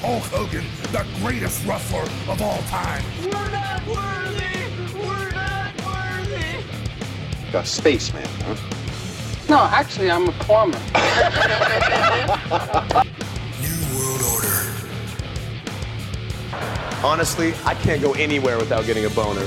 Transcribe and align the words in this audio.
Hulk 0.00 0.24
Hogan, 0.24 0.64
the 0.92 1.04
greatest 1.20 1.64
wrestler 1.66 2.02
of 2.28 2.40
all 2.42 2.62
time. 2.62 3.02
We're 3.22 3.50
not 3.50 3.86
worthy! 3.86 4.68
We're 4.94 5.30
not 5.30 5.72
worthy! 5.84 6.64
A 7.56 7.64
spaceman, 7.64 8.28
huh? 8.44 8.56
No, 9.48 9.64
actually, 9.64 10.10
I'm 10.10 10.28
a 10.28 10.32
plumber. 10.32 10.78
New 13.60 13.78
World 13.96 14.22
Order. 14.32 14.56
Honestly, 17.04 17.54
I 17.64 17.74
can't 17.74 18.00
go 18.02 18.12
anywhere 18.14 18.56
without 18.58 18.86
getting 18.86 19.04
a 19.04 19.10
boner. 19.10 19.46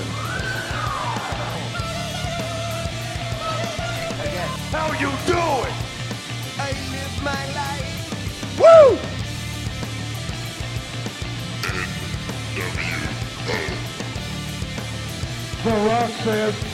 How 4.72 4.92
you 4.94 5.10
doing? 5.26 5.74
I 6.60 6.72
live 6.92 7.24
my 7.24 7.46
life! 7.56 8.60
Woo! 8.60 9.17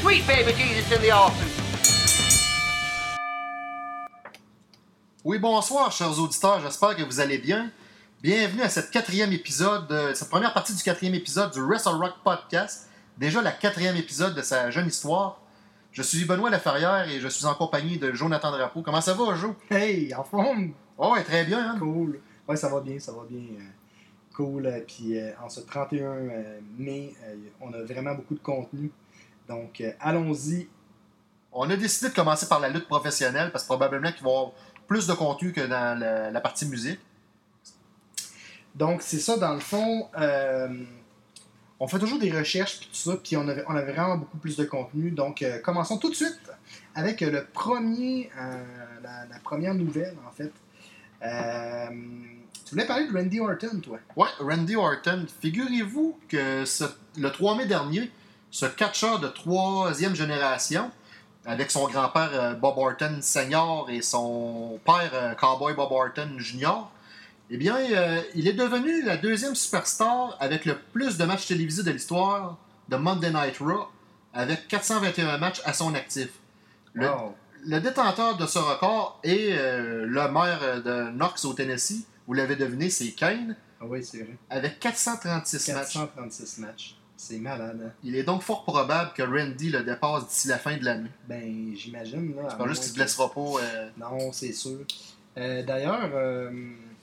Sweet 0.02 0.26
baby 0.26 0.54
Jesus 0.54 0.91
in 0.94 1.02
the 1.02 1.12
offing. 1.12 1.50
Oui, 5.26 5.40
bonsoir, 5.40 5.91
chers 5.91 6.18
auditeurs. 6.20 6.62
J'espère 6.62 6.96
que 6.96 7.04
vous 7.04 7.20
allez 7.20 7.38
bien. 7.38 7.70
Bienvenue 8.22 8.62
à 8.62 8.70
cette 8.70 8.91
quatrième 8.91 9.34
épisode, 9.34 9.91
euh, 9.91 10.14
cette 10.14 10.30
première 10.30 10.54
partie 10.54 10.74
du 10.74 10.82
quatrième 10.82 11.16
épisode 11.16 11.52
du 11.52 11.62
Wrestle 11.62 11.96
Rock 11.96 12.13
Podcast. 12.24 12.88
Déjà 13.18 13.41
la 13.41 13.52
quatrième 13.52 13.98
épisode 13.98 14.36
de 14.36 14.41
sa 14.41 14.72
jeune 14.72 14.88
histoire. 14.88 15.41
Je 15.91 16.02
suis 16.02 16.24
Benoît 16.24 16.50
Laferrière 16.50 17.10
et 17.10 17.20
je 17.20 17.27
suis 17.27 17.46
en 17.46 17.55
compagnie 17.55 17.98
de 17.98 18.13
Jonathan 18.13 18.52
Drapeau. 18.52 18.84
Comment 18.84 19.02
ça 19.02 19.13
va, 19.16 19.36
Jo? 19.36 19.54
Hey, 19.70 20.13
en 20.16 20.24
forme! 20.24 20.72
Oh, 20.98 21.12
ouais, 21.12 21.24
très 21.24 21.44
bien. 21.44 21.72
Hein? 21.72 21.79
Cool. 21.79 22.22
Ouais, 22.48 22.55
ça 22.55 22.70
va 22.70 22.79
bien, 22.79 22.98
ça 23.00 23.12
va 23.12 23.24
bien. 23.29 23.41
Cool. 24.34 24.65
euh, 24.65 24.79
Puis 24.85 25.17
euh, 25.17 25.31
en 25.43 25.49
ce 25.49 25.62
31 25.62 26.05
euh, 26.05 26.59
mai, 26.77 27.13
on 27.62 27.71
a 27.73 27.81
vraiment 27.84 28.15
beaucoup 28.15 28.35
de 28.35 28.39
contenu. 28.39 28.91
Donc, 29.48 29.84
allons-y. 29.99 30.67
On 31.51 31.70
a 31.70 31.76
décidé 31.76 32.09
de 32.09 32.15
commencer 32.15 32.48
par 32.48 32.59
la 32.59 32.70
lutte 32.70 32.87
professionnelle 32.87 33.51
parce 33.51 33.63
que 33.65 33.67
probablement 33.67 34.11
qu'il 34.11 34.23
va 34.23 34.29
y 34.29 34.34
avoir 34.34 34.51
plus 34.87 35.05
de 35.05 35.13
contenu 35.13 35.51
que 35.51 35.61
dans 35.61 35.99
la, 35.99 36.31
la 36.31 36.41
partie 36.41 36.65
musique. 36.65 36.99
Donc, 38.73 39.01
c'est 39.01 39.20
ça, 39.20 39.37
dans 39.37 39.54
le 39.54 39.59
fond. 39.59 40.09
on 41.79 41.87
fait 41.87 41.99
toujours 41.99 42.17
des 42.20 42.31
recherches, 42.31 42.79
puis 42.79 42.87
tout 42.87 42.95
ça, 43.11 43.17
puis 43.21 43.35
on 43.35 43.48
avait 43.48 43.91
vraiment 43.91 44.17
beaucoup 44.17 44.37
plus 44.37 44.55
de 44.55 44.63
contenu. 44.63 45.11
Donc, 45.11 45.41
euh, 45.41 45.59
commençons 45.59 45.98
tout 45.98 46.09
de 46.09 46.15
suite 46.15 46.39
avec 46.95 47.20
le 47.20 47.45
premier, 47.45 48.31
euh, 48.39 48.63
la, 49.04 49.26
la 49.26 49.39
première 49.39 49.76
nouvelle, 49.76 50.15
en 50.26 50.31
fait. 50.31 50.51
Euh, 51.23 51.89
tu 52.66 52.72
voulais 52.76 52.86
parler 52.88 53.08
de 53.08 53.14
Randy 53.18 53.40
Orton, 53.40 53.80
toi? 53.82 53.98
Ouais, 54.16 54.28
Randy 54.40 54.76
Orton. 54.76 55.26
Figurez-vous 55.42 56.18
que 56.28 56.66
ce- 56.66 56.84
le 57.18 57.30
3 57.32 57.56
mai 57.56 57.66
dernier, 57.66 58.12
ce 58.52 58.66
catcheur 58.66 59.20
de 59.20 59.28
troisième 59.28 60.16
génération, 60.16 60.90
avec 61.46 61.72
son 61.72 61.88
grand-père 61.88 62.30
euh, 62.34 62.54
Bob 62.54 62.78
Orton 62.78 63.18
Senior 63.22 63.90
et 63.90 64.02
son 64.02 64.80
père 64.86 65.12
euh, 65.14 65.34
Cowboy 65.36 65.74
Bob 65.74 65.91
Orton 65.91 66.30
Jr., 66.38 66.88
eh 67.50 67.58
bien, 67.58 67.75
euh, 67.78 68.22
il 68.36 68.47
est 68.47 68.53
devenu 68.53 69.03
la 69.03 69.18
deuxième 69.18 69.53
superstar 69.53 70.38
avec 70.40 70.66
le 70.66 70.78
plus 70.94 71.18
de 71.18 71.25
matchs 71.25 71.47
télévisés 71.47 71.84
de 71.84 71.91
l'histoire 71.91 72.58
de 72.90 72.96
Monday 72.96 73.31
Night 73.31 73.58
Raw, 73.59 73.88
avec 74.34 74.68
421 74.69 75.38
matchs 75.38 75.62
à 75.66 75.74
son 75.74 75.94
actif. 75.94 76.30
Le, 76.94 77.08
Wow. 77.09 77.36
le 77.66 77.80
détenteur 77.80 78.38
de 78.38 78.46
ce 78.47 78.59
record 78.59 79.19
est 79.24 79.50
euh, 79.52 80.06
le 80.08 80.28
maire 80.31 80.81
de 80.84 81.12
Knox 81.12 81.44
au 81.46 81.53
Tennessee. 81.53 82.06
Vous 82.28 82.34
l'avez 82.34 82.56
deviné, 82.56 82.90
c'est 82.90 83.12
Kane 83.12 83.56
Ah 83.81 83.85
oui, 83.88 84.03
c'est 84.03 84.19
vrai. 84.19 84.35
avec 84.50 84.79
436 84.79 85.73
matchs. 85.73 85.94
436 85.94 86.57
matchs. 86.59 86.95
C'est 87.16 87.38
malade, 87.38 87.79
hein? 87.85 87.91
Il 88.03 88.16
est 88.16 88.23
donc 88.23 88.41
fort 88.41 88.63
probable 88.63 89.11
que 89.16 89.22
Randy 89.23 89.69
le 89.69 89.84
dépasse 89.84 90.28
d'ici 90.28 90.47
la 90.47 90.57
fin 90.57 90.75
de 90.78 90.84
l'année. 90.84 91.09
Ben, 91.28 91.73
j'imagine, 91.75 92.34
C'est 92.50 92.57
pas 92.57 92.67
juste 92.67 92.84
qu'il 92.84 92.91
que- 92.94 92.97
blessera 92.97 93.31
pas. 93.31 93.41
euh, 93.61 93.89
Non, 93.97 94.31
c'est 94.34 94.51
sûr. 94.51 94.79
Euh, 95.38 95.63
D'ailleurs, 95.63 96.09
euh, 96.13 96.51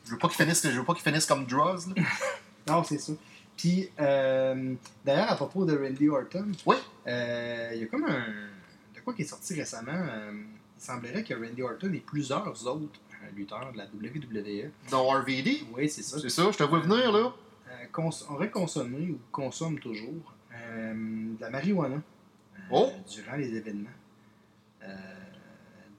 je 0.05 0.11
veux 0.13 0.19
pas 0.19 0.29
qu'il 0.29 0.37
finisse, 0.43 0.63
je 0.69 0.79
veux 0.79 0.85
pas 0.85 0.95
qu'il 0.95 1.03
finisse 1.05 1.27
comme 1.27 1.47
là. 1.49 1.77
non, 2.69 2.85
c'est 2.85 2.99
sûr. 2.99 3.17
Puis, 3.57 3.89
euh, 4.01 4.75
d'ailleurs, 5.05 5.31
à 5.33 5.37
propos 5.37 5.65
de 5.65 5.77
Randy 5.77 6.09
Orton, 6.09 6.47
Oui. 6.67 6.77
euh, 7.07 7.71
il 7.75 7.81
y 7.81 7.85
a 7.85 7.87
comme 7.87 8.05
un. 8.05 8.25
De 8.95 9.01
quoi 9.05 9.15
qui 9.15 9.23
est 9.23 9.27
sorti 9.27 9.55
récemment 9.55 9.93
euh, 9.95 10.33
Il 10.79 10.83
semblerait 10.83 11.23
que 11.25 11.35
Randy 11.35 11.63
Orton 11.63 11.93
et 11.95 12.01
plusieurs 12.01 12.67
autres 12.67 13.01
euh, 13.33 13.37
lutteurs 13.37 13.73
de 13.73 13.79
la 13.79 13.85
WWE. 13.87 14.71
Dans 14.91 15.07
RVD. 15.09 15.63
Oui, 15.75 15.89
c'est 15.89 16.03
ça. 16.03 16.19
C'est 16.19 16.29
ça, 16.31 16.51
je 16.53 16.59
te 16.59 16.63
vois 16.65 16.81
venir 16.81 17.13
là. 17.13 17.19
euh, 17.29 17.73
cons 17.93 18.11
auraient 18.31 18.51
consommé 18.51 19.11
ou 19.11 19.19
consomment 19.33 19.79
toujours 19.79 20.35
euh, 20.55 20.93
de 20.95 21.41
la 21.41 21.51
marijuana 21.51 21.97
euh, 21.97 22.59
Oh! 22.73 22.91
durant 23.11 23.37
les 23.37 23.55
événements 23.55 23.89
euh, 24.83 24.87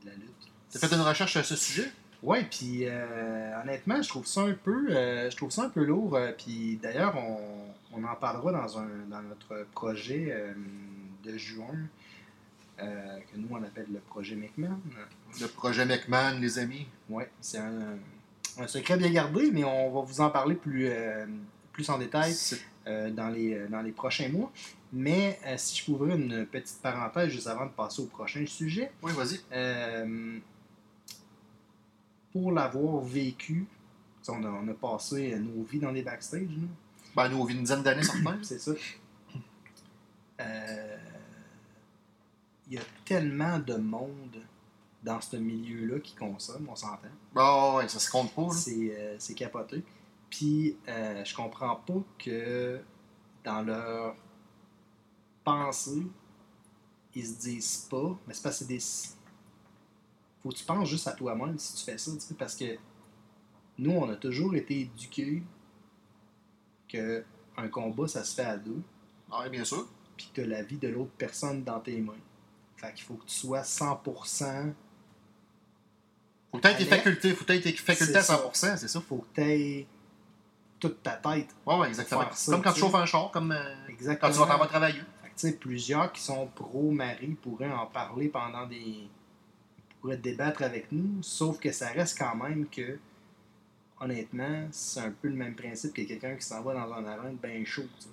de 0.03 0.09
la 0.09 0.15
lutte. 0.15 0.51
T'as 0.71 0.79
fait 0.87 0.93
une 0.95 1.01
recherche 1.01 1.35
à 1.37 1.43
ce 1.43 1.55
sujet? 1.55 1.91
Ouais, 2.23 2.43
puis 2.49 2.81
euh, 2.85 3.61
honnêtement, 3.61 4.01
je 4.01 4.07
trouve 4.09 4.27
ça 4.27 4.41
un 4.41 4.53
peu, 4.53 4.87
euh, 4.91 5.29
je 5.31 5.35
trouve 5.37 5.49
ça 5.49 5.63
un 5.63 5.69
peu 5.69 5.83
lourd. 5.83 6.15
euh, 6.15 6.31
puis 6.37 6.77
d'ailleurs, 6.81 7.15
on, 7.17 7.39
on 7.93 8.03
en 8.03 8.15
parlera 8.15 8.51
dans 8.51 8.77
un 8.79 8.87
dans 9.09 9.21
notre 9.23 9.65
projet 9.73 10.27
euh, 10.29 10.53
de 11.23 11.35
juin 11.37 11.75
euh, 12.81 13.19
que 13.31 13.37
nous 13.37 13.47
on 13.51 13.63
appelle 13.63 13.87
le 13.91 13.99
projet 13.99 14.35
McMahon. 14.35 14.79
Le 15.39 15.47
projet 15.47 15.85
McMahon, 15.85 16.39
les 16.39 16.59
amis. 16.59 16.87
Ouais, 17.09 17.29
c'est 17.39 17.57
un, 17.57 17.97
un 18.57 18.67
secret 18.67 18.97
bien 18.97 19.11
gardé, 19.11 19.51
mais 19.51 19.63
on 19.63 19.91
va 19.91 20.01
vous 20.01 20.21
en 20.21 20.29
parler 20.29 20.55
plus 20.55 20.87
euh, 20.87 21.25
plus 21.73 21.89
en 21.89 21.97
détail 21.97 22.35
euh, 22.87 23.09
dans 23.11 23.29
les 23.29 23.67
dans 23.67 23.81
les 23.81 23.91
prochains 23.91 24.29
mois. 24.29 24.51
Mais 24.93 25.39
si 25.57 25.77
je 25.77 25.85
pouvais 25.85 26.15
une 26.15 26.45
petite 26.45 26.81
parenthèse 26.81 27.29
juste 27.29 27.47
avant 27.47 27.65
de 27.65 27.71
passer 27.71 28.01
au 28.01 28.07
prochain 28.07 28.45
sujet. 28.45 28.91
Oui, 29.01 29.13
vas-y. 29.13 29.39
Pour 32.33 32.51
l'avoir 32.51 33.01
vécu, 33.01 33.65
on 34.27 34.43
a, 34.43 34.49
on 34.49 34.67
a 34.67 34.73
passé 34.73 35.35
nos 35.37 35.63
vies 35.63 35.79
dans 35.79 35.91
les 35.91 36.01
backstage, 36.01 36.47
nous. 36.49 36.67
Ben, 37.15 37.27
nous, 37.29 37.37
on 37.37 37.43
vit 37.43 37.55
une 37.55 37.61
dizaine 37.61 37.83
d'années, 37.83 38.03
certains. 38.03 38.39
c'est 38.43 38.59
ça. 38.59 38.71
Euh, 40.39 40.97
Il 42.71 42.75
y 42.75 42.77
a 42.77 42.83
tellement 43.03 43.59
de 43.59 43.75
monde 43.75 44.37
dans 45.03 45.19
ce 45.19 45.35
milieu-là 45.35 45.99
qui 45.99 46.15
consomme, 46.15 46.67
on 46.69 46.75
s'entend. 46.75 47.09
Bon, 47.33 47.75
ouais, 47.75 47.87
ça 47.89 47.99
se 47.99 48.09
compte 48.09 48.33
pas. 48.33 48.49
C'est 48.51 48.95
euh, 48.97 49.15
c'est 49.19 49.33
capoté. 49.33 49.83
Puis, 50.29 50.77
euh, 50.87 51.21
je 51.25 51.35
comprends 51.35 51.75
pas 51.75 52.01
que 52.17 52.79
dans 53.43 53.61
leur 53.61 54.15
pensée, 55.43 56.07
ils 57.13 57.25
se 57.27 57.39
disent 57.41 57.87
pas, 57.89 58.17
mais 58.25 58.33
c'est 58.33 58.41
parce 58.43 58.59
que 58.59 58.65
c'est 58.65 58.73
des. 58.73 58.79
Faut 60.41 60.49
que 60.49 60.55
tu 60.55 60.63
penses 60.63 60.87
juste 60.87 61.07
à 61.07 61.11
toi-même 61.11 61.59
si 61.59 61.75
tu 61.75 61.83
fais 61.83 61.97
ça, 61.97 62.11
tu 62.13 62.19
sais, 62.21 62.33
parce 62.35 62.55
que 62.55 62.77
nous, 63.79 63.91
on 63.91 64.09
a 64.09 64.15
toujours 64.15 64.55
été 64.55 64.81
éduqués 64.81 65.43
que 66.87 67.23
un 67.57 67.67
combat, 67.67 68.07
ça 68.07 68.23
se 68.23 68.33
fait 68.33 68.45
à 68.45 68.57
deux, 68.57 68.81
Ouais, 69.29 69.49
bien 69.49 69.65
sûr. 69.65 69.85
puis 70.15 70.31
que 70.33 70.41
la 70.41 70.63
vie 70.63 70.77
de 70.77 70.87
l'autre 70.87 71.11
personne 71.17 71.63
dans 71.63 71.79
tes 71.81 71.99
mains. 71.99 72.13
Fait 72.81 72.93
qu'il 72.93 73.05
faut 73.05 73.13
que 73.13 73.25
tu 73.25 73.35
sois 73.35 73.61
100%. 73.61 74.73
Faut 76.51 76.57
que 76.57 76.61
t'aies 76.63 76.77
tes 76.77 76.85
facultés. 76.85 77.33
Faut 77.35 77.45
que 77.45 77.53
t'aies 77.53 77.61
tes 77.61 77.73
facultés 77.73 78.15
à 78.15 78.23
C'est 78.23 78.33
100%, 78.33 78.77
c'est 78.77 78.87
ça. 78.87 79.01
Faut 79.01 79.17
que 79.17 79.35
tu 79.35 79.41
aies 79.41 79.87
toute 80.79 81.03
ta 81.03 81.11
tête. 81.11 81.49
Ouais, 81.65 81.77
ouais, 81.77 81.87
exactement. 81.89 82.25
Ça, 82.33 82.51
Comme 82.51 82.63
quand 82.63 82.71
tu 82.71 82.75
tu 82.75 82.79
chauffes 82.81 82.95
un 82.95 83.05
char, 83.05 83.29
comme 83.31 83.51
euh, 83.51 83.87
Exactement. 83.87 84.29
quand 84.29 84.33
tu 84.33 84.39
vas 84.39 84.53
t'en 84.53 84.59
vas 84.59 84.67
travailler. 84.67 84.99
Fait 85.21 85.29
que, 85.29 85.35
tu 85.35 85.47
sais, 85.47 85.53
plusieurs 85.53 86.11
qui 86.11 86.21
sont 86.21 86.47
pro-mari 86.47 87.37
pourraient 87.39 87.71
en 87.71 87.85
parler 87.85 88.29
pendant 88.29 88.65
des. 88.65 89.07
pourraient 90.01 90.17
débattre 90.17 90.63
avec 90.63 90.91
nous, 90.91 91.21
sauf 91.21 91.59
que 91.59 91.71
ça 91.71 91.89
reste 91.89 92.17
quand 92.17 92.35
même 92.35 92.65
que, 92.67 92.97
honnêtement, 93.99 94.67
c'est 94.71 95.01
un 95.01 95.11
peu 95.11 95.27
le 95.27 95.35
même 95.35 95.53
principe 95.53 95.93
que 95.93 96.01
quelqu'un 96.01 96.35
qui 96.35 96.45
s'en 96.45 96.63
va 96.63 96.73
dans 96.73 96.91
un 96.93 97.05
arène 97.05 97.37
bien 97.37 97.63
chaud. 97.63 97.85
tu. 97.99 98.07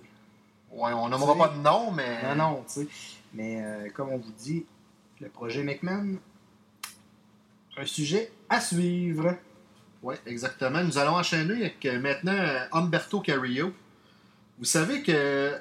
Ouais, 0.71 0.93
on 0.93 1.09
Tu 1.09 1.39
pas 1.39 1.49
de 1.49 1.63
nom, 1.63 1.91
mais. 1.91 2.23
Non, 2.23 2.37
non, 2.37 2.65
tu 2.67 2.83
sais. 2.83 2.89
Mais 3.35 3.63
euh, 3.63 3.89
comme 3.95 4.09
on 4.11 4.19
vous 4.19 4.33
dit, 4.39 4.65
le 5.21 5.29
projet 5.29 5.63
McMahon, 5.63 6.17
un 7.77 7.87
sujet 7.87 8.33
à 8.49 8.61
suivre. 8.61 9.35
Oui, 10.03 10.15
exactement. 10.27 10.83
Nous 10.83 10.99
allons 10.99 11.17
enchaîner 11.17 11.55
avec 11.55 11.85
euh, 11.87 12.01
maintenant 12.01 12.37
Humberto 12.73 13.21
Carrillo. 13.21 13.73
Vous 14.59 14.65
savez 14.65 15.03
que 15.03 15.55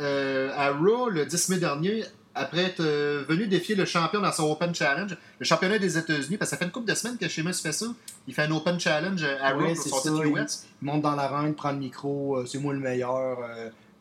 euh, 0.00 0.50
à 0.54 0.70
Raw, 0.72 1.08
le 1.08 1.24
10 1.26 1.48
mai 1.50 1.58
dernier, 1.58 2.04
après 2.34 2.64
être 2.64 2.80
euh, 2.80 3.24
venu 3.28 3.46
défier 3.46 3.74
le 3.74 3.84
champion 3.84 4.20
dans 4.20 4.32
son 4.32 4.50
Open 4.50 4.74
Challenge, 4.74 5.16
le 5.38 5.44
championnat 5.44 5.78
des 5.78 5.98
États-Unis, 5.98 6.38
parce 6.38 6.50
que 6.50 6.56
ça 6.56 6.58
fait 6.58 6.64
une 6.64 6.70
couple 6.70 6.88
de 6.88 6.94
semaines 6.94 7.18
que 7.18 7.28
Sheamus 7.28 7.54
fait 7.62 7.72
ça. 7.72 7.86
Il 8.26 8.34
fait 8.34 8.42
un 8.42 8.50
Open 8.52 8.80
Challenge 8.80 9.22
à 9.22 9.50
Raw 9.52 9.60
Ouais, 9.62 9.74
pour 9.74 9.82
c'est 9.82 9.88
son 9.90 10.00
titre 10.00 10.24
il- 10.26 10.38
US. 10.38 10.66
Il 10.80 10.86
monte 10.86 11.02
dans 11.02 11.14
l'arène, 11.14 11.54
prend 11.54 11.72
le 11.72 11.78
micro, 11.78 12.38
euh, 12.38 12.46
c'est 12.46 12.58
moi 12.58 12.72
le 12.72 12.80
meilleur, 12.80 13.38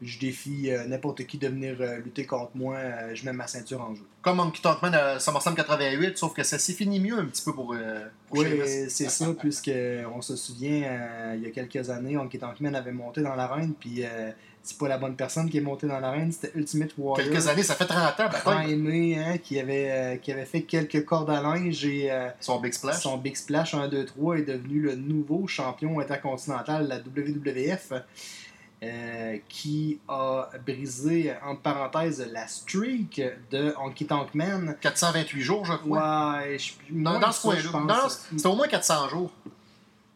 je 0.02 0.18
défie 0.20 0.72
euh, 0.72 0.86
n'importe 0.86 1.26
qui 1.26 1.38
de 1.38 1.48
venir 1.48 1.78
euh, 1.80 1.98
lutter 1.98 2.26
contre 2.26 2.52
moi, 2.56 2.76
euh, 2.76 3.12
je 3.14 3.24
mets 3.26 3.34
ma 3.34 3.48
ceinture 3.48 3.82
en 3.82 3.94
jeu. 3.94 4.04
Comme 4.22 4.40
Honky 4.40 4.62
Tonk 4.62 4.82
Man 4.82 4.96
à 4.96 5.20
SummerSlam 5.20 5.56
88, 5.56 6.18
sauf 6.18 6.34
que 6.34 6.44
ça 6.44 6.58
s'est 6.58 6.74
fini 6.74 7.00
mieux 7.00 7.18
un 7.18 7.26
petit 7.26 7.44
peu 7.44 7.54
pour, 7.54 7.76
pour 8.28 8.40
Oui, 8.40 8.48
c'est 8.90 9.10
ça, 9.10 9.28
puisque 9.40 9.72
on 10.16 10.22
se 10.22 10.36
souvient, 10.36 11.34
il 11.36 11.44
y 11.44 11.46
a 11.46 11.52
quelques 11.52 11.90
années, 11.90 12.18
Honky 12.18 12.40
Tonk 12.40 12.60
Man 12.60 12.76
avait 12.76 12.92
monté 12.92 13.22
dans 13.22 13.36
l'arène, 13.36 13.74
puis 13.80 14.04
c'est 14.64 14.78
pas 14.78 14.88
la 14.88 14.98
bonne 14.98 15.16
personne 15.16 15.50
qui 15.50 15.58
est 15.58 15.62
montée 15.62 15.88
dans 15.88 16.00
l'arène, 16.00 16.32
c'était 16.32 16.58
Ultimate 16.58 16.92
Warrior. 16.98 17.28
Quelques 17.28 17.48
années, 17.48 17.64
ça 17.64 17.76
fait 17.76 17.86
30 17.86 18.20
ans, 18.20 18.30
bataille. 18.32 18.74
aimé, 18.74 19.18
hein, 19.18 19.38
qui, 19.40 19.60
avait, 19.60 20.20
qui 20.22 20.32
avait 20.32 20.46
fait 20.46 20.62
quelques 20.62 21.04
cordes 21.04 21.32
à 21.32 21.42
linge 21.42 21.84
et 21.86 22.12
euh, 22.12 22.30
Son 22.40 22.60
Big 22.60 22.74
Splash. 22.74 23.02
son 23.02 23.18
Big 23.18 23.36
Splash 23.36 23.74
1, 23.74 23.88
2, 23.88 24.06
3 24.06 24.38
est 24.38 24.42
devenu 24.44 24.82
le 24.82 24.96
nouveau 24.96 25.48
champion 25.48 26.00
intercontinental 26.00 26.84
de 26.84 26.90
la 26.90 27.00
WWF. 27.00 27.94
Euh, 28.84 29.38
qui 29.48 30.00
a 30.08 30.50
brisé, 30.66 31.34
entre 31.46 31.62
parenthèses, 31.62 32.28
la 32.32 32.48
streak 32.48 33.22
de 33.52 33.76
Honky 33.78 34.08
Tonk 34.08 34.34
Man. 34.34 34.76
428 34.82 35.42
jours, 35.42 35.66
je 35.66 35.74
crois. 35.74 36.40
Ouais, 36.40 36.58
je, 36.58 36.74
ouais, 36.92 37.20
dans 37.20 37.32
ce 37.32 37.42
ça, 37.42 37.70
coin-là. 37.72 37.96
Non, 37.96 38.10
C'était 38.10 38.48
au 38.48 38.56
moins 38.56 38.68
400 38.68 39.10
jours. 39.10 39.32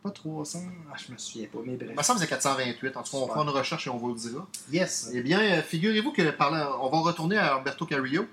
Pas 0.01 0.09
300, 0.09 0.59
ah, 0.91 0.95
je 0.97 1.13
me 1.13 1.17
souviens 1.19 1.47
pas, 1.53 1.59
mais 1.63 1.75
bref. 1.75 1.89
Il 1.91 1.95
me 1.95 2.01
semble 2.01 2.19
que 2.19 2.25
c'est 2.25 2.31
428. 2.31 2.97
En 2.97 3.03
tout 3.03 3.11
cas, 3.11 3.17
on 3.17 3.27
fera 3.27 3.43
une 3.43 3.49
recherche 3.49 3.85
et 3.85 3.89
on 3.91 3.97
vous 3.97 4.13
le 4.13 4.19
dira. 4.19 4.47
Yes. 4.71 5.11
Eh 5.13 5.21
bien, 5.21 5.39
euh, 5.39 5.61
figurez-vous 5.61 6.11
que 6.11 6.31
parlant, 6.31 6.79
on 6.81 6.89
va 6.89 6.99
retourner 7.01 7.37
à 7.37 7.57
Alberto 7.57 7.85
Carrillo. 7.85 8.25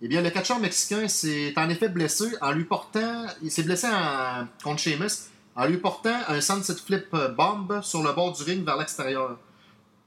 Eh 0.00 0.08
bien, 0.08 0.22
le 0.22 0.30
catcheur 0.30 0.58
mexicain 0.58 1.06
s'est 1.06 1.52
en 1.54 1.68
effet 1.68 1.90
blessé 1.90 2.24
en 2.40 2.52
lui 2.52 2.64
portant. 2.64 3.26
Il 3.42 3.50
s'est 3.50 3.62
blessé 3.62 3.88
en, 3.88 4.46
contre 4.62 4.80
Sheamus 4.80 5.28
en 5.54 5.66
lui 5.66 5.78
portant 5.78 6.18
un 6.28 6.40
sunset 6.40 6.76
flip 6.76 7.14
bomb 7.36 7.80
sur 7.82 8.02
le 8.02 8.12
bord 8.12 8.32
du 8.32 8.42
ring 8.42 8.64
vers 8.64 8.76
l'extérieur. 8.76 9.38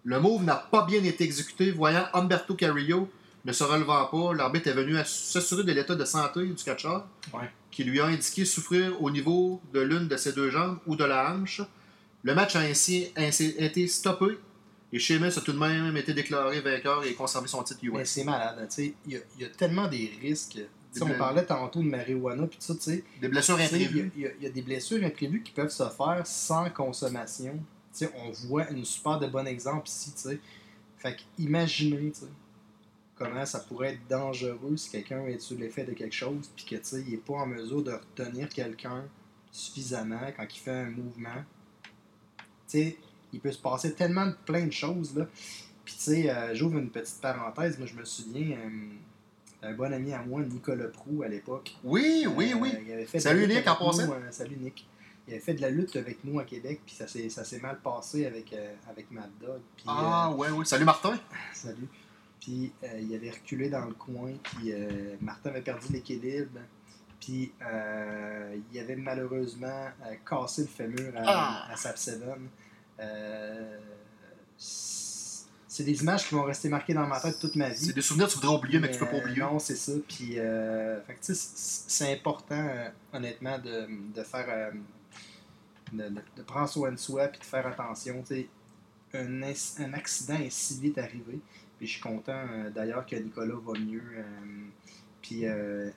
Le 0.04 0.20
move 0.20 0.44
n'a 0.44 0.56
pas 0.56 0.86
bien 0.86 1.04
été 1.04 1.24
exécuté, 1.24 1.72
voyant 1.72 2.06
Humberto 2.14 2.56
Carrillo 2.56 3.10
ne 3.46 3.52
se 3.52 3.64
relevant 3.64 4.06
pas. 4.06 4.34
L'arbitre 4.34 4.68
est 4.70 4.74
venu 4.74 4.96
s'assurer 5.06 5.64
de 5.64 5.72
l'état 5.72 5.96
de 5.96 6.06
santé 6.06 6.46
du 6.46 6.54
catcheur, 6.64 7.06
Ouais. 7.34 7.50
qui 7.72 7.84
lui 7.84 8.00
a 8.00 8.06
indiqué 8.06 8.46
souffrir 8.46 9.02
au 9.02 9.12
niveau 9.12 9.62
de 9.74 9.82
l'une 9.82 10.08
de 10.08 10.18
ses 10.18 10.34
deux 10.34 10.50
jambes 10.50 10.80
ou 10.88 10.96
de 10.96 11.04
la 11.04 11.32
hanche. 11.34 11.62
Le 12.24 12.34
match 12.36 12.56
a 12.56 12.60
ainsi, 12.60 13.12
ainsi 13.16 13.56
été 13.58 13.88
stoppé 13.88 14.38
et 14.92 15.00
Sheamus 15.00 15.38
a 15.38 15.42
tout 15.42 15.54
de 15.54 15.58
même 15.60 15.96
été 15.96 16.14
déclaré 16.14 16.60
vainqueur 16.62 17.04
et 17.06 17.14
conservé 17.14 17.48
son 17.48 17.64
titre 17.64 17.80
Mais 17.84 18.02
US. 18.02 18.10
c'est 18.10 18.24
malade, 18.24 18.58
tu 18.70 18.76
sais. 18.76 18.94
Il 19.06 19.14
y, 19.14 19.16
a- 19.18 19.20
il 19.38 19.44
y 19.44 19.46
a 19.46 19.50
tellement 19.50 19.88
des 19.88 20.12
risques. 20.22 20.58
Des 20.94 21.04
on 21.04 21.10
parlait 21.18 21.46
tantôt 21.46 21.80
de 21.80 21.86
marijuana, 21.86 22.48
puis 22.48 22.58
tout 22.58 22.66
ça, 22.66 22.74
tu 22.74 22.82
sais. 22.82 23.04
Des 23.22 23.28
blessures 23.28 23.58
Il 23.60 23.62
y, 23.62 23.66
imprévues. 23.66 24.12
y 24.18 24.22
il 24.40 24.44
y 24.44 24.48
a 24.48 24.50
des 24.50 24.62
blessures 24.64 25.04
imprévues 25.04 25.44
qui 25.44 25.52
peuvent 25.52 25.70
se 25.70 25.84
faire 25.88 26.22
sans 26.26 26.70
consommation. 26.72 27.60
On 28.16 28.32
voit 28.48 28.70
une 28.70 28.86
super 28.86 29.20
de 29.20 29.28
bon 29.28 29.46
exemple 29.48 29.88
ici, 29.88 30.12
tu 30.14 30.20
sais. 30.22 30.40
Fait 30.98 31.16
que 31.16 31.22
imaginez, 31.38 32.12
tu 32.12 32.22
sais, 32.22 32.26
comment 33.16 33.46
ça 33.46 33.60
pourrait 33.60 33.94
être 33.94 34.08
dangereux 34.10 34.76
si 34.78 34.90
quelqu'un 34.92 35.26
est 35.26 35.40
sous 35.40 35.56
l'effet 35.58 35.84
de 35.84 35.94
quelque 35.94 36.16
chose, 36.16 36.50
puis 36.56 36.66
que, 36.66 36.76
tu 36.76 36.82
sais, 36.84 37.02
il 37.06 37.12
n'est 37.12 37.18
pas 37.18 37.34
en 37.34 37.46
mesure 37.48 37.82
de 37.84 37.92
retenir 37.92 38.50
quelqu'un 38.50 39.06
suffisamment 39.52 40.20
quand 40.38 40.46
il 40.50 40.60
fait 40.60 40.72
un 40.72 40.90
mouvement. 40.90 41.44
Tu 42.68 42.78
sais, 42.80 42.98
il 43.34 43.40
peut 43.40 43.52
se 43.52 43.58
passer 43.60 43.94
tellement 43.94 44.28
de 44.28 44.36
plein 44.46 44.66
de 44.66 44.72
choses, 44.74 45.16
là. 45.18 45.26
Puis, 45.86 45.96
tu 45.96 46.02
sais, 46.04 46.30
euh, 46.30 46.54
j'ouvre 46.54 46.78
une 46.78 46.90
petite 46.92 47.20
parenthèse. 47.20 47.78
Moi, 47.80 47.88
je 47.88 47.96
me 47.96 48.06
souviens, 48.06 48.58
euh, 48.58 48.90
un 49.64 49.74
bon 49.74 49.92
ami 49.92 50.14
à 50.14 50.22
moi, 50.22 50.42
Nicolas 50.44 50.88
Prou, 50.88 51.24
à 51.24 51.28
l'époque, 51.28 51.76
Oui, 51.84 52.26
oui, 52.36 52.52
euh, 52.54 52.58
oui. 52.60 52.74
il 52.86 52.92
avait 52.94 53.06
fait 53.06 53.20
Salut, 53.20 53.48
Nick, 53.48 53.68
en 53.68 53.76
passant. 53.76 54.12
euh, 54.12 54.32
salut 54.32 54.56
Nick. 54.58 54.88
Il 55.30 55.34
avait 55.34 55.44
fait 55.44 55.54
de 55.54 55.62
la 55.62 55.70
lutte 55.70 55.96
avec 55.96 56.24
nous 56.24 56.40
à 56.40 56.44
Québec, 56.44 56.82
puis 56.84 56.96
ça 56.96 57.08
s'est, 57.08 57.30
ça 57.30 57.44
s'est 57.44 57.60
mal 57.60 57.80
passé 57.82 58.26
avec, 58.26 58.52
euh, 58.52 58.74
avec 58.90 59.12
Mad 59.12 59.30
Dog. 59.40 59.60
Puis, 59.78 59.86
Ah, 59.88 60.32
ouais, 60.36 60.50
oui. 60.50 60.66
Salut 60.66 60.86
Martin. 60.86 61.12
euh, 61.14 61.18
salut. 61.54 61.88
Puis 62.42 62.72
euh, 62.84 63.00
il 63.00 63.14
avait 63.14 63.30
reculé 63.30 63.70
dans 63.70 63.86
le 63.86 63.94
coin, 63.94 64.32
puis 64.42 64.72
euh, 64.74 65.16
Martin 65.22 65.52
avait 65.52 65.62
perdu 65.62 65.86
l'équilibre. 65.94 66.60
Puis 67.20 67.52
euh, 67.62 68.58
il 68.74 68.80
avait 68.80 68.96
malheureusement 68.96 69.68
euh, 70.08 70.16
cassé 70.28 70.64
le 70.64 70.68
fémur 70.68 71.14
à, 71.16 71.22
Ah. 71.68 71.74
à 71.74 71.76
Sap 71.76 71.98
Seven. 72.00 72.48
Euh, 73.00 73.78
c'est 74.58 75.84
des 75.84 76.02
images 76.02 76.28
qui 76.28 76.34
vont 76.34 76.44
rester 76.44 76.70
marquées 76.70 76.96
dans 76.96 77.06
ma 77.06 77.20
tête 77.20 77.38
toute 77.40 77.56
ma 77.56 77.70
vie. 77.70 77.78
C'est 77.86 77.94
des 77.94 78.02
souvenirs 78.02 78.28
que 78.28 78.32
tu 78.34 78.40
voudrais 78.40 78.56
oublier, 78.58 78.80
mais 78.80 78.88
que 78.88 78.94
tu 78.94 79.00
peux 79.00 79.06
pas 79.06 79.18
Euh, 79.18 79.22
oublier. 79.22 79.40
Non, 79.42 79.60
c'est 79.60 79.76
ça. 79.76 79.92
Puis, 80.08 80.40
euh, 80.40 81.00
fait 81.04 81.14
que, 81.14 81.20
c'est 81.22 82.12
important, 82.14 82.56
euh, 82.68 82.90
honnêtement, 83.14 83.60
de, 83.60 83.88
de 84.16 84.24
faire. 84.24 84.48
De, 85.94 86.04
de- 86.10 86.22
de 86.38 86.42
prendre 86.44 86.70
soin 86.70 86.92
de 86.92 86.98
soi 86.98 87.28
puis 87.28 87.40
de 87.40 87.46
faire 87.46 87.66
attention. 87.68 88.24
Un, 89.14 89.42
un 89.44 89.94
accident 89.94 90.36
est 90.36 90.52
si 90.52 90.80
vite 90.80 90.98
arrivé. 90.98 91.40
Puis, 91.78 91.88
je 91.88 91.94
suis 91.94 92.02
content 92.02 92.34
euh, 92.52 92.70
d'ailleurs 92.70 93.06
que 93.06 93.16
Nicolas 93.16 93.56
va 93.66 93.74
mieux. 93.80 94.04
euh, 94.18 94.24
puis, 95.22 95.46
euh, 95.48 95.90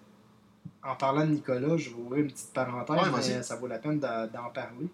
en 0.83 0.94
parlant 0.97 1.27
de 1.27 1.33
Nicolas, 1.33 1.77
je 1.77 1.91
vais 1.91 1.97
ouvrir 1.97 2.25
une 2.25 2.31
petite 2.33 2.53
parenthèse, 2.53 2.97
Ouais, 2.97 3.03
mais 3.37 3.43
ça 3.43 3.56
vaut 3.56 3.67
la 3.67 3.79
peine 3.79 3.99
d'en 4.00 4.50
parler. 4.55 4.87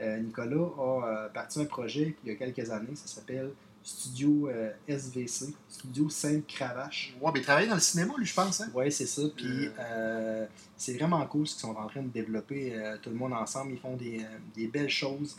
Euh, 0.00 0.18
Nicolas 0.20 0.66
a 0.78 1.28
parti 1.32 1.60
un 1.60 1.64
projet 1.64 2.14
il 2.22 2.30
y 2.30 2.32
a 2.32 2.36
quelques 2.36 2.70
années, 2.70 2.94
ça 2.94 3.06
s'appelle 3.08 3.50
Studio 3.88 4.48
euh, 4.48 4.70
SVC, 4.86 5.54
Studio 5.66 6.10
Sainte-Cravache. 6.10 7.14
Ouais, 7.22 7.30
mais 7.32 7.40
il 7.40 7.42
travaillait 7.42 7.68
dans 7.68 7.74
le 7.74 7.80
cinéma, 7.80 8.12
lui, 8.18 8.26
je 8.26 8.34
pense. 8.34 8.60
Hein? 8.60 8.68
Oui, 8.74 8.92
c'est 8.92 9.06
ça. 9.06 9.22
Puis 9.34 9.70
euh, 9.78 10.46
c'est 10.76 10.92
vraiment 10.92 11.24
cool 11.26 11.46
ce 11.46 11.54
qu'ils 11.54 11.62
sont 11.62 11.74
en 11.74 11.86
train 11.86 12.02
de 12.02 12.08
développer 12.08 12.74
euh, 12.74 12.98
tout 13.00 13.08
le 13.08 13.16
monde 13.16 13.32
ensemble. 13.32 13.72
Ils 13.72 13.78
font 13.80 13.96
des, 13.96 14.18
euh, 14.20 14.38
des 14.54 14.66
belles 14.66 14.90
choses. 14.90 15.38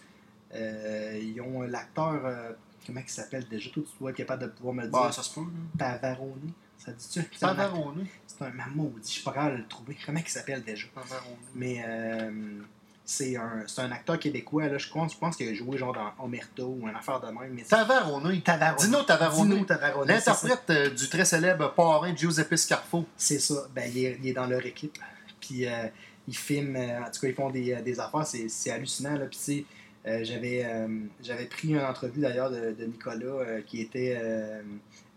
Euh, 0.56 1.20
ils 1.22 1.40
ont 1.42 1.62
l'acteur, 1.62 2.26
euh, 2.26 2.52
comment 2.88 3.02
il 3.06 3.10
s'appelle 3.10 3.48
déjà? 3.48 3.70
Toi, 3.70 3.84
tu 3.86 3.98
dois 4.00 4.10
être 4.10 4.18
capable 4.18 4.42
de 4.44 4.48
pouvoir 4.48 4.74
me 4.74 4.82
le 4.82 4.88
dire. 4.90 5.00
Bah, 5.00 5.12
ça 5.12 5.22
se 5.22 5.32
peut. 5.40 5.46
Pavaroni. 5.78 6.52
Ça 6.76 6.92
dit-tu 6.92 7.22
Pavarone. 7.40 8.08
c'est 8.26 8.46
un 8.46 8.52
maudit. 8.74 9.02
Je 9.04 9.08
suis 9.10 9.24
pas 9.24 9.34
capable 9.34 9.58
de 9.58 9.62
le 9.62 9.68
trouver. 9.68 9.96
Comment 10.04 10.20
il 10.26 10.28
s'appelle 10.28 10.64
déjà? 10.64 10.88
Pavarone. 10.96 11.36
Mais 11.54 11.84
euh, 11.88 12.62
c'est 13.10 13.36
un, 13.38 13.64
c'est 13.66 13.82
un 13.82 13.92
acteur 13.92 14.20
québécois. 14.20 14.68
Là, 14.68 14.78
je, 14.78 14.88
pense, 14.88 15.14
je 15.14 15.18
pense 15.18 15.36
qu'il 15.36 15.50
a 15.50 15.54
joué 15.56 15.80
genre 15.80 15.94
dans 15.94 16.24
Omerta 16.24 16.64
ou 16.64 16.88
une 16.88 16.96
affaire 16.96 17.20
de 17.20 17.26
même. 17.26 17.52
Mais 17.56 17.64
Tavarone. 17.64 18.40
Tavaroni. 18.42 18.86
Dino 18.86 19.66
ça. 19.68 20.06
L'interprète 20.06 20.70
euh, 20.70 20.90
du 20.92 21.10
très 21.10 21.26
célèbre 21.26 21.74
parrain 21.74 22.16
Giuseppe 22.16 22.56
Scarfo. 22.56 23.06
C'est 23.18 23.40
ça. 23.40 23.68
Ben, 23.74 23.90
il, 23.92 24.06
est, 24.06 24.20
il 24.22 24.30
est 24.30 24.34
dans 24.34 24.46
leur 24.46 24.64
équipe. 24.64 25.00
Puis 25.42 25.66
euh, 25.66 25.88
ils 26.28 26.38
filment, 26.38 26.76
euh, 26.76 27.00
en 27.02 27.10
tout 27.10 27.22
cas, 27.22 27.28
ils 27.30 27.34
font 27.34 27.50
des, 27.50 27.82
des 27.82 28.00
affaires. 28.00 28.28
C'est, 28.28 28.70
hallucinant. 28.70 29.18
Là. 29.18 29.26
Puis, 29.26 29.66
j'avais, 30.06 31.46
pris 31.50 31.70
une 31.70 31.80
entrevue 31.80 32.22
d'ailleurs 32.22 32.52
de, 32.52 32.74
de 32.74 32.86
Nicolas 32.86 33.62
qui 33.66 33.82
était 33.82 34.16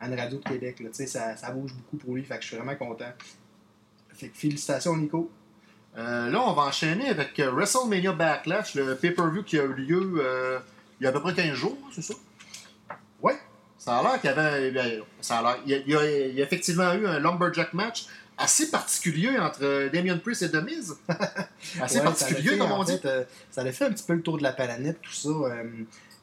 à 0.01 0.09
une 0.09 0.19
radio 0.19 0.39
de 0.39 0.45
Québec. 0.45 0.81
Là. 0.81 0.89
Ça, 0.93 1.37
ça 1.37 1.51
bouge 1.51 1.75
beaucoup 1.75 1.99
pour 1.99 2.15
lui. 2.15 2.25
Fait 2.25 2.37
que 2.37 2.43
je 2.43 2.49
suis 2.49 2.57
vraiment 2.57 2.77
content. 2.77 3.13
Fait 4.15 4.29
que 4.29 4.39
félicitations, 4.39 4.97
Nico. 4.97 5.31
Euh, 5.99 6.31
là, 6.31 6.41
on 6.41 6.53
va 6.55 6.63
enchaîner 6.63 7.09
avec 7.11 7.39
euh, 7.39 7.51
WrestleMania 7.51 8.13
Backlash, 8.13 8.75
le 8.75 8.97
pay-per-view 8.97 9.43
qui 9.43 9.59
a 9.59 9.65
eu 9.65 9.75
lieu 9.75 10.15
euh, 10.25 10.59
il 11.01 11.05
y 11.05 11.07
a 11.07 11.11
à 11.11 11.13
peu 11.13 11.21
près 11.21 11.35
15 11.35 11.53
jours, 11.55 11.77
c'est 11.95 12.01
ça? 12.03 12.15
Ouais. 13.21 13.37
Ça 13.77 13.99
a 13.99 14.03
l'air 14.03 14.21
qu'il 14.21 14.31
y 14.31 14.33
avait. 14.33 15.03
Ça 15.21 15.39
a. 15.41 15.57
Il 15.67 15.71
y 15.71 15.75
a, 15.75 15.79
il 15.79 15.89
y 15.91 15.97
a- 15.97 16.27
il 16.29 16.35
y 16.37 16.41
a 16.41 16.45
effectivement 16.45 16.93
eu 16.95 17.07
un 17.07 17.19
Lumberjack 17.19 17.75
match 17.75 18.07
assez 18.39 18.71
particulier 18.71 19.39
entre 19.39 19.89
Damien 19.93 20.17
Priest 20.19 20.43
et 20.43 20.51
The 20.51 20.63
Miz. 20.65 20.95
assez 21.81 21.99
Ouais, 21.99 22.05
particulier, 22.05 22.57
comme 22.59 22.73
on 22.73 22.85
dit. 22.85 22.93
fait, 22.99 23.07
euh, 23.07 23.25
ça 23.51 23.61
a 23.63 23.73
fait 23.73 23.85
un 23.85 23.91
petit 23.93 24.05
peu 24.05 24.15
le 24.15 24.23
tour 24.23 24.39
de 24.39 24.43
la 24.45 24.53
planète, 24.53 24.99
tout 25.03 25.13
ça. 25.13 25.29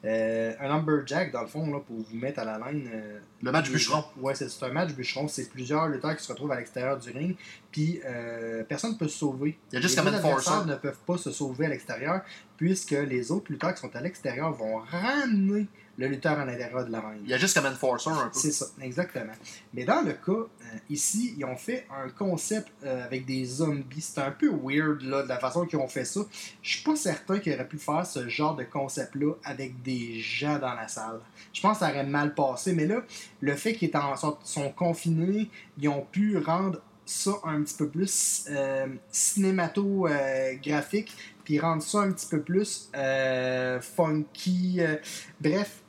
Euh, 0.05 0.53
un 0.59 0.67
lumberjack, 0.69 1.31
dans 1.31 1.41
le 1.41 1.47
fond, 1.47 1.65
là, 1.71 1.79
pour 1.79 1.97
vous 1.97 2.15
mettre 2.17 2.39
à 2.39 2.45
la 2.45 2.57
laine. 2.57 2.89
euh, 2.93 3.19
Le 3.41 3.51
match 3.51 3.69
bûcheron. 3.69 4.03
Ouais, 4.21 4.33
c'est 4.33 4.47
un 4.63 4.69
match 4.71 4.93
bûcheron. 4.93 5.27
C'est 5.27 5.49
plusieurs 5.49 5.87
lutteurs 5.89 6.15
qui 6.15 6.23
se 6.23 6.31
retrouvent 6.31 6.51
à 6.51 6.55
l'extérieur 6.57 6.97
du 6.97 7.09
ring. 7.11 7.35
Puis 7.71 7.99
euh, 8.05 8.63
personne 8.63 8.93
ne 8.93 8.97
peut 8.97 9.07
se 9.09 9.17
sauver. 9.17 9.57
Il 9.71 9.75
y 9.75 9.77
a 9.77 9.81
juste 9.81 9.95
les 10.01 10.07
adversaires 10.07 10.65
ne 10.65 10.75
peuvent 10.75 10.99
pas 11.05 11.17
se 11.17 11.31
sauver 11.31 11.65
à 11.65 11.69
l'extérieur, 11.69 12.21
puisque 12.55 12.91
les 12.91 13.31
autres 13.31 13.51
lutteurs 13.51 13.73
qui 13.73 13.81
sont 13.81 13.93
à 13.95 14.01
l'extérieur 14.01 14.51
vont 14.53 14.77
ramener 14.77 15.67
le 15.99 16.07
lutteur 16.07 16.39
à 16.39 16.45
l'intérieur 16.45 16.85
de 16.85 16.91
la 16.91 17.01
ring. 17.01 17.19
Il 17.25 17.29
y 17.29 17.33
a 17.33 17.37
juste 17.37 17.55
comme 17.59 17.69
Enforcer 17.71 18.09
un 18.09 18.29
peu. 18.29 18.39
C'est 18.39 18.51
ça, 18.51 18.67
exactement. 18.81 19.33
Mais 19.73 19.83
dans 19.83 20.01
le 20.01 20.13
cas, 20.13 20.31
euh, 20.31 20.77
ici, 20.89 21.35
ils 21.37 21.43
ont 21.43 21.57
fait 21.57 21.85
un 21.93 22.07
concept 22.09 22.69
euh, 22.85 23.03
avec 23.05 23.25
des 23.25 23.43
zombies. 23.43 23.99
C'est 24.01 24.21
un 24.21 24.31
peu 24.31 24.49
weird, 24.49 25.01
là, 25.01 25.23
de 25.23 25.27
la 25.27 25.39
façon 25.39 25.65
qu'ils 25.65 25.79
ont 25.79 25.89
fait 25.89 26.05
ça. 26.05 26.21
Je 26.61 26.69
suis 26.75 26.83
pas 26.83 26.95
certain 26.95 27.39
qu'ils 27.39 27.53
auraient 27.53 27.67
pu 27.67 27.77
faire 27.77 28.05
ce 28.05 28.29
genre 28.29 28.55
de 28.55 28.63
concept-là 28.63 29.33
avec 29.43 29.81
des 29.83 30.19
gens 30.21 30.57
dans 30.57 30.73
la 30.73 30.87
salle. 30.87 31.19
Je 31.53 31.61
pense 31.61 31.79
que 31.79 31.85
ça 31.85 31.91
aurait 31.91 32.05
mal 32.05 32.33
passé. 32.33 32.71
Mais 32.73 32.85
là, 32.87 33.01
le 33.41 33.55
fait 33.55 33.73
qu'ils 33.73 33.95
en- 33.97 34.15
sont, 34.15 34.37
sont 34.43 34.69
confinés, 34.71 35.49
ils 35.77 35.89
ont 35.89 36.05
pu 36.09 36.37
rendre 36.37 36.79
ça 37.05 37.31
un 37.43 37.61
petit 37.63 37.75
peu 37.75 37.89
plus 37.89 38.45
euh, 38.51 38.85
cinématographique, 39.11 41.11
puis 41.43 41.59
rendre 41.59 41.81
ça 41.83 41.99
un 41.99 42.11
petit 42.11 42.27
peu 42.27 42.39
plus 42.41 42.89
euh, 42.95 43.81
funky. 43.81 44.77
euh, 44.79 44.95
bref, 45.41 45.81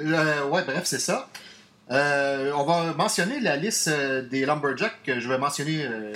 Euh, 0.00 0.48
ouais, 0.48 0.64
bref, 0.64 0.82
c'est 0.84 0.98
ça. 0.98 1.28
Euh, 1.90 2.52
on 2.54 2.64
va 2.64 2.94
mentionner 2.94 3.40
la 3.40 3.56
liste 3.56 3.88
euh, 3.88 4.22
des 4.22 4.44
Lumberjacks 4.44 5.02
que 5.04 5.20
je 5.20 5.28
vais 5.28 5.38
mentionner 5.38 5.86
euh, 5.86 6.12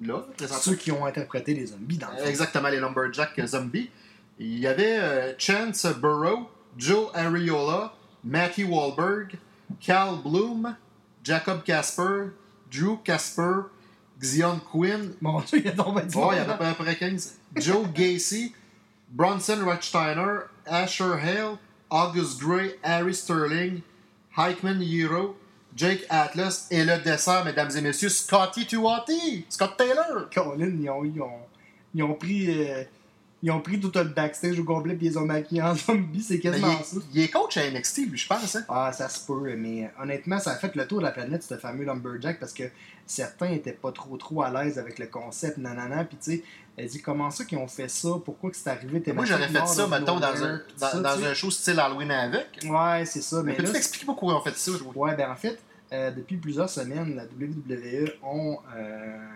là, 0.00 0.24
ceux 0.48 0.74
qui 0.74 0.90
ont 0.90 1.04
interprété 1.04 1.52
les 1.54 1.66
zombies 1.66 1.98
dans 1.98 2.10
le 2.10 2.16
fond. 2.16 2.24
Exactement, 2.24 2.68
les 2.68 2.80
Lumberjacks 2.80 3.38
zombies. 3.46 3.90
Il 4.38 4.58
y 4.58 4.66
avait 4.66 5.36
Chance 5.38 5.86
Burrow, 6.00 6.50
Joe 6.76 7.08
Ariola, 7.14 7.94
Matthew 8.24 8.64
Wahlberg, 8.68 9.38
Cal 9.80 10.16
Bloom, 10.24 10.74
Jacob 11.22 11.62
Casper, 11.62 12.30
Drew 12.72 12.98
Casper, 13.04 13.68
Xion 14.20 14.60
Quinn, 14.70 15.14
Mon 15.20 15.40
Dieu, 15.40 15.58
il 15.58 15.64
y 15.64 15.68
a 15.68 15.72
tombé 15.72 16.02
du 16.02 16.16
Oh, 16.16 16.30
il 16.32 16.38
y 16.38 16.40
en 16.40 16.46
monde, 16.46 16.50
a 16.50 16.64
hein. 16.64 16.70
à 16.70 16.74
peu 16.74 16.84
près 16.84 16.96
15. 16.96 17.34
Joe 17.56 17.86
Gacy, 17.94 18.54
Bronson 19.10 19.58
Rothsteiner, 19.64 20.38
Asher 20.66 21.12
Hale, 21.22 21.58
August 21.94 22.40
Gray, 22.40 22.74
Harry 22.82 23.14
Sterling, 23.14 23.80
Heikman 24.36 24.82
Hero, 24.82 25.36
Jake 25.76 26.04
Atlas 26.10 26.66
et 26.72 26.84
le 26.84 26.98
dessert, 26.98 27.44
mesdames 27.44 27.70
et 27.76 27.80
messieurs, 27.80 28.08
Scotty 28.08 28.66
Tuati, 28.66 29.46
Scott 29.48 29.76
Taylor. 29.78 30.28
Colin, 30.34 30.72
ils 30.80 30.90
ont, 30.90 31.04
ils 31.04 31.22
ont, 31.22 31.38
ils 31.94 32.02
ont 32.02 32.14
pris. 32.14 32.50
euh, 32.50 32.82
ils 33.44 33.50
ont 33.50 33.60
pris 33.60 33.78
tout 33.78 33.92
le 33.94 34.04
backstage 34.04 34.58
au 34.58 34.64
complet 34.64 34.94
puis 34.94 35.08
ils 35.08 35.18
ont 35.18 35.26
maquillé 35.26 35.60
en 35.60 35.74
zombie, 35.74 36.22
c'est 36.22 36.36
il, 36.36 36.40
quasiment 36.40 36.82
ça. 36.82 36.96
il 37.12 37.20
est 37.20 37.28
coach 37.28 37.58
à 37.58 37.70
NXT, 37.70 38.10
lui, 38.10 38.16
je 38.16 38.26
pense. 38.26 38.56
Hein? 38.56 38.64
Ah, 38.70 38.90
ça 38.90 39.06
se 39.10 39.26
peut, 39.26 39.54
mais 39.54 39.90
honnêtement, 40.00 40.38
ça 40.40 40.52
a 40.52 40.56
fait 40.56 40.74
le 40.74 40.86
tour 40.86 41.00
de 41.00 41.04
la 41.04 41.10
planète, 41.10 41.42
ce 41.42 41.58
fameux 41.58 41.84
Lumberjack, 41.84 42.40
parce 42.40 42.54
que 42.54 42.64
certains 43.06 43.50
étaient 43.50 43.72
pas 43.72 43.92
trop 43.92 44.16
trop 44.16 44.42
à 44.42 44.50
l'aise 44.50 44.78
avec 44.78 44.98
le 44.98 45.06
concept, 45.06 45.58
nanana, 45.58 46.04
puis 46.04 46.16
tu 46.16 46.30
sais, 46.36 46.42
elle 46.76 46.88
dit 46.88 47.00
comment 47.00 47.30
ça 47.30 47.44
qu'ils 47.44 47.58
ont 47.58 47.68
fait 47.68 47.88
ça, 47.88 48.08
pourquoi 48.24 48.50
que 48.50 48.56
c'est 48.56 48.68
arrivé, 48.68 49.00
t'es 49.00 49.12
Moi, 49.12 49.24
j'aurais 49.24 49.48
fait 49.48 49.66
ça, 49.66 49.86
mettons, 49.86 50.18
dans 50.18 50.44
un, 50.44 50.60
dans, 50.80 51.00
dans 51.00 51.24
un 51.24 51.34
show 51.34 51.50
style 51.50 51.78
Halloween 51.78 52.10
avec. 52.10 52.60
Ouais, 52.64 53.04
c'est 53.04 53.22
ça, 53.22 53.36
mais 53.38 53.52
Mais 53.52 53.56
peux-tu 53.56 53.66
là, 53.68 53.72
m'expliquer 53.74 54.06
pourquoi 54.06 54.32
ils 54.32 54.36
ont 54.36 54.40
fait 54.40 54.56
ça? 54.56 54.72
vois? 54.72 55.08
Ouais, 55.08 55.16
ben 55.16 55.30
en 55.30 55.36
fait, 55.36 55.60
euh, 55.92 56.10
depuis 56.10 56.36
plusieurs 56.36 56.68
semaines, 56.68 57.14
la 57.14 57.24
WWE 57.24 58.10
ont 58.22 58.58
euh, 58.74 59.28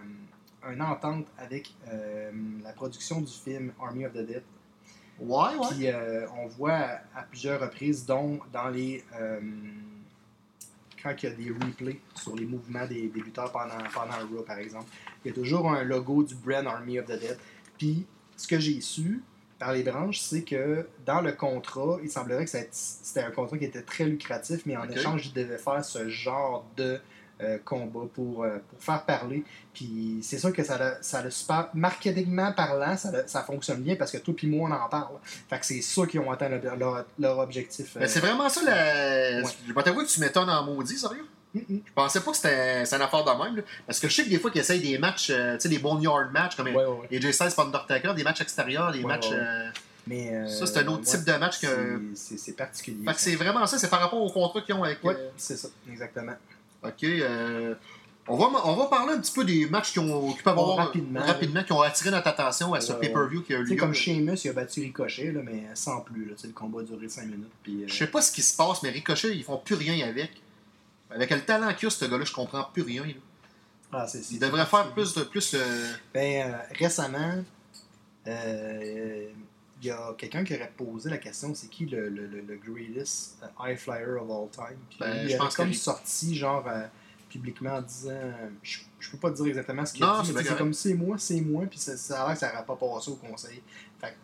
une 0.73 0.83
entente 0.83 1.27
avec 1.39 1.75
euh, 1.93 2.33
la 2.65 2.73
production 2.73 3.21
du 3.21 3.33
film 3.33 3.73
Army 3.81 4.07
of 4.07 4.13
the 4.15 4.27
Dead. 4.27 4.43
Ouais, 5.21 5.55
ouais. 5.57 5.67
Puis 5.71 5.89
on 6.41 6.47
voit 6.47 6.73
à, 6.75 7.01
à 7.17 7.23
plusieurs 7.23 7.61
reprises, 7.61 8.05
dont 8.05 8.41
dans 8.53 8.69
les. 8.69 9.05
Quand 11.03 11.15
il 11.23 11.29
y 11.29 11.33
a 11.33 11.35
des 11.35 11.51
replays 11.51 12.01
sur 12.15 12.35
les 12.37 12.45
mouvements 12.45 12.87
des, 12.87 13.09
des 13.09 13.21
lutteurs 13.21 13.53
pendant, 13.53 13.77
pendant 13.93 14.13
un 14.13 14.27
Raw, 14.27 14.43
par 14.43 14.59
exemple, 14.59 14.87
il 15.25 15.29
y 15.29 15.31
a 15.31 15.35
toujours 15.35 15.71
un 15.71 15.83
logo 15.85 16.23
du 16.23 16.35
brand 16.35 16.67
Army 16.67 16.99
of 16.99 17.07
the 17.07 17.19
Dead. 17.19 17.39
Puis 17.77 18.07
ce 18.37 18.47
que 18.47 18.59
j'ai 18.59 18.81
su 18.81 19.23
par 19.59 19.73
les 19.73 19.83
branches, 19.83 20.21
c'est 20.21 20.43
que 20.43 20.87
dans 21.05 21.21
le 21.21 21.33
contrat, 21.33 21.99
il 22.03 22.11
semblerait 22.11 22.45
que 22.45 22.51
c'était 22.71 23.23
un 23.23 23.31
contrat 23.31 23.59
qui 23.59 23.65
était 23.65 23.83
très 23.83 24.05
lucratif, 24.05 24.61
mais 24.67 24.77
en 24.77 24.89
échange, 24.89 25.27
ils 25.27 25.33
devaient 25.33 25.59
faire 25.59 25.85
ce 25.85 26.09
genre 26.09 26.65
de 26.77 27.01
euh, 27.43 27.59
combat 27.65 28.07
pour, 28.15 28.45
euh, 28.45 28.59
pour 28.69 28.83
faire 28.83 29.03
parler. 29.05 29.45
Puis 29.75 30.19
c'est 30.23 30.39
sûr 30.39 30.53
que 30.53 30.63
ça 30.65 30.75
a, 30.75 31.03
ça 31.03 31.29
super. 31.31 31.69
Marketingment 31.75 32.53
parlant, 32.53 32.97
ça, 32.97 33.11
ça 33.29 33.43
fonctionne 33.43 33.81
bien 33.83 33.97
parce 33.97 34.11
que 34.11 34.19
toi 34.19 34.35
puis 34.37 34.47
moi, 34.49 34.69
on 34.69 34.73
en 34.73 34.89
parle. 34.89 35.15
Fait 35.49 35.59
que 35.59 35.67
c'est 35.67 35.81
sûr 35.81 36.07
qu'ils 36.09 36.21
ont 36.21 36.31
atteint 36.31 36.49
leur, 36.49 36.77
leur- 36.77 37.05
leur 37.19 37.39
objectif. 37.39 37.97
euh, 37.97 38.05
c'est 38.09 38.21
vraiment 38.21 38.49
ça, 38.49 38.63
la... 38.65 39.43
Ouais. 39.43 39.51
je 39.67 39.73
vais 39.73 39.83
t'avouer 39.83 40.05
que 40.05 40.11
tu 40.11 40.21
m'étonnes 40.21 40.51
en 40.51 40.65
maudit, 40.65 40.99
sérieux? 40.99 41.27
Mm. 41.55 41.61
Je 41.87 41.93
pensais 41.95 42.21
pas 42.21 42.31
que 42.33 42.37
c'était 42.37 42.83
une 42.85 43.03
affaire 43.03 43.25
de 43.25 43.45
même. 43.45 43.57
là. 43.57 43.63
Parce 43.87 44.01
que 44.01 44.09
je 44.09 44.15
sais 44.15 44.25
que 44.25 44.29
des 44.29 44.39
fois 44.39 44.51
qu'ils 44.51 44.61
essayent 44.61 44.83
des 44.83 44.99
matchs, 44.99 45.27
tu 45.29 45.33
sais, 45.59 45.69
des 45.69 45.79
boneyard 45.79 46.31
matchs, 46.31 46.57
comme 46.57 46.67
Ouais, 46.67 46.75
ouais, 46.75 47.07
ouais. 47.11 47.17
AJ 47.17 47.33
Styles 47.33 47.51
pour 47.55 47.65
Undertaker, 47.65 48.15
des 48.15 48.25
matchs 48.25 48.41
extérieurs, 48.43 48.93
des 48.93 49.03
matchs. 49.05 49.31
Mais, 50.07 50.31
euh, 50.35 50.47
Ça, 50.49 50.65
c'est 50.67 50.79
un 50.79 50.87
autre 50.87 51.03
type 51.03 51.25
de 51.25 51.33
match 51.35 51.61
que- 51.61 52.01
c'est- 52.15 52.57
particulier. 52.57 53.05
Fait 53.05 53.13
que 53.15 53.21
c'est 53.21 53.35
vraiment 53.37 53.67
ça, 53.67 53.79
c'est 53.79 53.91
par 53.91 54.01
rapport 54.01 54.21
au 54.23 54.31
contrat 54.31 54.61
qu'ils 54.63 54.75
ont 54.75 54.83
avec. 54.83 54.99
Euh, 55.05 55.29
c'est 55.37 55.57
ça, 55.57 55.69
exactement. 55.91 56.33
Ok. 56.85 57.05
euh, 57.05 57.75
On 58.31 58.37
va, 58.37 58.51
on 58.67 58.77
va 58.77 58.87
parler 58.87 59.15
un 59.15 59.21
petit 59.21 59.33
peu 59.33 59.43
des 59.45 59.67
matchs 59.69 59.93
qui, 59.93 59.99
ont, 60.01 60.33
qui 60.33 60.43
peuvent 60.43 60.59
avoir 60.59 60.77
rapidement, 60.77 61.21
rapidement, 61.25 61.65
qui 61.65 61.73
ont 61.73 61.81
attiré 61.81 62.11
notre 62.11 62.27
attention 62.29 62.75
à 62.75 62.81
ce 62.83 62.93
Ouais, 62.93 63.01
pay-per-view 63.01 63.43
qui 63.43 63.55
a 63.55 63.59
eu 63.59 63.65
lieu. 63.65 63.77
comme 63.77 63.95
Sheamus, 63.95 64.37
il 64.45 64.51
a 64.51 64.53
battu 64.53 64.81
Ricochet, 64.83 65.33
là, 65.33 65.41
mais 65.43 65.65
sans 65.75 66.01
plus. 66.03 66.27
Là, 66.27 66.35
le 66.45 66.51
combat 66.53 66.81
a 66.81 66.83
duré 66.85 67.09
5 67.09 67.23
minutes. 67.25 67.49
Puis, 67.63 67.85
euh, 67.85 67.89
Je 67.89 67.95
sais 67.95 68.07
pas 68.07 68.21
ce 68.21 68.31
qui 68.31 68.43
se 68.43 68.55
passe, 68.55 68.83
mais 68.83 68.91
Ricochet, 68.91 69.35
ils 69.35 69.45
font 69.45 69.57
plus 69.57 69.75
rien 69.77 70.07
avec. 70.07 70.31
Avec 71.11 71.31
le 71.31 71.41
talent 71.41 71.73
qu'il 71.73 71.87
a, 71.87 71.91
ce 71.91 72.05
gars-là, 72.05 72.25
je 72.27 72.33
comprends 72.35 72.65
plus 72.65 72.83
rien. 72.83 73.03
là. 73.07 73.13
ah, 73.93 74.07
c'est- 74.07 74.23
c'est- 74.23 74.35
Il 74.35 74.39
devrait 74.41 74.67
faire 74.67 74.93
plus 74.93 75.15
de 75.15 75.23
plus. 75.23 75.55
euh, 75.55 75.93
Ben, 76.13 76.51
euh, 76.53 76.57
récemment, 76.79 77.43
euh, 78.27 79.25
il 79.81 79.87
y 79.87 79.91
a 79.91 80.15
quelqu'un 80.19 80.45
qui 80.45 80.55
aurait 80.55 80.73
posé 80.77 81.09
la 81.11 81.19
question 81.19 81.55
c'est 81.55 81.69
qui 81.69 81.87
le, 81.87 82.09
le, 82.09 82.27
le, 82.27 82.41
le 82.41 82.57
greatest 82.57 83.37
euh, 83.43 83.47
high 83.61 83.77
flyer 83.79 84.21
of 84.23 84.31
all 84.31 84.49
time? 84.51 84.79
Puis 84.91 84.99
Ben, 85.01 85.23
il 85.25 85.31
je 85.31 85.37
pense 85.37 85.55
comme 85.55 85.73
sorti, 85.73 86.35
genre, 86.37 86.67
euh, 86.69 86.87
publiquement 87.29 87.75
en 87.77 87.83
disant 87.83 88.33
je, 88.63 88.79
je 88.99 89.11
peux 89.11 89.19
pas 89.19 89.31
dire 89.31 89.47
exactement 89.47 89.85
ce 89.85 89.93
qu'il 89.93 90.05
a 90.05 90.21
dit, 90.23 90.29
c'est 90.29 90.33
mais 90.35 90.45
c'est 90.45 90.57
comme 90.57 90.73
c'est 90.75 90.95
moi, 90.95 91.17
c'est 91.19 91.41
moi, 91.41 91.65
puis 91.69 91.79
ça, 91.79 91.97
ça 91.97 92.23
a 92.23 92.27
l'air 92.27 92.35
que 92.35 92.41
ça 92.41 92.53
n'aurait 92.53 92.65
pas 92.67 92.77
passé 92.77 93.11
au 93.11 93.17
conseil. 93.17 93.63
Fait 94.01 94.17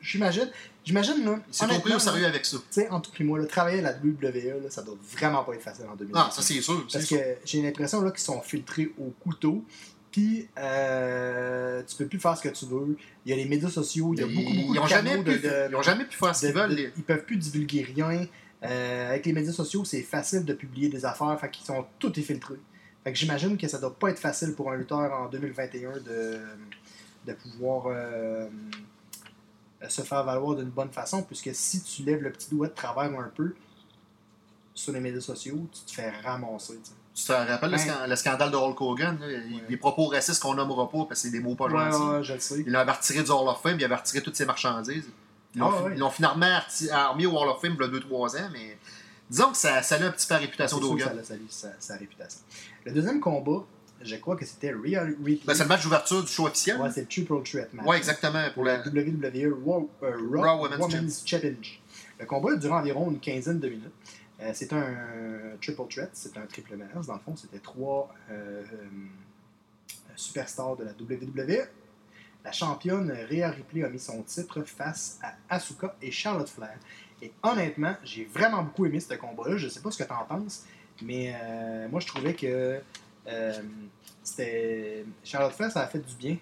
j'imagine, 0.00 0.50
j'imagine, 0.84 1.24
là. 1.24 1.40
Il 1.48 1.54
s'est 1.54 1.66
compris 1.66 1.94
au 1.94 1.98
sérieux 1.98 2.26
avec 2.26 2.44
ça. 2.46 2.56
Tu 2.58 2.64
sais, 2.70 2.88
entre 2.88 3.10
toi 3.10 3.16
et 3.20 3.24
moi, 3.24 3.38
là, 3.38 3.46
travailler 3.46 3.80
à 3.80 3.82
la 3.82 3.92
WWE, 3.96 4.62
là, 4.62 4.70
ça 4.70 4.82
doit 4.82 4.96
vraiment 5.12 5.44
pas 5.44 5.54
être 5.54 5.62
facile 5.62 5.86
en 5.92 5.96
2020. 5.96 6.18
Ah, 6.20 6.30
ça 6.30 6.42
c'est 6.42 6.60
sûr. 6.60 6.84
c'est 6.88 6.98
Parce 6.98 7.04
sûr. 7.06 7.18
que 7.18 7.24
j'ai 7.44 7.60
l'impression 7.62 8.00
là, 8.00 8.10
qu'ils 8.10 8.20
sont 8.20 8.40
filtrés 8.40 8.92
au 8.98 9.12
couteau. 9.20 9.64
Puis, 10.10 10.48
euh, 10.58 11.82
tu 11.86 11.96
peux 11.96 12.06
plus 12.06 12.18
faire 12.18 12.36
ce 12.36 12.42
que 12.42 12.48
tu 12.48 12.64
veux. 12.66 12.96
Il 13.26 13.30
y 13.30 13.32
a 13.32 13.36
les 13.36 13.44
médias 13.44 13.68
sociaux, 13.68 14.14
il 14.14 14.20
y 14.20 14.22
a 14.22 14.26
beaucoup, 14.26 14.54
beaucoup 14.56 14.72
ils 14.72 14.74
de 14.74 14.80
ont 14.80 14.86
jamais 14.86 15.18
pu, 15.18 15.24
de, 15.24 15.36
de- 15.36 15.66
ils 15.70 15.76
ont 15.76 15.82
jamais 15.82 16.04
pu 16.06 16.16
faire 16.16 16.34
ce 16.34 16.46
qu'ils 16.46 16.54
veulent. 16.54 16.70
de- 16.70 16.74
les- 16.76 16.92
Ils 16.96 17.02
peuvent 17.02 17.24
plus 17.24 17.36
divulguer 17.36 17.82
rien. 17.82 18.26
Euh, 18.64 19.10
avec 19.10 19.26
les 19.26 19.32
médias 19.32 19.52
sociaux, 19.52 19.84
c'est 19.84 20.02
facile 20.02 20.44
de 20.44 20.52
publier 20.54 20.88
des 20.88 21.04
affaires. 21.04 21.38
Fait 21.40 21.50
qu'ils 21.50 21.66
sont 21.66 21.84
tout 21.98 22.18
est 22.18 22.22
filtré. 22.22 22.54
Fait 23.04 23.12
que 23.12 23.18
j'imagine 23.18 23.56
que 23.56 23.68
ça 23.68 23.78
doit 23.78 23.94
pas 23.96 24.08
être 24.10 24.18
facile 24.18 24.54
pour 24.54 24.72
un 24.72 24.76
lutteur 24.76 25.12
en 25.12 25.28
2021 25.28 25.92
de, 26.00 26.38
de 27.26 27.32
pouvoir 27.34 27.84
euh, 27.88 28.48
se 29.88 30.02
faire 30.02 30.24
valoir 30.24 30.56
d'une 30.56 30.70
bonne 30.70 30.90
façon. 30.90 31.22
Puisque 31.22 31.50
si 31.54 31.82
tu 31.82 32.02
lèves 32.02 32.22
le 32.22 32.32
petit 32.32 32.50
doigt 32.50 32.68
de 32.68 32.74
travers 32.74 33.04
un 33.18 33.30
peu 33.34 33.54
sur 34.74 34.92
les 34.92 35.00
médias 35.00 35.20
sociaux, 35.20 35.68
tu 35.72 35.80
te 35.82 35.92
fais 35.92 36.10
ramasser. 36.10 36.78
Tu 37.20 37.24
te 37.24 37.32
rappelles 37.32 37.70
le, 37.72 37.76
Ben- 37.76 38.06
le 38.08 38.14
scandale 38.16 38.50
de 38.52 38.56
Hulk 38.56 38.80
Hogan, 38.80 39.18
là, 39.20 39.26
les 39.68 39.76
propos 39.76 40.06
racistes 40.06 40.40
qu'on 40.40 40.54
nommera 40.54 40.88
pas 40.88 40.98
parce 40.98 41.08
que 41.08 41.16
c'est 41.16 41.30
des 41.30 41.40
mots 41.40 41.56
pas 41.56 41.64
Ouais, 41.64 41.90
gentils. 41.90 42.02
ouais, 42.04 42.22
je 42.22 42.32
le 42.34 42.38
sais. 42.40 42.62
Il 42.64 42.70
l'avait 42.70 42.92
retiré 42.92 43.24
du 43.24 43.30
Hall 43.32 43.48
of 43.48 43.60
Fame, 43.60 43.76
il 43.78 43.84
avait 43.84 43.96
retiré 43.96 44.22
toutes 44.22 44.36
ses 44.36 44.44
marchandises. 44.44 45.08
Ils 45.54 45.58
l'ont 45.60 46.06
Ah, 46.06 46.10
finalement 46.10 46.46
armé 46.92 47.26
au 47.26 47.36
Hall 47.36 47.48
of 47.48 47.60
Fame 47.60 47.74
il 47.76 47.82
y 47.82 47.84
a 47.84 47.88
2-3 47.88 48.36
ans, 48.36 48.48
mais 48.52 48.78
disons 49.28 49.50
que 49.50 49.56
ça, 49.56 49.82
ça 49.82 49.96
a 49.96 50.02
un 50.04 50.10
petit 50.12 50.28
peu 50.28 50.34
la 50.34 50.40
réputation 50.40 50.78
d'Hogan. 50.78 51.08
ça 51.24 51.34
a 51.34 51.36
sa, 51.50 51.68
sa- 51.80 51.96
réputation. 51.96 52.38
Le 52.84 52.92
deuxième 52.92 53.18
combat, 53.18 53.64
je 54.00 54.14
crois 54.16 54.36
que 54.36 54.44
c'était 54.46 54.70
Rhea 54.70 55.02
Ripley. 55.02 55.40
Ben, 55.44 55.54
c'est 55.54 55.64
le 55.64 55.68
match 55.70 55.82
d'ouverture 55.82 56.22
du 56.22 56.30
show 56.30 56.46
officiel. 56.46 56.80
ouais, 56.80 56.90
c'est 56.94 57.00
le 57.00 57.06
Triple 57.08 57.42
Threat 57.42 57.74
match. 57.74 57.84
Ouais, 57.84 57.96
exactement. 57.96 58.44
Pour 58.54 58.64
la... 58.64 58.78
WWE 58.86 59.52
Raw, 59.64 59.90
euh, 60.04 60.12
Raw 60.32 60.40
Raw 60.42 60.62
Women's 60.62 60.78
Women's, 60.80 61.22
Challenge. 61.26 61.80
Le 62.20 62.26
combat 62.26 62.54
dure 62.54 62.72
environ 62.74 63.10
une 63.10 63.18
quinzaine 63.18 63.58
de 63.58 63.68
minutes. 63.68 63.92
Euh, 64.40 64.50
c'est 64.54 64.72
un 64.72 65.56
triple 65.60 65.82
threat, 65.88 66.10
c'est 66.12 66.36
un 66.36 66.46
triple 66.46 66.76
menace. 66.76 67.06
Dans 67.06 67.14
le 67.14 67.20
fond, 67.20 67.34
c'était 67.36 67.58
trois 67.58 68.14
euh, 68.30 68.62
euh, 68.72 68.86
superstars 70.14 70.76
de 70.76 70.84
la 70.84 70.92
WWE. 70.92 71.66
La 72.44 72.52
championne 72.52 73.10
Rhea 73.10 73.50
Ripley 73.50 73.82
a 73.84 73.88
mis 73.88 73.98
son 73.98 74.22
titre 74.22 74.62
face 74.62 75.18
à 75.22 75.34
Asuka 75.54 75.96
et 76.00 76.10
Charlotte 76.10 76.48
Flair. 76.48 76.78
Et 77.20 77.32
honnêtement, 77.42 77.94
j'ai 78.04 78.24
vraiment 78.26 78.62
beaucoup 78.62 78.86
aimé 78.86 79.00
ce 79.00 79.14
combat-là. 79.14 79.56
Je 79.56 79.68
sais 79.68 79.80
pas 79.80 79.90
ce 79.90 79.98
que 79.98 80.08
tu 80.08 80.12
en 80.12 80.24
penses, 80.24 80.64
mais 81.02 81.34
moi 81.90 81.98
je 81.98 82.06
trouvais 82.06 82.34
que 82.34 82.80
Charlotte 85.24 85.52
Flair, 85.52 85.72
ça 85.72 85.80
a 85.80 85.88
fait 85.88 85.98
du 85.98 86.14
bien 86.14 86.36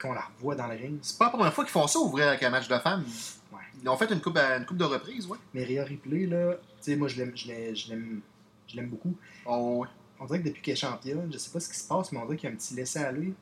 qu'on 0.00 0.14
la 0.14 0.22
revoit 0.22 0.54
dans 0.54 0.66
le 0.66 0.76
ring. 0.76 0.98
C'est 1.02 1.18
pas 1.18 1.26
la 1.26 1.30
première 1.32 1.52
fois 1.52 1.64
qu'ils 1.64 1.72
font 1.72 1.86
ça, 1.86 1.98
ouvrir 1.98 2.28
avec 2.28 2.42
un 2.42 2.50
match 2.50 2.68
de 2.68 2.78
femmes. 2.78 3.04
Ouais. 3.52 3.58
Ils 3.82 3.88
ont 3.88 3.96
fait 3.96 4.10
une 4.12 4.20
coupe, 4.20 4.36
à- 4.36 4.56
une 4.58 4.66
coupe 4.66 4.76
de 4.76 4.84
reprises, 4.84 5.26
ouais. 5.26 5.38
Mais 5.54 5.64
Rhea 5.64 5.84
Ripley, 5.84 6.26
là, 6.26 6.54
tu 6.54 6.58
sais, 6.80 6.96
moi, 6.96 7.08
je 7.08 7.16
l'aime, 7.16 7.32
je 7.34 7.48
l'aime, 7.48 7.74
je 7.76 7.88
l'aime, 7.90 8.20
je 8.66 8.76
l'aime 8.76 8.88
beaucoup. 8.88 9.14
Oh, 9.46 9.78
ouais. 9.82 9.88
On 10.20 10.26
dirait 10.26 10.40
que 10.42 10.48
depuis 10.48 10.62
qu'elle 10.62 10.72
est 10.74 10.76
championne, 10.76 11.30
je 11.32 11.38
sais 11.38 11.50
pas 11.50 11.60
ce 11.60 11.68
qui 11.68 11.78
se 11.78 11.86
passe, 11.86 12.10
mais 12.12 12.18
on 12.18 12.24
dirait 12.26 12.36
qu'il 12.36 12.48
y 12.48 12.52
a 12.52 12.54
un 12.54 12.58
petit 12.58 12.74
laisser-aller. 12.74 13.32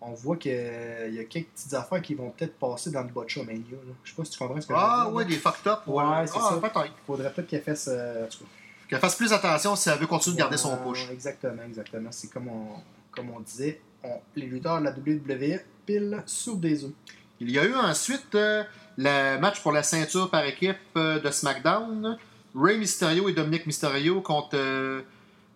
On 0.00 0.12
voit 0.12 0.36
qu'il 0.36 0.52
y 0.52 1.18
a 1.18 1.24
quelques 1.24 1.48
petites 1.48 1.74
affaires 1.74 2.02
qui 2.02 2.14
vont 2.14 2.30
peut-être 2.30 2.54
passer 2.58 2.90
dans 2.90 3.02
le 3.02 3.08
Botchamania. 3.08 3.62
Je 4.04 4.10
sais 4.10 4.16
pas 4.16 4.24
si 4.24 4.30
tu 4.30 4.38
comprends 4.38 4.60
ce 4.60 4.66
que 4.66 4.72
Ah, 4.76 5.04
je 5.06 5.10
veux 5.10 5.16
ouais, 5.16 5.24
dire. 5.24 5.36
des 5.36 5.40
fucked 5.40 5.66
up. 5.66 5.80
Ouais, 5.86 6.26
c'est 6.26 6.34
ah, 6.36 6.50
ça. 6.50 6.56
peut-être. 6.60 6.92
Faudrait 7.06 7.32
peut-être 7.32 7.48
qu'elle 7.48 7.62
fasse. 7.62 7.88
euh, 7.90 8.24
en 8.26 8.28
tout 8.28 8.38
cas. 8.40 8.44
Qu'elle 8.88 9.00
fasse 9.00 9.16
plus 9.16 9.32
attention 9.32 9.74
si 9.74 9.88
elle 9.88 9.98
veut 9.98 10.06
continuer 10.06 10.34
de 10.36 10.38
garder 10.40 10.56
son 10.58 10.74
Ouais, 10.74 10.78
push. 10.92 11.06
ouais, 11.08 11.12
Exactement, 11.14 11.62
exactement. 11.66 12.12
C'est 12.12 12.28
comme 12.30 12.46
on, 12.48 12.68
comme 13.10 13.30
on 13.30 13.40
disait, 13.40 13.80
on- 14.04 14.20
les 14.36 14.46
lutteurs 14.46 14.78
de 14.78 14.84
la 14.84 14.92
WWE 14.92 15.60
pile 15.86 16.22
sur 16.26 16.56
des 16.56 16.84
œufs. 16.84 16.92
Il 17.40 17.50
y 17.50 17.58
a 17.58 17.64
eu 17.64 17.74
ensuite 17.74 18.34
euh, 18.34 18.62
le 18.96 19.38
match 19.38 19.60
pour 19.60 19.72
la 19.72 19.82
ceinture 19.82 20.30
par 20.30 20.44
équipe 20.44 20.76
euh, 20.96 21.20
de 21.20 21.30
SmackDown. 21.30 22.18
Rey 22.54 22.78
Mysterio 22.78 23.28
et 23.28 23.32
Dominic 23.32 23.66
Mysterio 23.66 24.22
contre 24.22 24.54
euh, 24.54 25.02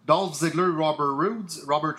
Dolph 0.06 0.34
Ziggler 0.34 0.64
et 0.64 0.84
Robert 0.84 1.16
Roods. 1.16 1.64
Robert. 1.66 1.94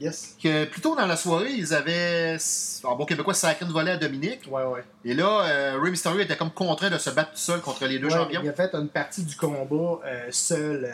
Yes. 0.00 0.36
Que 0.42 0.64
plus 0.66 0.80
tôt 0.80 0.94
dans 0.94 1.06
la 1.06 1.16
soirée, 1.16 1.52
ils 1.52 1.74
avaient, 1.74 2.36
en 2.84 2.94
bon 2.94 3.04
québécois, 3.04 3.34
sacré 3.34 3.66
une 3.66 3.72
volée 3.72 3.90
à 3.90 3.96
Dominic. 3.96 4.40
Ouais, 4.48 4.64
ouais. 4.64 4.84
Et 5.04 5.14
là, 5.14 5.42
euh, 5.42 5.78
Rey 5.82 5.90
Mysterio 5.90 6.20
était 6.20 6.36
comme 6.36 6.52
contraint 6.52 6.90
de 6.90 6.98
se 6.98 7.10
battre 7.10 7.32
tout 7.32 7.38
seul 7.38 7.60
contre 7.60 7.84
les 7.86 7.98
deux 7.98 8.06
Ouais, 8.06 8.12
champions. 8.12 8.40
Il 8.44 8.48
a 8.48 8.52
fait 8.52 8.72
une 8.74 8.88
partie 8.88 9.24
du 9.24 9.34
combat 9.34 9.66
euh, 10.06 10.28
seul 10.30 10.88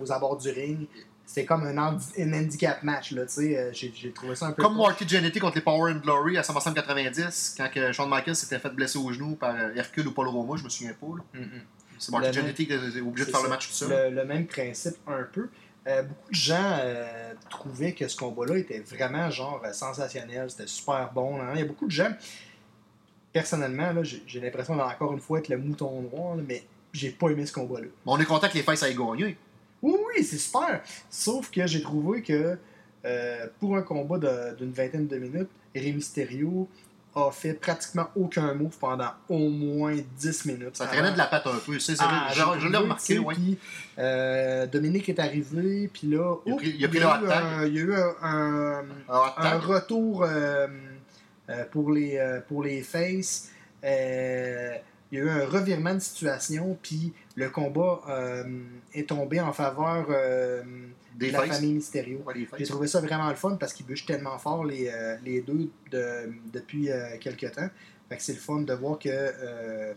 aux 0.00 0.10
abords 0.10 0.38
du 0.38 0.50
ring. 0.50 0.86
C'était 1.32 1.44
comme 1.46 1.62
un, 1.64 1.78
handi- 1.78 2.12
un 2.18 2.32
handicap 2.32 2.82
match, 2.82 3.12
là, 3.12 3.22
tu 3.24 3.34
sais. 3.34 3.56
euh, 3.56 3.70
J'ai 3.72 4.10
trouvé 4.12 4.34
ça 4.34 4.46
un 4.48 4.52
peu. 4.52 4.64
Comme. 4.64 4.76
Marty 4.76 5.06
Jannetty 5.06 5.38
contre 5.38 5.54
les 5.54 5.60
Power 5.60 5.92
and 5.92 5.98
Glory 5.98 6.36
à 6.36 6.42
SummerSlam 6.42 6.74
90, 6.74 7.54
quand 7.56 7.68
que 7.72 7.92
Shawn 7.92 8.10
Michaels 8.10 8.34
s'était 8.34 8.58
fait 8.58 8.70
blesser 8.70 8.98
au 8.98 9.12
genou 9.12 9.36
par 9.36 9.54
euh, 9.54 9.70
Hercule 9.76 10.08
ou 10.08 10.10
Paul 10.12 10.26
Roma, 10.26 10.56
je 10.56 10.64
me 10.64 10.68
souviens 10.68 10.92
pas. 10.94 11.06
Mm, 11.06 11.38
mm. 11.40 11.48
C'est 12.00 12.10
Marty 12.10 12.32
Jannetty 12.32 12.66
qui 12.66 12.72
est 12.72 13.00
obligé 13.00 13.26
de 13.26 13.30
C'est 13.30 13.30
faire 13.30 13.42
le 13.44 13.48
match 13.48 13.68
tout 13.68 13.74
seul. 13.74 14.10
Le, 14.10 14.16
le 14.16 14.24
même 14.24 14.46
principe 14.48 14.96
un 15.06 15.22
peu. 15.32 15.48
Euh, 15.86 16.02
beaucoup 16.02 16.30
de 16.30 16.34
gens 16.34 16.76
euh, 16.80 17.32
trouvaient 17.48 17.92
que 17.92 18.08
ce 18.08 18.16
combat-là 18.16 18.58
était 18.58 18.80
vraiment 18.80 19.30
genre 19.30 19.62
sensationnel, 19.72 20.50
c'était 20.50 20.66
super 20.66 21.10
bon. 21.14 21.40
hein. 21.40 21.52
Il 21.54 21.60
y 21.60 21.62
a 21.62 21.66
beaucoup 21.66 21.86
de 21.86 21.92
gens, 21.92 22.10
personnellement, 23.32 23.92
j'ai 24.02 24.40
l'impression 24.40 24.76
d'encore 24.76 25.12
une 25.12 25.20
fois 25.20 25.38
être 25.38 25.48
le 25.48 25.58
mouton 25.58 26.02
noir, 26.02 26.36
là, 26.36 26.42
mais 26.46 26.64
j'ai 26.92 27.10
pas 27.10 27.28
aimé 27.30 27.46
ce 27.46 27.52
combat-là. 27.52 27.86
On 28.04 28.18
est 28.18 28.24
content 28.24 28.48
que 28.48 28.54
les 28.54 28.62
Faces 28.62 28.82
aient 28.82 28.94
gagné. 28.94 29.36
Oui, 29.82 29.94
oui, 30.16 30.24
c'est 30.24 30.38
super. 30.38 30.80
Sauf 31.08 31.50
que 31.50 31.66
j'ai 31.66 31.82
trouvé 31.82 32.22
que 32.22 32.58
euh, 33.04 33.46
pour 33.58 33.76
un 33.76 33.82
combat 33.82 34.18
d'une 34.58 34.72
vingtaine 34.72 35.06
de 35.06 35.16
minutes, 35.16 35.48
Rey 35.74 35.92
Mysterio 35.92 36.68
a 37.14 37.30
fait 37.32 37.54
pratiquement 37.54 38.06
aucun 38.14 38.54
move 38.54 38.76
pendant 38.78 39.10
au 39.28 39.38
moins 39.48 39.96
10 40.18 40.44
minutes. 40.46 40.76
Ça 40.76 40.86
traînait 40.86 41.10
de 41.12 41.18
la 41.18 41.26
patte 41.26 41.46
un 41.46 41.58
peu. 41.64 41.78
C'est, 41.80 41.94
Ah, 41.98 42.28
je, 42.32 42.68
l'ai 42.68 42.76
remarqué, 42.76 43.18
oui. 43.18 43.34
puis, 43.34 43.58
euh, 43.98 44.66
Dominique 44.66 45.08
est 45.08 45.18
arrivé, 45.18 45.90
puis 45.92 46.06
là, 46.08 46.36
Il 46.46 46.52
a 46.52 46.56
pris- 46.56 46.74
il 46.78 46.84
a 46.86 46.88
eu 46.88 47.02
un- 47.02 47.66
il 47.66 47.74
y 47.74 47.78
a 47.78 47.82
eu 47.82 47.94
un, 47.94 48.14
un- 48.22 48.84
Alors, 49.08 49.34
un 49.38 49.42
attends. 49.44 49.66
retour 49.66 50.22
euh, 50.24 50.68
pour, 51.72 51.90
les, 51.90 52.38
pour 52.46 52.62
les 52.62 52.82
faces. 52.82 53.48
Euh, 53.82 54.76
il 55.12 55.18
y 55.18 55.22
a 55.22 55.24
eu 55.24 55.28
un 55.28 55.46
revirement 55.46 55.94
de 55.94 55.98
situation, 56.00 56.78
puis 56.82 57.12
le 57.36 57.50
combat 57.50 58.00
euh, 58.08 58.44
est 58.94 59.08
tombé 59.08 59.40
en 59.40 59.52
faveur 59.52 60.06
euh, 60.10 60.62
Des 61.16 61.28
de 61.28 61.32
la 61.32 61.40
Faces. 61.40 61.56
famille 61.56 61.74
Mysterio. 61.74 62.22
Ouais. 62.26 62.46
J'ai 62.58 62.64
trouvé 62.66 62.86
ça 62.86 63.00
vraiment 63.00 63.28
le 63.28 63.34
fun 63.36 63.56
parce 63.56 63.72
qu'ils 63.72 63.86
bûchent 63.86 64.06
tellement 64.06 64.38
fort 64.38 64.64
les, 64.64 64.88
euh, 64.88 65.16
les 65.24 65.40
deux 65.40 65.68
de- 65.90 66.32
depuis 66.52 66.88
quelques 67.20 67.50
temps. 67.52 67.68
Fait 68.08 68.16
que 68.16 68.22
c'est 68.22 68.32
le 68.34 68.38
fun 68.40 68.60
de 68.62 68.72
voir 68.74 68.98
que 68.98 69.08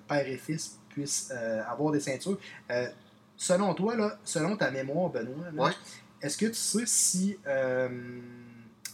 père 0.07 0.27
et 0.27 0.37
fils 0.37 0.79
puissent 0.89 1.31
avoir 1.67 1.91
des 1.91 1.99
ceintures. 1.99 2.37
Selon 3.35 3.73
toi, 3.73 3.95
là, 3.95 4.19
selon 4.23 4.55
ta 4.55 4.69
mémoire, 4.71 5.09
Benoît, 5.09 5.47
Ouais. 5.65 5.71
est-ce 6.21 6.37
que 6.37 6.45
tu 6.45 6.53
sais 6.53 6.85
si 6.85 7.37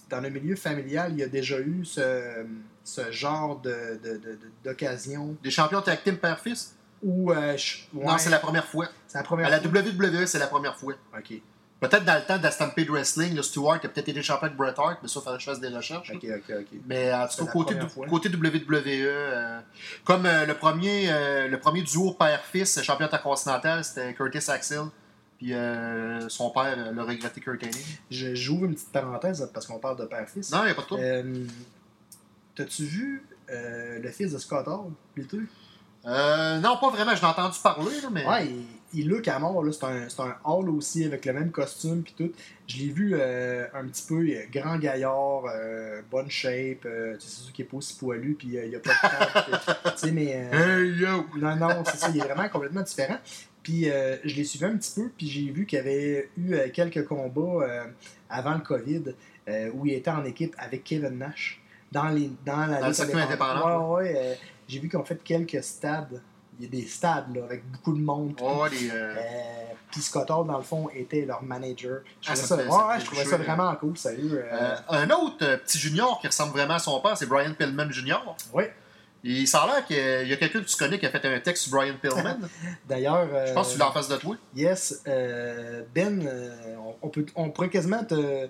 dans 0.09 0.21
le 0.21 0.29
milieu 0.29 0.55
familial, 0.55 1.11
il 1.13 1.19
y 1.19 1.23
a 1.23 1.27
déjà 1.27 1.59
eu 1.59 1.83
ce, 1.85 2.45
ce 2.89 3.12
genre 3.12 3.60
de- 3.62 4.00
de- 4.03 4.17
de- 4.17 4.17
de- 4.17 4.51
d'occasion 4.63 5.36
Des 5.43 5.51
champions 5.51 5.81
tag 5.81 6.01
team 6.03 6.17
père-fils? 6.17 6.75
où... 7.03 7.31
euh, 7.31 7.55
je- 7.55 7.77
Non, 7.93 8.17
c'est 8.17 8.29
la 8.29 8.39
première 8.39 8.65
fois. 8.65 8.88
c'est 9.08 9.17
la 9.17 9.24
première 9.24 9.48
À 9.48 9.50
la 9.50 9.60
fois. 9.62 9.72
WWE, 9.81 10.25
c'est 10.25 10.39
la 10.39 10.48
première 10.48 10.75
fois. 10.77 10.93
Ok, 11.17 11.34
Peut-être 11.79 12.03
dans 12.03 12.15
le 12.15 12.24
temps 12.25 12.38
de 12.38 12.43
la 12.43 12.51
Stampede 12.51 12.89
Wrestling, 12.89 13.34
le 13.38 13.41
Stewart 13.41 13.75
a 13.75 13.79
peut-être 13.88 14.10
été 14.10 14.22
champion 14.22 14.48
avec 14.48 14.58
Bret 14.58 14.74
Hart, 14.77 14.98
mais 15.01 15.08
ça, 15.08 15.22
il 15.22 15.24
faudrait 15.24 15.38
que 15.38 15.43
je 15.43 15.50
fasse 15.50 15.62
des 15.62 15.69
recherches. 15.69 16.12
ok, 16.13 16.25
ok, 16.25 16.55
ok. 16.60 16.67
Mais 16.86 17.13
en 17.13 17.25
tout 17.25 17.46
cas, 17.46 17.51
côté, 18.10 18.27
WWE, 18.29 18.84
euh, 18.86 19.60
comme 20.03 20.25
euh, 20.25 20.46
le, 20.46 20.55
premier, 20.55 21.10
euh, 21.10 21.48
le 21.48 21.58
premier 21.58 21.81
duo 21.84 22.12
père-fils 22.12 22.81
champion 22.84 23.05
intercontinental, 23.05 23.81
c'était 23.86 24.13
Curtis 24.13 24.51
Axel. 24.51 24.81
Puis 25.38 25.53
euh, 25.53 26.27
son 26.27 26.50
père 26.50 26.75
l'a 26.93 27.01
regretté 27.03 27.39
Kurt 27.39 27.63
Hennig. 27.63 27.86
Je- 28.12 28.36
J'ouvre 28.36 28.65
une 28.65 28.74
petite 28.74 28.91
parenthèse 28.91 29.50
parce 29.53 29.65
qu'on 29.65 29.79
parle 29.79 29.96
de 30.00 30.03
père-fils. 30.03 30.51
Non, 30.51 30.63
il 30.63 30.65
n'y 30.65 30.72
a 30.72 30.75
pas 30.75 30.81
de 30.81 30.86
trouble. 30.88 31.01
Euh, 31.01 31.46
T'as-tu 32.56 32.84
vu 32.84 33.24
euh, 33.51 34.00
le 34.00 34.10
fils 34.10 34.32
de 34.34 34.38
Scott 34.38 34.68
Hall, 34.68 34.91
plutôt? 35.13 35.38
Euh, 36.06 36.60
non, 36.60 36.77
pas 36.77 36.89
vraiment, 36.91 37.15
je 37.15 37.22
l'ai 37.22 37.27
entendu 37.27 37.58
parler, 37.62 38.00
là, 38.01 38.10
mais. 38.12 38.25
Ouais, 38.25 38.46
il, 38.48 38.65
il 39.01 39.10
look 39.10 39.27
à 39.27 39.38
mort, 39.39 39.63
là. 39.63 39.72
C'est 39.72 39.84
un, 39.84 40.25
un 40.25 40.36
Hall 40.46 40.70
aussi, 40.70 41.03
avec 41.06 41.25
le 41.25 41.34
même 41.34 41.51
costume, 41.51 42.03
puis 42.03 42.13
tout. 42.18 42.32
Je 42.68 42.77
l'ai 42.77 42.89
vu 42.89 43.15
euh, 43.15 43.65
un 43.74 43.86
petit 43.88 44.06
peu, 44.08 44.27
est 44.29 44.48
grand 44.51 44.77
gaillard, 44.77 45.44
euh, 45.53 46.01
bonne 46.10 46.29
shape, 46.29 46.86
euh, 46.86 47.15
tu 47.15 47.22
sais, 47.22 47.27
c'est 47.27 47.41
sûr 47.44 47.53
qu'il 47.53 47.65
est 47.65 47.68
pas 47.68 47.77
aussi 47.77 47.96
poilu, 47.98 48.36
puis 48.36 48.58
euh, 48.58 48.65
il 48.65 48.72
y 48.72 48.75
a 48.75 48.79
pas 48.79 48.91
de 48.91 49.91
tu 49.91 49.98
sais, 49.98 50.12
mais... 50.12 50.50
euh, 50.53 50.84
Hey 50.86 51.00
yo! 51.00 51.25
non, 51.38 51.56
non, 51.58 51.84
c'est 51.86 51.98
ça, 51.98 52.10
il 52.10 52.18
est 52.18 52.24
vraiment 52.25 52.48
complètement 52.50 52.82
différent. 52.82 53.18
Puis 53.62 53.89
euh, 53.89 54.15
je 54.24 54.36
l'ai 54.38 54.46
suivi 54.46 54.65
un 54.65 54.77
petit 54.77 54.94
peu, 54.96 55.10
puis 55.18 55.27
j'ai 55.27 55.51
vu 55.51 55.65
qu'il 55.65 55.77
y 55.77 55.82
avait 55.82 56.29
eu 56.38 56.53
euh, 56.53 56.70
quelques 56.74 57.06
combats 57.06 57.65
euh, 57.65 57.84
avant 58.29 58.53
le 58.53 58.62
COVID 58.62 59.03
euh, 59.50 59.70
où 59.74 59.86
il 59.86 59.94
était 59.94 60.10
en 60.12 60.24
équipe 60.24 60.56
avec 60.58 60.86
Kevin 60.86 61.18
Nash 61.18 61.62
dans, 61.91 62.10
les, 62.10 62.31
dans 62.46 62.65
la 62.65 62.79
Dans 62.81 62.88
le 62.88 62.93
circuit 62.93 63.19
indépendant. 63.19 63.93
Ouais, 63.96 64.03
ouais, 64.03 64.13
euh, 64.17 64.34
j'ai 64.67 64.79
vu 64.79 64.89
qu'ils 64.89 64.99
ont 64.99 65.06
fait 65.06 65.21
quelques 65.23 65.63
stades. 65.63 66.21
Il 66.60 66.65
y 66.65 66.67
a 66.67 66.71
des 66.82 66.88
stades 66.88 67.34
là, 67.36 67.43
avec 67.45 67.63
beaucoup 67.71 67.93
de 67.93 68.02
monde. 68.02 68.34
Oh, 68.41 68.65
les, 68.69 68.89
euh, 68.89 69.15
euh, 69.15 69.21
Puis 69.91 70.02
Scott 70.02 70.30
Hall, 70.30 70.45
dans 70.45 70.58
le 70.58 70.63
fond, 70.63 70.89
était 70.93 71.25
leur 71.25 71.41
manager. 71.41 72.02
Je 72.21 72.30
Ah, 72.32 72.34
trouvais 72.34 72.36
ça 72.36 72.58
ça, 72.58 72.69
ça 72.69 72.88
ouais, 72.88 72.99
je 72.99 73.06
trouvais 73.06 73.23
ça 73.25 73.38
là. 73.38 73.43
vraiment 73.45 73.75
cool, 73.75 73.97
sérieux. 73.97 74.43
euh, 74.52 74.75
un 74.89 75.10
autre 75.12 75.38
petit 75.63 75.80
junior 75.80 76.19
qui 76.19 76.28
ressemble 76.28 76.52
vraiment 76.52 76.73
à 76.73 76.80
son 76.80 76.99
père, 76.99 77.15
c'est 77.17 77.25
Brian 77.28 77.54
Pillman 77.58 77.89
Jr. 77.91 78.17
ouais. 78.54 78.73
Il 79.21 79.45
s'en 79.49 79.65
l'air 79.67 79.86
qu'il 79.86 79.97
y 79.97 80.34
a- 80.34 80.38
quelqu'un 80.38 80.62
que 80.62 80.65
tu 80.65 80.78
connais 80.78 80.97
qui 80.97 81.06
a 81.06 81.10
fait 81.10 81.25
un 81.25 81.39
texte 81.41 81.63
sur 81.63 81.73
Brian 81.78 81.95
Pillman. 82.02 82.38
D'ailleurs, 82.88 83.28
Je 83.47 83.52
pense 83.54 83.67
que 83.67 83.73
tu 83.73 83.80
l'as 83.80 83.89
en 83.89 83.91
face 83.91 84.08
de 84.08 84.15
toi. 84.15 84.36
Yes, 84.56 85.02
euh, 85.10 85.84
Ben, 85.93 86.25
on, 87.02 87.10
peut, 87.10 87.25
on 87.36 87.49
pourrait 87.49 87.69
quasiment 87.69 88.02
te, 88.06 88.47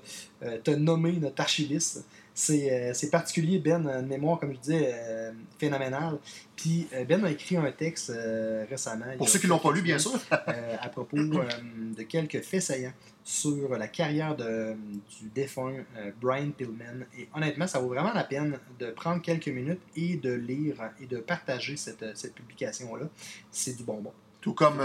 te 0.64 0.70
nommer 0.72 1.14
notre 1.14 1.42
archiviste. 1.42 2.06
C'est 2.42 2.72
euh, 2.72 2.94
c'est 2.94 3.10
particulier, 3.10 3.60
Ben, 3.60 3.86
une 3.86 4.08
mémoire, 4.08 4.40
comme 4.40 4.54
je 4.54 4.60
disais, 4.60 4.94
euh, 4.94 5.32
phénoménale. 5.60 6.20
Puis 6.56 6.88
euh, 6.94 7.04
Ben 7.04 7.22
a 7.26 7.32
écrit 7.32 7.58
un 7.58 7.70
texte 7.74 8.12
euh, 8.12 8.66
récemment. 8.70 9.08
Pour 9.18 9.28
ceux 9.28 9.40
qui 9.40 9.48
l'ont 9.48 9.60
pas 9.60 9.74
lu, 9.74 9.82
bien 9.82 10.00
sûr. 10.00 10.14
euh, 10.32 10.76
à 10.80 10.88
propos 10.88 11.18
de 11.18 12.04
quelques 12.04 12.42
faits 12.42 12.62
saillants 12.62 12.94
sur 13.26 13.78
la 13.78 13.90
carrière 13.90 14.38
de- 14.38 14.74
du 15.20 15.28
défunt 15.36 15.84
Brian 16.22 16.52
Pillman. 16.52 17.04
Et 17.18 17.28
honnêtement, 17.36 17.68
ça 17.68 17.80
vaut 17.80 17.90
vraiment 17.90 18.14
la 18.14 18.24
peine 18.24 18.58
de 18.80 18.92
prendre 18.92 19.22
quelques 19.22 19.50
minutes 19.50 19.82
et 19.98 20.16
de 20.16 20.32
lire 20.32 20.76
et 21.02 21.08
de 21.08 21.18
partager 21.18 21.76
cette, 21.76 22.06
cette 22.16 22.36
publication-là. 22.36 23.08
C'est 23.52 23.76
du 23.76 23.84
bonbon. 23.84 24.14
Tout 24.40 24.54
comme, 24.54 24.82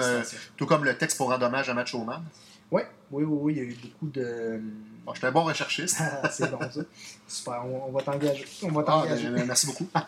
tout 0.57 0.67
comme 0.67 0.85
le 0.85 0.99
texte 0.99 1.17
pour 1.19 1.31
rendre 1.31 1.47
hommage 1.47 1.69
à 1.69 1.75
Macho 1.75 2.03
Man. 2.03 2.25
Ouais, 2.73 2.85
oui, 3.12 3.23
oui, 3.23 3.38
oui, 3.40 3.53
il 3.53 3.59
y 3.59 3.61
a 3.61 3.64
eu 3.64 3.77
beaucoup 3.81 4.09
de. 4.09 4.61
Bon, 5.05 5.14
J'étais 5.14 5.27
un 5.27 5.33
bon 5.33 5.45
recherchiste. 5.45 5.99
Ah, 6.23 6.29
c'est 6.31 6.51
bon 6.51 6.59
ça. 6.71 6.81
Super, 7.29 7.62
on, 7.67 7.88
on 7.88 7.93
va 7.93 8.03
t'engager. 8.03 8.45
On 8.62 8.69
va 8.73 8.83
Ah, 8.87 8.90
t'engager. 9.03 9.29
ben, 9.31 9.45
merci 9.47 9.67
beaucoup. 9.67 9.87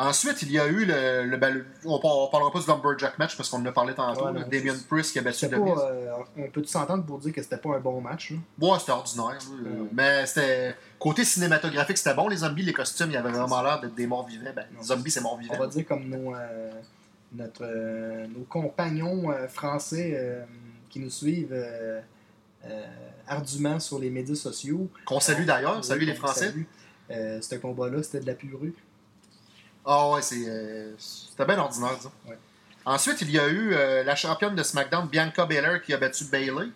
Ensuite, 0.00 0.42
il 0.42 0.52
y 0.52 0.60
a 0.60 0.66
eu 0.68 0.84
le. 0.84 1.24
le- 1.24 1.36
ben, 1.38 1.52
le- 1.54 1.66
on, 1.84 1.94
on 2.02 2.28
parlera 2.28 2.52
pas 2.52 2.60
du 2.60 2.66
Lumberjack 2.68 3.18
match 3.18 3.36
parce 3.36 3.48
qu'on 3.50 3.58
en 3.58 3.66
a 3.66 3.72
parlé 3.72 3.94
tantôt. 3.94 4.26
Ouais, 4.26 4.32
non, 4.32 4.46
Damien 4.48 4.76
Priest 4.88 5.10
qui 5.12 5.18
a 5.18 5.22
battu 5.22 5.48
pas, 5.48 5.58
Miz. 5.58 5.74
euh, 5.76 6.12
on 6.36 6.48
peut 6.50 6.62
s'entendre 6.62 7.04
pour 7.04 7.18
dire 7.18 7.32
que 7.32 7.42
c'était 7.42 7.56
pas 7.56 7.70
un 7.74 7.80
bon 7.80 8.00
match. 8.00 8.30
là? 8.30 8.36
Ouais, 8.68 8.78
c'était 8.78 8.92
ordinaire. 8.92 9.38
Mais 9.92 10.24
c'était. 10.26 10.76
Côté 11.00 11.24
cinématographique, 11.24 11.98
c'était 11.98 12.14
bon. 12.14 12.28
Les 12.28 12.36
zombies, 12.38 12.62
les 12.62 12.72
costumes, 12.72 13.08
il 13.10 13.14
y 13.14 13.16
avait 13.16 13.30
vraiment 13.32 13.60
l'air 13.60 13.80
d'être 13.80 13.94
des 13.96 14.06
morts 14.06 14.26
vivants. 14.28 14.44
Ben, 14.54 14.66
les 14.78 14.84
zombies, 14.84 15.10
c'est 15.10 15.20
morts 15.20 15.34
On 15.34 15.38
vivants. 15.38 15.58
va 15.58 15.66
dire 15.66 15.84
comme 15.84 16.04
nos, 16.08 16.32
euh, 16.32 16.70
notre, 17.32 17.62
euh, 17.64 18.26
nos 18.28 18.44
compagnons 18.44 19.32
français 19.48 20.44
qui 20.90 21.00
nous 21.00 21.10
suivent 21.10 21.56
ardument 23.28 23.78
sur 23.80 23.98
les 23.98 24.10
médias 24.10 24.34
sociaux. 24.34 24.88
Qu'on 25.04 25.20
salue 25.20 25.44
d'ailleurs. 25.44 25.84
Salut 25.84 26.04
les 26.06 26.14
Français. 26.14 26.54
Euh, 27.10 27.40
ce 27.40 27.54
combat-là, 27.54 28.02
c'était 28.02 28.20
de 28.20 28.26
la 28.26 28.34
purée. 28.34 28.72
Ah 29.84 30.10
ouais, 30.10 30.22
c'est, 30.22 30.46
euh, 30.46 30.94
c'était 30.98 31.46
bien 31.46 31.58
ordinaire, 31.58 31.96
disons. 31.96 32.12
Ouais. 32.28 32.38
Ensuite, 32.84 33.20
il 33.22 33.30
y 33.30 33.38
a 33.38 33.48
eu 33.48 33.72
euh, 33.72 34.04
la 34.04 34.14
championne 34.14 34.54
de 34.54 34.62
SmackDown, 34.62 35.08
Bianca 35.08 35.46
Belair, 35.46 35.80
qui 35.82 35.94
a 35.94 35.96
battu 35.96 36.24
Bailey. 36.24 36.68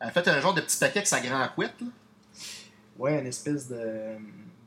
Elle 0.00 0.08
a 0.08 0.10
fait 0.10 0.26
un 0.28 0.40
genre 0.40 0.54
de 0.54 0.60
petit 0.60 0.76
paquet 0.78 0.98
avec 0.98 1.06
sa 1.06 1.20
grand 1.20 1.46
couette. 1.54 1.80
là. 1.80 1.86
Ouais, 2.98 3.20
une 3.20 3.26
espèce 3.26 3.68
de, 3.68 4.16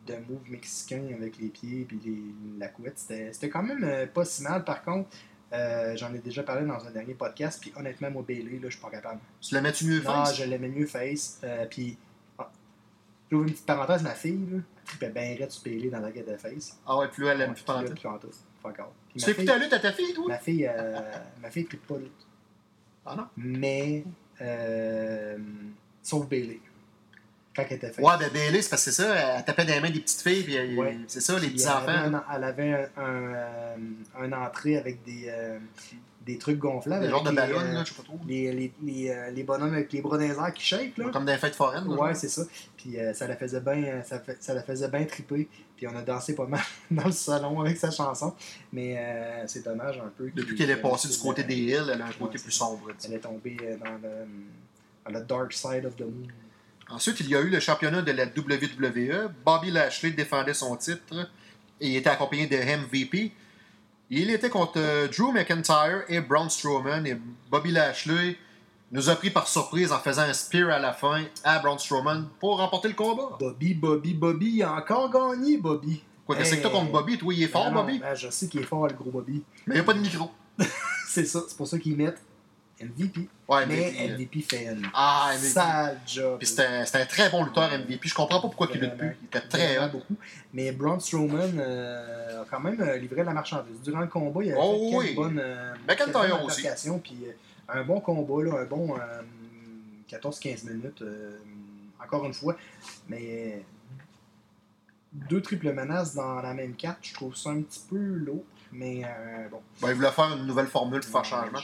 de 0.05 0.13
move 0.29 0.49
mexicain 0.49 1.03
avec 1.13 1.37
les 1.37 1.49
pieds 1.49 1.87
et 1.89 2.05
les, 2.05 2.21
la 2.57 2.67
couette. 2.67 2.97
C'était 2.99 3.31
c'était 3.33 3.49
quand 3.49 3.63
même 3.63 4.07
pas 4.13 4.25
si 4.25 4.43
mal. 4.43 4.63
Par 4.63 4.81
contre, 4.83 5.09
euh, 5.53 5.95
j'en 5.95 6.13
ai 6.13 6.19
déjà 6.19 6.43
parlé 6.43 6.65
dans 6.65 6.85
un 6.85 6.91
dernier 6.91 7.13
podcast. 7.13 7.59
Puis 7.61 7.71
honnêtement, 7.77 8.11
moi, 8.11 8.23
Bailey, 8.27 8.53
là, 8.59 8.65
je 8.69 8.69
suis 8.71 8.81
pas 8.81 8.89
capable. 8.89 9.19
Tu 9.41 9.55
le 9.55 9.61
mets-tu 9.61 9.85
mieux 9.85 9.97
Non, 9.99 10.03
face? 10.25 10.35
je 10.37 10.43
l'aimais 10.43 10.67
mieux 10.69 10.85
face. 10.87 11.39
Euh, 11.43 11.65
puis, 11.69 11.97
ah, 12.37 12.49
j'ouvre 13.31 13.45
une 13.45 13.51
petite 13.51 13.65
parenthèse, 13.65 14.03
ma 14.03 14.13
fille, 14.15 14.45
là, 14.51 14.59
elle 15.01 15.11
bien 15.13 15.35
raide 15.37 15.51
sur 15.51 15.63
Bailey 15.63 15.89
dans 15.89 15.99
la 15.99 16.11
guette 16.11 16.29
de 16.29 16.37
face. 16.37 16.77
Ah 16.85 16.97
ouais, 16.97 17.07
plus 17.09 17.25
elle 17.27 17.41
aime 17.41 17.49
Ouais, 17.49 17.55
plus 17.55 17.63
puis 17.63 17.73
là, 17.73 17.79
pantoute. 17.81 17.99
plus 17.99 18.07
en 18.09 18.17
tout. 18.17 18.29
Fuck 18.61 18.79
off. 18.79 18.85
Puis 19.09 19.21
Tu 19.21 19.29
écoutais 19.29 19.33
fille- 19.33 19.45
la 19.47 19.57
lutte 19.57 19.73
à 19.73 19.79
ta 19.79 19.91
fille, 19.93 20.13
toi? 20.13 20.25
Ma 20.27 20.37
fille, 20.39 20.67
euh, 20.67 20.99
ma 21.41 21.49
fille 21.49 21.65
tripe 21.65 21.85
pas 21.87 21.97
lutte. 21.97 22.11
Ah 23.05 23.15
non? 23.15 23.27
Mais, 23.37 24.03
euh, 24.41 25.37
sauf 26.03 26.27
Bailey. 26.27 26.59
Quand 27.57 27.65
elle 27.69 27.75
était 27.77 27.89
face. 27.91 28.05
Ouais, 28.05 28.13
ben 28.19 28.29
Bailey, 28.31 28.61
c'est 28.61 28.69
parce 28.69 28.85
que 28.85 28.91
c'est 28.91 29.01
ça, 29.03 29.15
elle 29.37 29.43
tapait 29.45 29.65
dans 29.65 29.73
les 29.73 29.81
mains 29.81 29.89
des 29.89 29.99
petites 29.99 30.21
filles, 30.21 30.43
puis 30.43 30.57
euh, 30.57 30.75
Ouais. 30.75 30.97
c'est 31.07 31.19
ça, 31.21 31.33
les 31.39 31.47
Puis 31.47 31.55
petits 31.57 31.63
elle 31.63 31.69
avait 31.71 32.07
enfants. 32.07 32.15
un- 32.29 32.35
elle 32.37 32.43
avait 32.43 32.71
un, 32.73 33.01
un, 33.03 33.33
euh, 33.33 33.75
un 34.19 34.31
entrée 34.33 34.77
avec 34.77 35.03
des, 35.03 35.25
euh, 35.27 35.57
des 36.25 36.37
trucs 36.37 36.59
gonflables. 36.59 37.03
Des 37.05 37.09
genres 37.09 37.23
de 37.23 37.31
ballons, 37.31 37.59
euh, 37.59 37.73
là, 37.73 37.83
je 37.83 37.89
sais 37.89 37.95
pas 37.95 38.03
trop. 38.03 38.19
Les, 38.27 38.51
les, 38.53 38.71
les, 38.83 39.31
les 39.33 39.43
bonhommes 39.43 39.73
avec 39.73 39.91
les 39.91 40.01
bras 40.01 40.17
dans 40.17 40.23
les 40.23 40.31
airs 40.31 40.53
qui 40.53 40.63
shake, 40.63 40.97
là. 40.97 41.05
Comme 41.11 41.25
dans 41.25 41.31
les 41.31 41.37
fêtes 41.37 41.55
foraines. 41.55 41.87
là, 41.87 41.95
Ouais, 41.95 42.13
c'est 42.13 42.29
ça. 42.29 42.43
Puis 42.77 42.99
euh, 42.99 43.13
ça 43.13 43.27
la 43.27 43.35
faisait 43.37 43.61
bien 43.61 44.01
ça, 44.05 44.19
fait- 44.19 44.37
ça 44.41 44.53
la 44.53 44.61
faisait 44.61 44.89
bien 44.89 45.03
triper. 45.05 45.47
Puis 45.77 45.87
on 45.87 45.95
a 45.95 46.01
dansé 46.01 46.35
pas 46.35 46.45
mal 46.47 46.59
dans 46.91 47.05
le 47.05 47.11
salon 47.11 47.61
avec 47.61 47.77
sa 47.77 47.91
chanson. 47.91 48.33
Mais 48.73 48.95
euh, 48.97 49.43
c'est 49.47 49.63
dommage 49.63 49.97
un 49.99 50.09
peu. 50.17 50.29
Depuis 50.35 50.55
qu'elle 50.55 50.69
est 50.71 50.75
passée 50.81 51.07
du 51.07 51.17
côté 51.17 51.43
des 51.43 51.55
hills, 51.55 51.89
elle 51.93 52.01
a 52.01 52.05
un 52.07 52.11
côté 52.11 52.37
plus 52.39 52.51
sombre. 52.51 52.89
Elle 53.05 53.13
est 53.13 53.19
tombée 53.19 53.55
dans 53.83 53.91
le, 53.93 54.25
dans 55.05 55.19
le 55.19 55.25
dark 55.25 55.53
side 55.53 55.85
of 55.85 55.95
the 55.95 56.01
moon. 56.01 56.27
Ensuite, 56.89 57.19
il 57.19 57.29
y 57.29 57.35
a 57.35 57.41
eu 57.41 57.49
le 57.49 57.59
championnat 57.59 58.01
de 58.01 58.11
la 58.11 58.25
WWE. 58.25 59.29
Bobby 59.45 59.71
Lashley 59.71 60.11
défendait 60.11 60.53
son 60.53 60.75
titre 60.77 61.29
et 61.81 61.87
il 61.89 61.95
était 61.97 62.09
accompagné 62.09 62.47
de 62.47 62.55
MVP. 62.57 63.31
Il 64.09 64.29
était 64.29 64.49
contre 64.49 64.77
euh, 64.77 65.07
Drew 65.09 65.33
McIntyre 65.33 66.03
et 66.07 66.21
Braun 66.21 66.49
Strowman 66.49 67.05
et 67.05 67.17
Bobby 67.51 67.71
Lashley 67.71 68.37
nous 68.93 69.09
a 69.09 69.15
pris 69.15 69.29
par 69.31 69.49
surprise 69.49 69.91
en 69.91 69.99
faisant 69.99 70.21
un 70.21 70.31
spear 70.31 70.69
à 70.69 70.79
la 70.79 70.93
fin 70.93 71.25
à 71.43 71.59
Braun 71.59 71.77
Strowman 71.77 72.29
pour 72.39 72.57
remporter 72.57 72.87
le 72.87 72.93
combat. 72.93 73.35
Bobby, 73.37 73.73
Bobby, 73.73 74.13
Bobby, 74.13 74.51
il 74.55 74.63
a 74.63 74.75
encore 74.75 75.11
gagné, 75.11 75.57
Bobby. 75.57 76.01
Quoi, 76.25 76.37
qu'est-ce 76.37 76.55
que 76.55 76.61
t'as 76.63 76.69
contre 76.69 76.91
Bobby? 76.91 77.17
Toi, 77.17 77.33
il 77.33 77.43
est 77.43 77.47
fort, 77.47 77.65
Ben 77.65 77.71
non, 77.71 77.81
Bobby? 77.81 77.99
ben, 77.99 78.15
je 78.15 78.29
sais 78.29 78.47
qu'il 78.47 78.61
est 78.61 78.65
fort, 78.65 78.87
le 78.87 78.93
gros 78.93 79.11
Bobby. 79.11 79.43
Mais 79.65 79.75
il 79.75 79.77
n'y 79.77 79.81
a 79.81 79.83
pas 79.83 79.93
de 79.93 79.99
micro. 79.99 80.31
C'est 81.07 81.25
ça, 81.25 81.41
c'est 81.47 81.55
pour 81.57 81.67
ça 81.67 81.79
qu'ils 81.79 81.95
mettent 81.95 82.21
MVP. 82.81 83.27
Ouais, 83.47 83.65
mais 83.65 83.91
MVP, 83.91 83.99
euh, 84.11 84.15
MVP 84.17 84.41
fait 84.41 84.67
un 84.67 84.77
Ah, 84.93 85.31
MVP. 85.33 85.47
sale 85.47 85.99
job. 86.05 86.37
Puis 86.37 86.47
c'était 86.47 86.99
un, 86.99 87.05
très 87.05 87.29
bon 87.29 87.43
lutteur 87.45 87.69
MVP. 87.71 88.07
Je 88.07 88.13
comprends 88.13 88.39
pas 88.41 88.47
pourquoi 88.47 88.67
il 88.73 88.81
lutte 88.81 88.97
plus. 88.97 89.17
Il 89.21 89.25
était 89.27 89.47
très 89.47 89.77
hot. 89.79 89.89
beaucoup. 89.89 90.15
Mais 90.53 90.71
Braun 90.71 90.99
Strowman 90.99 91.57
euh, 91.59 92.41
a 92.41 92.45
quand 92.49 92.59
même 92.59 92.79
euh, 92.81 92.97
livré 92.97 93.23
la 93.23 93.33
marchandise. 93.33 93.81
Durant 93.83 94.01
le 94.01 94.07
combat, 94.07 94.43
il 94.43 94.53
a 94.53 94.57
Oh 94.59 94.73
fait 94.91 94.97
quelques 94.97 95.09
oui. 95.09 95.15
bonnes, 95.15 95.39
euh, 95.43 95.73
McIntyre 95.87 96.43
aussi. 96.43 96.67
Puis 97.03 97.17
un 97.69 97.83
bon 97.83 97.99
combat, 97.99 98.43
là, 98.43 98.59
un 98.61 98.65
bon 98.65 98.95
euh, 98.95 99.21
14-15 100.11 100.65
minutes, 100.69 101.03
encore 101.99 102.25
une 102.25 102.33
fois. 102.33 102.55
Mais 103.09 103.63
deux 105.13 105.41
triples 105.41 105.73
menaces 105.73 106.13
dans 106.13 106.41
la 106.41 106.53
même 106.53 106.75
carte, 106.75 106.99
je 107.01 107.13
trouve 107.13 107.35
ça 107.35 107.49
un 107.49 107.61
petit 107.61 107.81
peu 107.89 107.97
lourd. 107.97 108.43
Mais 108.71 109.03
euh, 109.05 109.47
bon. 109.49 109.61
Ben, 109.81 109.89
il 109.89 109.95
voulait 109.95 110.11
faire 110.11 110.35
une 110.37 110.45
nouvelle 110.45 110.67
formule 110.67 110.99
pour 110.99 111.09
faire 111.11 111.25
changement. 111.25 111.59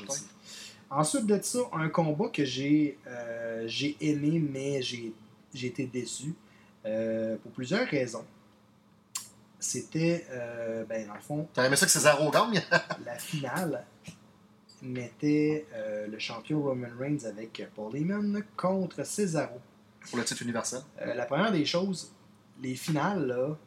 Ensuite 0.89 1.25
de 1.25 1.41
ça, 1.41 1.59
un 1.73 1.89
combat 1.89 2.29
que 2.29 2.45
j'ai 2.45 2.97
euh, 3.07 3.63
j'ai 3.67 3.97
aimé, 4.01 4.39
mais 4.39 4.81
j'ai 4.81 5.13
été 5.53 5.85
déçu 5.85 6.33
euh, 6.85 7.37
pour 7.37 7.51
plusieurs 7.51 7.87
raisons. 7.87 8.25
C'était, 9.59 10.25
euh, 10.31 10.83
ben, 10.83 11.07
dans 11.07 11.13
le 11.13 11.21
fond, 11.21 11.47
T'aurais 11.53 11.67
aimé 11.67 11.77
ça 11.77 11.85
que 11.85 11.91
Cesaro 11.91 12.29
gagne? 12.29 12.61
la 13.05 13.17
finale 13.17 13.85
mettait 14.81 15.65
le 16.09 16.19
champion 16.19 16.61
Roman 16.61 16.89
Reigns 16.99 17.25
avec 17.25 17.65
Paul 17.73 17.95
Heyman 17.95 18.43
contre 18.57 19.05
Cesaro. 19.05 19.61
pour 20.09 20.17
le 20.17 20.25
titre 20.25 20.41
universel. 20.41 20.81
La 20.99 21.25
première 21.25 21.53
des 21.53 21.63
choses, 21.63 22.11
les 22.61 22.75
finales, 22.75 23.25
là, 23.25 23.57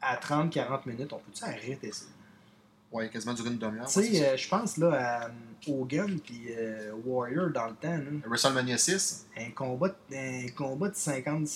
à 0.00 0.16
30-40 0.16 0.80
minutes, 0.86 1.12
on 1.12 1.18
peut-tu 1.18 1.44
arrêter 1.44 1.92
ça? 1.92 2.06
Ouais, 2.92 3.08
quasiment 3.08 3.32
duré 3.34 3.48
une 3.48 3.58
demi-heure. 3.58 3.86
Tu 3.86 4.02
sais, 4.04 4.28
euh, 4.28 4.36
je 4.36 4.48
pense 4.48 4.76
là 4.76 4.92
à 4.92 5.26
euh, 5.26 5.30
Hogan 5.68 6.20
puis 6.20 6.42
euh, 6.50 6.92
Warrior 7.04 7.50
dans 7.50 7.66
le 7.68 7.74
temps, 7.74 7.96
là, 7.96 8.10
WrestleMania 8.26 8.76
6. 8.76 9.26
un, 9.38 9.50
combat, 9.52 9.88
de- 10.10 10.46
un 10.46 10.48
combat 10.50 10.88
de 10.88 10.94
50. 10.94 11.48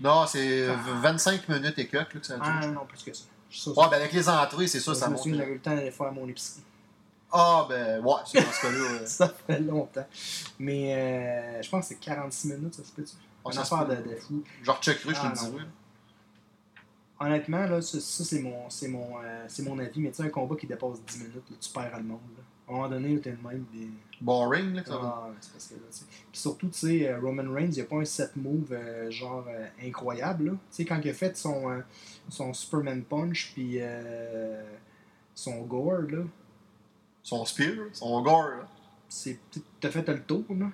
Non, 0.00 0.26
c'est 0.26 0.62
euh, 0.68 0.74
Ah. 0.74 1.00
25 1.02 1.48
minutes 1.48 1.78
et 1.78 1.86
quelques 1.86 2.14
là, 2.14 2.20
que 2.20 2.26
ça 2.26 2.34
dure. 2.36 2.44
Ah 2.46 2.66
non, 2.66 2.86
plus 2.86 3.02
que 3.02 3.12
ça. 3.12 3.24
Ça, 3.50 3.70
Ouais, 3.70 3.86
ben 3.90 3.96
avec 3.98 4.12
les 4.12 4.28
entrées, 4.28 4.66
c'est 4.66 4.80
ça, 4.80 4.92
je 4.92 4.98
ça 4.98 5.08
me 5.08 5.14
monte. 5.14 5.28
j'avais 5.28 5.52
le 5.54 5.60
temps 5.60 5.74
d'aller 5.76 5.90
faire 5.92 6.10
mon 6.12 6.26
épicerie. 6.28 6.62
Ah, 7.30 7.66
ben, 7.68 8.00
ouais, 8.02 8.14
c'est 8.26 8.40
dans 8.44 8.50
ce 8.52 8.60
cas-là. 8.62 9.06
Ça 9.06 9.28
fait 9.28 9.60
longtemps. 9.60 10.06
Mais 10.58 10.94
euh, 11.58 11.62
je 11.62 11.68
pense 11.68 11.82
que 11.88 11.94
c'est 11.94 12.00
46 12.00 12.48
minutes, 12.48 12.74
ça 12.74 12.84
se 12.84 12.90
peut-tu? 12.92 13.12
Ouais, 13.44 13.52
Une 13.52 13.52
ça 13.52 13.64
se 13.64 13.74
affaire 13.74 13.86
de, 13.88 14.08
de 14.08 14.16
fou. 14.16 14.42
Genre, 14.62 14.80
checkerai, 14.80 15.14
je 15.14 15.20
te 15.20 15.26
Ah, 15.26 15.32
le 15.34 15.50
dis. 15.50 15.56
Honnêtement, 17.24 17.64
là, 17.66 17.80
ça, 17.80 18.00
ça, 18.00 18.24
c'est 18.24 18.40
mon, 18.40 18.68
c'est 18.68 18.88
mon, 18.88 19.18
euh, 19.22 19.44
c'est 19.48 19.62
mon 19.62 19.78
avis, 19.78 20.00
mais 20.00 20.10
tu 20.10 20.16
sais, 20.16 20.24
un 20.24 20.28
combat 20.28 20.56
qui 20.56 20.66
dépasse 20.66 21.00
10 21.06 21.18
minutes, 21.18 21.34
là, 21.50 21.56
tu 21.60 21.70
perds 21.70 21.96
le 21.96 22.02
monde. 22.04 22.20
Là. 22.36 22.42
À 22.66 22.70
un 22.70 22.74
moment 22.76 22.88
donné, 22.88 23.18
t'es 23.20 23.32
de 23.32 23.46
même. 23.46 23.64
Des... 23.72 23.88
Boring, 24.20 24.74
là, 24.74 24.82
ça 24.84 24.96
va. 24.96 25.24
Ah, 25.26 25.30
c'est 25.40 25.52
parce 25.52 25.66
que 25.68 25.74
là, 25.74 25.80
tu 25.90 25.98
sais. 25.98 26.04
Puis 26.30 26.40
surtout, 26.40 26.68
tu 26.68 26.78
sais, 26.78 27.08
euh, 27.08 27.20
Roman 27.20 27.50
Reigns, 27.52 27.66
il 27.68 27.74
n'y 27.74 27.80
a 27.80 27.84
pas 27.84 27.96
un 27.96 28.04
set 28.04 28.36
move 28.36 28.72
euh, 28.72 29.10
genre 29.10 29.44
euh, 29.48 29.66
incroyable. 29.82 30.46
là. 30.46 30.52
Tu 30.52 30.58
sais, 30.70 30.84
quand 30.84 31.00
il 31.02 31.10
a 31.10 31.14
fait 31.14 31.36
son, 31.36 31.82
son 32.28 32.52
Superman 32.52 33.02
Punch, 33.02 33.52
puis 33.54 33.78
son 35.34 35.62
Gore, 35.62 36.02
là, 36.10 36.24
Son 37.22 37.44
spear, 37.44 37.74
son 37.92 38.22
gore. 38.22 38.48
là. 38.48 38.68
c'est 39.08 39.38
t'as 39.80 39.90
fait 39.90 40.06
le 40.08 40.20
tour 40.22 40.44
là. 40.50 40.66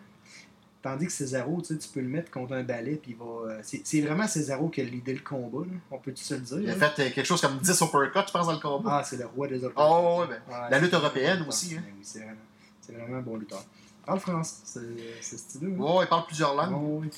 Tandis 0.83 1.07
que 1.07 1.13
Cesaro, 1.13 1.61
tu 1.61 1.75
sais, 1.75 1.79
tu 1.79 1.89
peux 1.89 2.01
le 2.01 2.09
mettre 2.09 2.31
contre 2.31 2.55
un 2.55 2.63
balai 2.63 2.95
puis 2.97 3.11
il 3.13 3.17
va. 3.19 3.51
euh, 3.53 3.61
C'est 3.63 4.01
vraiment 4.01 4.27
Cesaro 4.27 4.69
qui 4.71 4.81
a 4.81 4.85
l'idée 4.85 5.13
le 5.13 5.21
combat, 5.21 5.67
là. 5.67 5.73
On 5.91 5.99
peut-tu 5.99 6.25
se 6.25 6.33
le 6.35 6.41
dire? 6.41 6.59
Il 6.61 6.71
a 6.71 6.77
là? 6.77 6.89
fait 6.91 7.03
euh, 7.03 7.11
quelque 7.15 7.27
chose 7.27 7.41
comme 7.41 7.59
10 7.59 7.83
uppercuts, 7.83 8.21
je 8.29 8.33
pense, 8.33 8.47
dans 8.47 8.53
le 8.53 8.59
combat. 8.61 8.99
Ah, 9.01 9.05
c'est 9.05 9.19
le 9.19 9.27
roi 9.27 9.47
des 9.47 9.63
autres. 9.63 9.75
Oh, 9.77 10.21
ouais, 10.23 10.27
ben, 10.29 10.41
la 10.71 10.79
lutte 10.79 10.95
européenne 10.95 11.45
aussi, 11.47 11.77
hein. 11.77 11.83
Ben 11.85 11.93
oui, 11.99 12.01
c'est 12.03 12.21
vraiment, 12.21 13.05
vraiment 13.05 13.19
un 13.19 13.23
bon 13.23 13.37
lutteur. 13.37 13.63
Parle 14.07 14.21
français, 14.21 14.81
c'est 15.21 15.37
stylé. 15.39 15.67
Hein? 15.67 15.79
Ouais, 15.79 16.05
il 16.05 16.09
parle 16.09 16.25
plusieurs 16.27 16.55
langues. 16.55 16.73
Oh, 16.75 17.01
oui. 17.03 17.11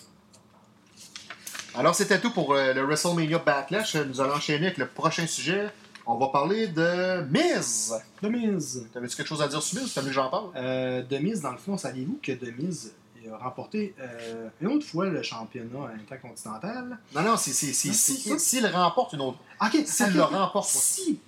Alors, 1.75 1.95
c'était 1.95 2.21
tout 2.21 2.33
pour 2.33 2.53
euh, 2.55 2.75
le 2.75 2.83
WrestleMania 2.83 3.39
Backlash. 3.39 3.95
Nous 3.97 4.21
allons 4.21 4.35
enchaîner 4.35 4.67
avec 4.67 4.79
le 4.79 4.89
prochain 4.89 5.27
sujet. 5.27 5.69
On 6.05 6.17
va 6.19 6.27
parler 6.29 6.67
de 6.67 7.23
Miz. 7.31 7.95
The 8.21 8.25
Miz. 8.27 8.87
T'avais-tu 8.93 9.17
quelque 9.17 9.27
chose 9.29 9.41
à 9.41 9.47
dire 9.49 9.63
sur 9.63 9.81
Miz? 9.81 9.95
T'as 9.95 10.01
vu 10.03 10.09
que 10.09 10.13
j'en 10.13 10.29
parle? 10.29 10.51
Euh, 10.57 11.03
The 11.09 11.21
Miz, 11.21 11.41
dans 11.41 11.53
le 11.53 11.59
fond, 11.59 11.79
saviez-vous 11.79 12.19
que 12.23 12.33
The 12.33 12.53
Miz 12.59 12.93
a 13.31 13.37
remporté 13.39 13.95
euh, 14.01 14.49
une 14.61 14.69
autre 14.69 14.87
fois 14.87 15.07
le 15.07 15.23
championnat 15.23 15.93
intercontinental? 16.01 16.99
Non, 17.15 17.23
non, 17.23 17.37
c'est 17.37 17.53
s'il 17.53 18.67
remporte 18.67 19.13
une 19.15 19.21
autre. 19.21 19.39
Ok, 19.61 19.83
S'il 19.87 20.07
ok, 20.07 20.15
le 20.15 20.23
remporte, 20.23 20.69
Si! 20.69 21.19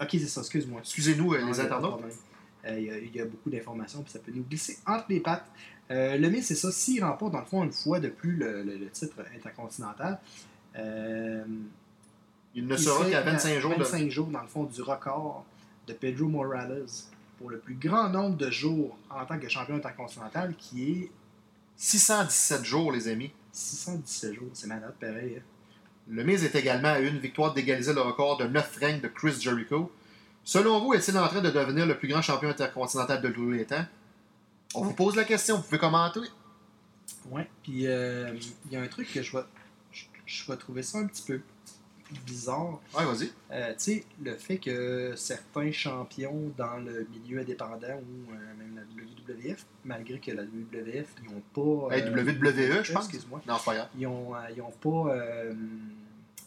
Ok, 0.00 0.08
c'est 0.12 0.28
ça, 0.28 0.40
excuse-moi. 0.40 0.80
Excusez-nous, 0.80 1.34
euh, 1.34 1.38
les 1.44 1.58
il 1.58 1.60
internautes. 1.60 2.00
Euh, 2.66 2.78
Il 2.78 2.84
y, 2.84 2.90
a- 2.90 2.98
il 2.98 3.14
y 3.16 3.20
a 3.20 3.24
beaucoup 3.24 3.48
d'informations, 3.50 4.02
puis 4.02 4.12
ça 4.12 4.18
peut 4.18 4.32
nous 4.34 4.42
glisser 4.44 4.78
entre 4.86 5.06
les 5.08 5.20
pattes. 5.20 5.46
Euh, 5.90 6.16
le 6.16 6.28
Miz, 6.28 6.46
c'est 6.46 6.54
ça. 6.54 6.70
S'il 6.70 7.02
remporte, 7.04 7.32
dans 7.32 7.40
le 7.40 7.46
fond, 7.46 7.64
une 7.64 7.72
fois 7.72 8.00
de 8.00 8.08
plus 8.08 8.36
le, 8.36 8.62
le- 8.62 8.76
le 8.76 8.90
titre 8.90 9.16
intercontinental, 9.34 10.18
euh, 10.76 11.44
Il 12.54 12.66
ne 12.66 12.74
il 12.74 12.78
sera 12.78 13.04
qu'à 13.08 13.18
euh, 13.18 13.22
25 13.22 13.58
jours. 13.60 13.72
de- 13.72 13.82
25 13.84 14.10
jours, 14.10 14.26
dans 14.28 14.42
le 14.42 14.48
fond, 14.48 14.64
du 14.64 14.82
record 14.82 15.44
de 15.86 15.92
Pedro 15.92 16.28
Morales 16.28 16.84
pour 17.38 17.50
le 17.50 17.58
plus 17.58 17.74
grand 17.74 18.08
nombre 18.08 18.36
de 18.36 18.50
jours 18.50 18.96
en 19.10 19.24
tant 19.24 19.38
que 19.38 19.48
champion 19.48 19.76
intercontinental, 19.76 20.54
qui 20.58 20.90
est 20.90 21.10
617 21.84 22.62
jours, 22.62 22.92
les 22.92 23.08
amis. 23.08 23.30
617 23.52 24.34
jours. 24.34 24.50
C'est 24.52 24.66
malade, 24.66 24.94
pareil. 25.00 25.36
hein. 25.38 25.42
Le 26.08 26.24
Miz 26.24 26.44
est 26.44 26.54
également 26.54 26.88
à 26.88 26.98
une 26.98 27.18
victoire 27.18 27.54
d'égaliser 27.54 27.94
le 27.94 28.02
record 28.02 28.36
de 28.36 28.44
9 28.44 28.76
règnes 28.76 29.00
de 29.00 29.08
Chris 29.08 29.40
Jericho. 29.40 29.90
Selon 30.44 30.80
vous, 30.80 30.92
est-il 30.92 31.16
en 31.16 31.26
train 31.26 31.40
de 31.40 31.50
devenir 31.50 31.86
le 31.86 31.96
plus 31.98 32.08
grand 32.08 32.20
champion 32.20 32.50
intercontinental 32.50 33.22
de 33.22 33.28
tous 33.30 33.50
les 33.50 33.64
temps? 33.64 33.84
On 34.74 34.82
vous 34.82 34.92
pose 34.92 35.16
la 35.16 35.24
question, 35.24 35.56
vous 35.56 35.62
pouvez 35.62 35.78
commenter. 35.78 36.20
Ouais. 37.30 37.48
Puis 37.62 37.86
euh, 37.86 38.30
il 38.66 38.72
y 38.72 38.76
a 38.76 38.82
un 38.82 38.86
truc 38.88 39.10
que 39.12 39.22
je 39.22 39.36
vais, 39.36 39.44
je, 39.90 40.04
je 40.26 40.50
vais 40.52 40.56
trouver 40.58 40.82
ça 40.82 40.98
un 40.98 41.06
petit 41.06 41.22
peu 41.22 41.40
bizarre. 42.24 42.80
Ouais, 42.96 43.04
vas-y. 43.04 43.30
Euh, 43.50 43.70
tu 43.72 43.74
sais, 43.78 44.04
le 44.22 44.36
fait 44.36 44.58
que 44.58 45.14
certains 45.16 45.72
champions 45.72 46.52
dans 46.56 46.76
le 46.78 47.06
milieu 47.10 47.40
indépendant 47.40 47.96
ou 47.96 48.32
euh, 48.32 48.54
même 48.58 48.76
la 48.76 48.82
WWF, 48.82 49.66
malgré 49.84 50.18
que 50.18 50.32
la 50.32 50.42
WWF, 50.42 51.06
ils 51.22 51.30
n'ont 51.30 51.42
pas. 51.52 51.94
Hey, 51.94 52.02
euh, 52.02 52.10
WWE, 52.10 52.84
je 52.84 52.92
pense. 52.92 53.04
Excuse-moi. 53.04 53.40
Non, 53.46 53.56
pas 53.64 53.74
grave. 53.74 53.88
Ils 53.96 54.02
n'ont 54.02 54.32
ont 54.32 55.04
pas 55.04 55.14
euh, 55.14 55.54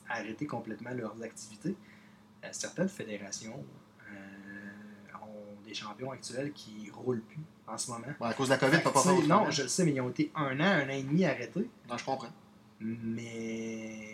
arrêté 0.10 0.45
complètement 0.45 0.91
leurs 0.91 1.21
activités. 1.21 1.76
Euh, 2.43 2.47
certaines 2.52 2.89
fédérations 2.89 3.63
euh, 4.12 5.15
ont 5.21 5.65
des 5.65 5.73
champions 5.73 6.12
actuels 6.12 6.52
qui 6.52 6.91
roulent 6.93 7.21
plus 7.21 7.39
en 7.67 7.78
ce 7.78 7.91
moment. 7.91 8.08
Bon, 8.19 8.26
à 8.26 8.34
cause 8.34 8.47
de 8.47 8.54
la 8.54 8.58
COVID, 8.58 8.78
t'as 8.84 8.91
pas 8.91 9.02
fait 9.02 9.28
non, 9.28 9.49
je 9.49 9.63
le 9.63 9.67
sais, 9.69 9.86
mais 9.86 9.93
ils 9.93 10.02
ont 10.02 10.10
été 10.10 10.32
un 10.36 10.60
an, 10.60 10.63
un 10.63 10.86
an 10.86 10.89
et 10.89 11.04
demi 11.04 11.26
arrêtés. 11.26 11.69
Non, 11.89 11.97
je 11.97 12.06
comprends. 12.06 12.30
Mais 12.80 14.12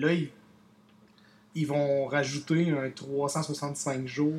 là, 0.00 0.12
ils, 0.12 0.30
ils 1.54 1.66
vont 1.66 2.06
rajouter 2.06 2.70
un 2.70 2.90
365 2.90 4.06
jours 4.06 4.32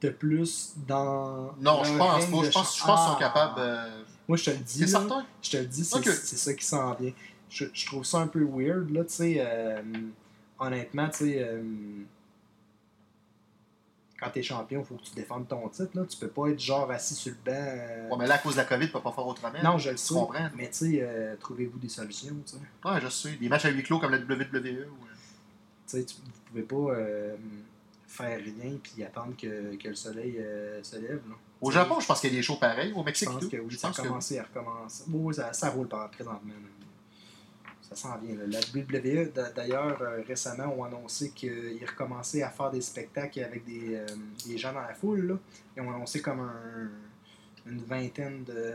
de 0.00 0.08
plus 0.10 0.72
dans. 0.86 1.52
Non, 1.60 1.84
je 1.84 1.92
pense 1.96 2.26
pas. 2.26 2.42
Je 2.44 2.50
pense, 2.50 2.78
je 2.78 2.84
pense 2.84 3.00
qu'ils 3.04 3.12
sont 3.12 3.18
capables. 3.18 3.54
euh, 3.58 4.02
Moi, 4.28 4.36
je 4.36 4.44
te 4.44 4.50
le 4.50 4.56
dis. 4.58 4.78
C'est 4.80 4.86
certain? 4.88 5.24
Je 5.42 5.50
te 5.50 5.56
le 5.58 5.64
dis, 5.66 5.84
c'est 5.84 6.36
ça 6.36 6.54
qui 6.54 6.64
s'en 6.64 6.94
vient. 6.94 7.12
Je, 7.50 7.66
je 7.72 7.86
trouve 7.86 8.04
ça 8.04 8.18
un 8.18 8.26
peu 8.26 8.42
weird, 8.44 8.90
là, 8.90 9.04
tu 9.04 9.12
sais. 9.14 9.36
euh, 9.38 9.82
honnêtement, 10.58 11.08
tu 11.08 11.18
sais. 11.18 11.36
euh, 11.42 11.62
quand 14.22 14.30
t'es 14.30 14.42
champion, 14.42 14.80
il 14.80 14.86
faut 14.86 14.94
que 14.94 15.02
tu 15.02 15.14
défendes 15.14 15.48
ton 15.48 15.68
titre, 15.68 15.90
là. 15.94 16.02
Tu 16.08 16.16
peux 16.16 16.28
pas 16.28 16.48
être 16.48 16.60
genre 16.60 16.90
assis 16.90 17.14
sur 17.14 17.32
le 17.32 17.38
banc. 17.52 17.58
euh, 17.58 18.08
Ouais, 18.10 18.16
mais 18.18 18.26
là, 18.26 18.34
à 18.34 18.38
cause 18.38 18.52
de 18.54 18.58
la 18.58 18.64
COVID, 18.64 18.86
tu 18.86 18.92
peux 18.92 19.00
pas 19.00 19.12
faire 19.12 19.26
autrement. 19.26 19.52
non, 19.64 19.78
je 19.78 19.90
le 19.90 19.96
Tu 19.96 20.02
sais. 20.02 20.14
comprends? 20.14 20.48
Mais 20.56 20.68
tu 20.68 20.74
sais, 20.92 20.98
euh, 21.02 21.34
trouvez-vous 21.40 21.78
des 21.78 21.88
solutions, 21.88 22.36
tu. 22.46 22.56
Ouais, 22.88 23.00
je 23.02 23.08
sais. 23.08 23.32
Des 23.32 23.48
matchs 23.48 23.64
à 23.64 23.70
huis 23.70 23.82
clos 23.82 23.98
comme 23.98 24.12
la 24.12 24.18
WWE. 24.18 24.86
ou- 24.88 25.06
Tu 25.86 25.98
sais, 25.98 26.04
tu- 26.04 26.14
vous 26.16 26.30
pouvez 26.50 26.62
pas 26.62 26.94
euh, 26.94 27.36
faire 28.06 28.38
rien 28.38 28.76
puis 28.82 29.02
attendre 29.04 29.34
que, 29.36 29.74
que 29.76 29.88
le 29.88 29.94
soleil 29.94 30.36
euh, 30.38 30.82
se 30.82 30.96
lève. 30.96 31.20
Là. 31.28 31.34
Au 31.60 31.70
Japon, 31.70 32.00
je 32.00 32.06
pense 32.06 32.20
qu'il 32.20 32.30
y 32.30 32.32
a 32.34 32.36
des 32.36 32.42
shows 32.42 32.56
pareils. 32.56 32.92
Au 32.92 33.00
Je 33.00 33.04
Mexique, 33.04 33.28
pense 33.28 33.40
tout. 33.42 33.50
que 33.50 33.56
oui, 33.56 33.66
Je 33.68 33.76
ça 33.76 33.88
a 33.88 33.90
pense 33.90 34.00
que 34.00 34.06
commencé 34.08 34.38
à 34.38 34.42
recommencer. 34.44 35.04
Oui, 35.10 35.34
ça, 35.34 35.52
ça 35.52 35.70
roule 35.70 35.88
par 35.88 36.10
présentement. 36.10 36.52
là. 36.54 36.81
Ça 37.94 38.08
s'en 38.08 38.18
vient. 38.18 38.36
là. 38.36 38.44
La 38.46 38.60
WWE, 38.60 39.32
d'a- 39.32 39.50
d'ailleurs, 39.50 40.00
euh, 40.02 40.22
récemment, 40.26 40.74
ont 40.76 40.84
annoncé 40.84 41.30
qu'ils 41.30 41.84
recommençaient 41.86 42.42
à 42.42 42.50
faire 42.50 42.70
des 42.70 42.80
spectacles 42.80 43.40
avec 43.40 43.64
des, 43.64 43.96
euh, 43.96 44.06
des 44.46 44.58
gens 44.58 44.72
dans 44.72 44.80
la 44.82 44.94
foule. 44.94 45.26
Là. 45.26 45.34
Ils 45.76 45.82
ont 45.82 45.90
annoncé 45.94 46.20
comme 46.22 46.40
un- 46.40 46.90
une 47.70 47.82
vingtaine 47.84 48.44
de. 48.44 48.74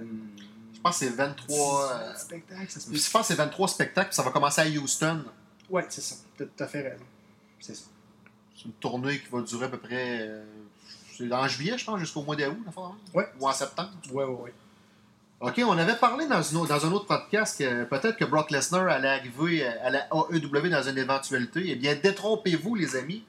Je 0.73 0.80
pense 0.82 0.99
que 0.99 1.06
c'est 1.06 1.12
23. 1.15 1.91
euh, 1.93 2.13
spectacles, 2.15 2.69
ça 2.71 2.80
se 2.80 2.89
peut. 2.89 2.95
Je 2.95 3.10
pense 3.12 3.21
que 3.21 3.27
c'est 3.27 3.36
23 3.36 3.67
spectacles, 3.67 4.10
puis 4.10 4.15
ça 4.15 4.23
va 4.23 4.32
commencer 4.32 4.62
à 4.62 4.65
Houston. 4.67 5.25
Ouais, 5.69 5.86
c'est 5.89 6.01
ça. 6.01 6.15
T'as 6.38 6.45
tout 6.45 6.63
à 6.63 6.67
fait 6.67 6.82
raison. 6.89 7.03
C'est 7.60 7.75
ça. 7.75 7.86
C'est 8.56 8.65
une 8.65 8.71
tournée 8.73 9.19
qui 9.19 9.27
va 9.30 9.41
durer 9.41 9.65
à 9.65 9.69
peu 9.69 9.77
près. 9.80 10.19
euh, 10.21 10.43
c'est 11.17 11.32
en 11.34 11.47
juillet, 11.47 11.77
je 11.77 11.84
pense, 11.86 11.99
jusqu'au 11.99 12.21
mois 12.23 12.36
d'août? 12.36 12.58
Ouais. 13.13 13.27
Ou 13.39 13.47
en 13.47 13.51
septembre. 13.51 13.89
Ouais, 14.12 14.23
ouais, 14.23 14.34
ouais. 14.43 14.53
OK, 15.39 15.62
on 15.67 15.78
avait 15.78 15.95
parlé 15.95 16.26
dans, 16.26 16.41
une 16.41 16.65
dans 16.65 16.86
un 16.86 16.91
autre 16.91 17.06
podcast 17.06 17.60
que 17.60 17.84
peut-être 17.84 18.17
que 18.17 18.26
Brock 18.26 18.50
Lesnar 18.50 18.88
allait 18.88 19.08
arriver 19.08 19.67
à 19.67 19.91
la 19.91 20.08
AEW 20.32 20.69
dans 20.69 20.82
une 20.82 20.97
éventualité. 20.97 21.62
Eh 21.67 21.76
bien, 21.76 21.95
détrompez-vous, 21.95 22.73
les 22.73 22.95
amis, 22.95 23.23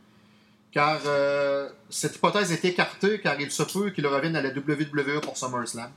car 0.72 1.00
euh, 1.04 1.68
cette 1.90 2.16
hypothèse 2.16 2.50
est 2.50 2.64
écartée, 2.64 3.20
car 3.20 3.38
il 3.38 3.50
se 3.50 3.62
peut 3.62 3.90
qu'il 3.90 4.06
revienne 4.06 4.36
à 4.36 4.40
la 4.40 4.48
WWE 4.48 5.20
pour 5.20 5.36
SummerSlam. 5.36 5.90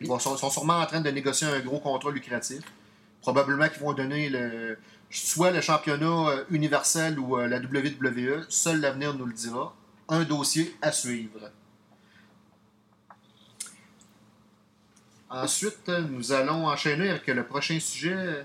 Ils 0.00 0.08
sont, 0.08 0.36
sont 0.36 0.50
sûrement 0.50 0.78
en 0.80 0.86
train 0.86 1.00
de 1.00 1.10
négocier 1.10 1.46
un 1.46 1.60
gros 1.60 1.78
contrat 1.78 2.10
lucratif. 2.10 2.62
Probablement 3.20 3.68
qu'ils 3.68 3.82
vont 3.82 3.92
donner 3.92 4.30
le, 4.30 4.76
soit 5.10 5.52
le 5.52 5.60
championnat 5.60 6.28
euh, 6.28 6.44
universel 6.50 7.20
ou 7.20 7.38
euh, 7.38 7.46
la 7.46 7.58
WWE. 7.58 8.46
Seul 8.48 8.80
l'avenir 8.80 9.14
nous 9.14 9.26
le 9.26 9.32
dira. 9.32 9.76
Un 10.08 10.24
dossier 10.24 10.74
à 10.82 10.90
suivre. 10.90 11.52
Ensuite, 15.32 15.88
nous 15.88 16.32
allons 16.32 16.66
enchaîner 16.66 17.08
avec 17.10 17.26
le 17.26 17.44
prochain 17.44 17.78
sujet. 17.80 18.44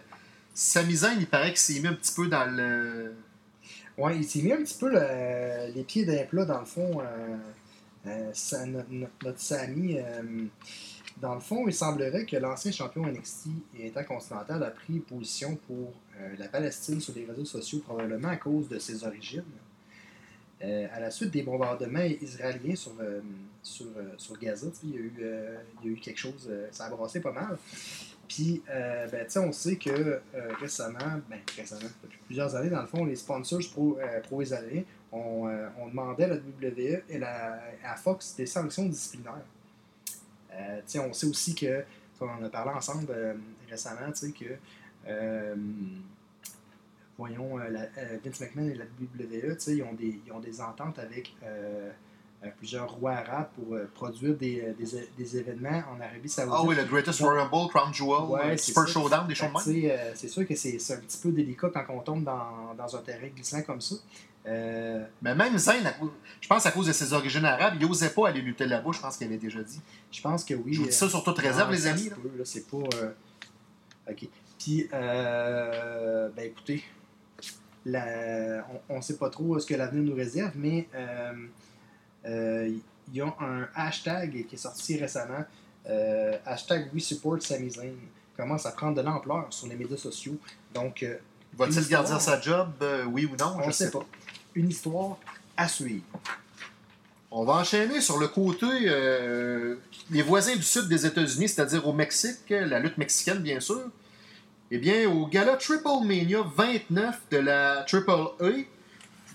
Sami 0.54 0.96
Zayn, 0.96 1.18
il 1.20 1.28
paraît 1.28 1.50
qu'il 1.50 1.58
s'est 1.58 1.80
mis 1.80 1.88
un 1.88 1.94
petit 1.94 2.14
peu 2.14 2.28
dans 2.28 2.46
le. 2.50 3.14
Ouais, 3.98 4.16
il 4.18 4.24
s'est 4.24 4.42
mis 4.42 4.54
un 4.54 4.58
petit 4.64 4.78
peu 4.78 4.90
le- 4.92 5.74
les 5.74 5.84
pieds 5.84 6.06
d'un 6.06 6.24
plat, 6.26 6.46
dans 6.46 6.60
le 6.60 6.66
fond. 6.66 7.02
euh, 7.02 7.38
euh, 8.08 8.32
notre 9.22 9.40
Sami, 9.40 9.98
euh, 10.00 10.22
dans 11.20 11.34
le 11.36 11.42
fond, 11.42 11.68
il 11.68 11.74
semblerait 11.74 12.26
que 12.26 12.38
l'ancien 12.38 12.72
champion 12.72 13.06
NXT 13.06 13.48
et 13.78 13.88
intercontinental 13.90 14.64
a 14.64 14.70
pris 14.72 15.00
position 15.00 15.58
pour 15.68 15.94
euh, 16.20 16.36
la 16.38 16.48
Palestine 16.48 17.02
sur 17.02 17.14
les 17.16 17.26
réseaux 17.26 17.44
sociaux, 17.46 17.80
probablement 17.80 18.30
à 18.30 18.38
cause 18.38 18.70
de 18.70 18.80
ses 18.80 19.04
origines. 19.04 19.44
Euh, 20.64 20.88
à 20.92 21.00
la 21.00 21.12
suite 21.12 21.30
des 21.30 21.44
bombardements 21.44 22.00
israéliens 22.00 22.76
sur, 22.76 22.94
euh, 23.00 23.22
euh, 23.82 24.14
sur 24.18 24.40
Gaza, 24.40 24.68
il 24.84 24.90
y, 24.90 24.98
a 24.98 25.00
eu, 25.00 25.14
y 25.84 25.88
a 25.88 25.92
eu 25.92 25.96
quelque 25.98 26.18
chose, 26.18 26.50
ça 26.72 26.86
a 26.86 26.90
brassé 26.90 27.20
pas 27.20 27.32
mal. 27.32 27.58
Puis, 28.28 28.62
ben, 28.68 29.28
on 29.38 29.52
sait 29.52 29.76
que 29.78 30.20
récemment, 30.60 31.22
ben, 31.30 31.40
récemment, 31.56 31.90
depuis 32.04 32.20
plusieurs 32.26 32.56
années, 32.56 32.70
dans 32.70 32.82
le 32.82 32.88
fond, 32.88 33.06
les 33.06 33.16
sponsors 33.16 33.62
pro, 33.72 34.00
pro-israéliens 34.24 34.84
ont, 35.12 35.48
demandé 35.88 36.24
à 36.24 36.28
la 36.28 36.36
WWE 36.36 37.04
et 37.08 37.20
la, 37.20 37.62
à 37.86 37.96
Fox 37.96 38.36
des 38.36 38.48
sanctions 38.48 38.86
disciplinaires. 38.86 39.46
On 40.96 41.14
sait 41.14 41.28
aussi 41.28 41.56
que, 41.56 41.84
on 42.20 42.26
en 42.26 42.44
a 42.44 42.50
parlé 42.50 42.72
ensemble 42.72 43.14
récemment, 43.70 44.12
que, 44.12 44.58
voyons, 47.18 47.60
euh, 47.60 47.70
la- 47.70 47.82
euh, 48.02 48.18
Vince 48.24 48.40
McMahon 48.42 48.70
et 48.70 48.76
la 48.76 48.86
WWE, 48.86 49.58
ils 49.68 49.84
ont 49.84 49.94
des, 49.94 50.20
ils 50.26 50.32
ont 50.32 50.40
des 50.40 50.62
ententes 50.62 51.00
avec 51.00 51.36
euh, 51.44 51.90
plusieurs 52.58 52.90
rois 52.92 53.14
arabes 53.14 53.50
pour 53.56 53.76
produire 53.94 54.36
des, 54.36 54.74
des, 54.78 55.08
des 55.18 55.38
événements 55.38 55.84
en 55.92 56.00
Arabie 56.00 56.30
Saoudite. 56.30 56.54
Ah 56.56 56.64
oui, 56.66 56.76
le 56.76 56.84
Greatest 56.86 57.20
Royal 57.22 57.48
Rumble, 57.48 57.70
Crown 57.70 57.94
Jewel, 57.94 58.26
Ouais, 58.30 58.58
Super. 58.58 58.88
Showdown, 58.88 59.28
des 59.28 59.34
choses 59.36 59.50
de 59.66 59.72
même. 59.72 60.14
c'est 60.16 60.28
sûr 60.28 60.48
que 60.48 60.56
c'est 60.56 60.78
un 60.94 60.98
petit 60.98 61.18
peu 61.18 61.32
délicat 61.32 61.70
quand 61.74 61.86
on 61.90 62.00
tombe 62.02 62.24
dans, 62.24 62.74
dans 62.78 62.96
un 62.96 63.02
terrain 63.02 63.28
glissant 63.36 63.62
comme 63.64 63.82
ça. 63.82 63.96
Euh, 64.46 65.04
Mais 65.22 65.36
même 65.36 65.58
Zayn, 65.58 65.84
je 66.40 66.48
pense 66.48 66.66
à 66.66 66.72
cause 66.72 66.88
de 66.88 66.94
ses 66.94 67.12
origines 67.12 67.44
arabes, 67.44 67.74
il 67.82 67.86
n'osait 67.86 68.12
pas 68.12 68.30
aller 68.30 68.40
lutter 68.42 68.66
là-bas, 68.66 68.92
je 68.94 69.00
pense 69.02 69.18
qu'il 69.18 69.28
avait 69.28 69.36
déjà 69.38 69.62
dit. 69.62 69.82
je 70.10 70.22
pense 70.22 70.46
que 70.46 70.54
oui. 70.54 70.74
Je 70.74 70.80
vous 70.82 70.86
dis 70.88 70.94
ça 70.94 71.10
sur 71.10 71.22
toute 71.24 71.38
réserve, 71.40 71.70
les 71.72 71.86
amis. 71.88 72.10
c'est 72.46 72.66
pas. 72.70 72.78
euh, 73.02 73.12
Ok. 74.10 74.26
Puis, 74.58 74.88
euh, 74.94 76.30
ben 76.36 76.46
écoutez, 76.46 76.82
la- 77.92 78.66
on 78.90 78.98
ne 78.98 79.02
sait 79.02 79.18
pas 79.18 79.30
trop 79.30 79.58
ce 79.60 79.66
que 79.66 79.74
l'avenir 79.76 80.04
nous 80.04 80.16
réserve, 80.16 80.52
mais 80.56 80.88
euh, 80.94 81.34
euh, 82.26 82.70
il 83.10 83.16
y 83.16 83.22
a 83.22 83.34
un 83.40 83.68
hashtag 83.76 84.46
qui 84.48 84.56
est 84.56 84.58
sorti 84.58 84.98
récemment. 84.98 85.44
euh, 85.90 86.38
hashtag 86.46 86.90
We 86.94 87.02
Support 87.02 87.42
Sami 87.42 87.70
Zayn 87.72 87.94
commence 88.36 88.66
à 88.66 88.72
prendre 88.72 88.96
de 88.98 89.02
l'ampleur 89.02 89.48
sur 89.52 89.68
les 89.68 89.76
médias 89.76 89.96
sociaux. 89.96 90.38
Donc, 90.74 91.02
euh, 91.04 91.16
Va-t-il 91.58 91.88
garder 91.88 92.20
sa 92.20 92.40
job, 92.42 92.70
euh, 92.82 93.06
oui 93.06 93.24
ou 93.26 93.36
non? 93.38 93.54
on 93.58 93.62
Je 93.64 93.68
ne 93.68 93.72
sait 93.72 93.90
pas. 93.90 94.06
Une 94.54 94.68
histoire 94.70 95.18
à 95.56 95.68
suivre. 95.68 96.04
On 97.32 97.46
va 97.46 97.54
enchaîner 97.54 98.02
sur 98.02 98.18
le 98.20 98.28
côté 98.28 98.66
euh, 98.86 99.76
les 100.12 100.22
voisins 100.22 100.56
du 100.56 100.62
sud 100.64 100.88
des 100.90 101.06
États-Unis, 101.06 101.48
c'est-à-dire 101.50 101.88
au 101.88 101.94
Mexique, 101.94 102.50
la 102.50 102.80
lutte 102.80 102.98
mexicaine 102.98 103.40
bien 103.40 103.60
sûr. 103.62 103.82
Eh 104.70 104.78
bien, 104.80 105.08
au 105.10 105.28
gala 105.28 105.56
Triple 105.56 106.04
Mania 106.04 106.40
29 106.56 107.22
de 107.32 107.38
la 107.38 107.84
Triple 107.88 108.28
A, 108.42 108.50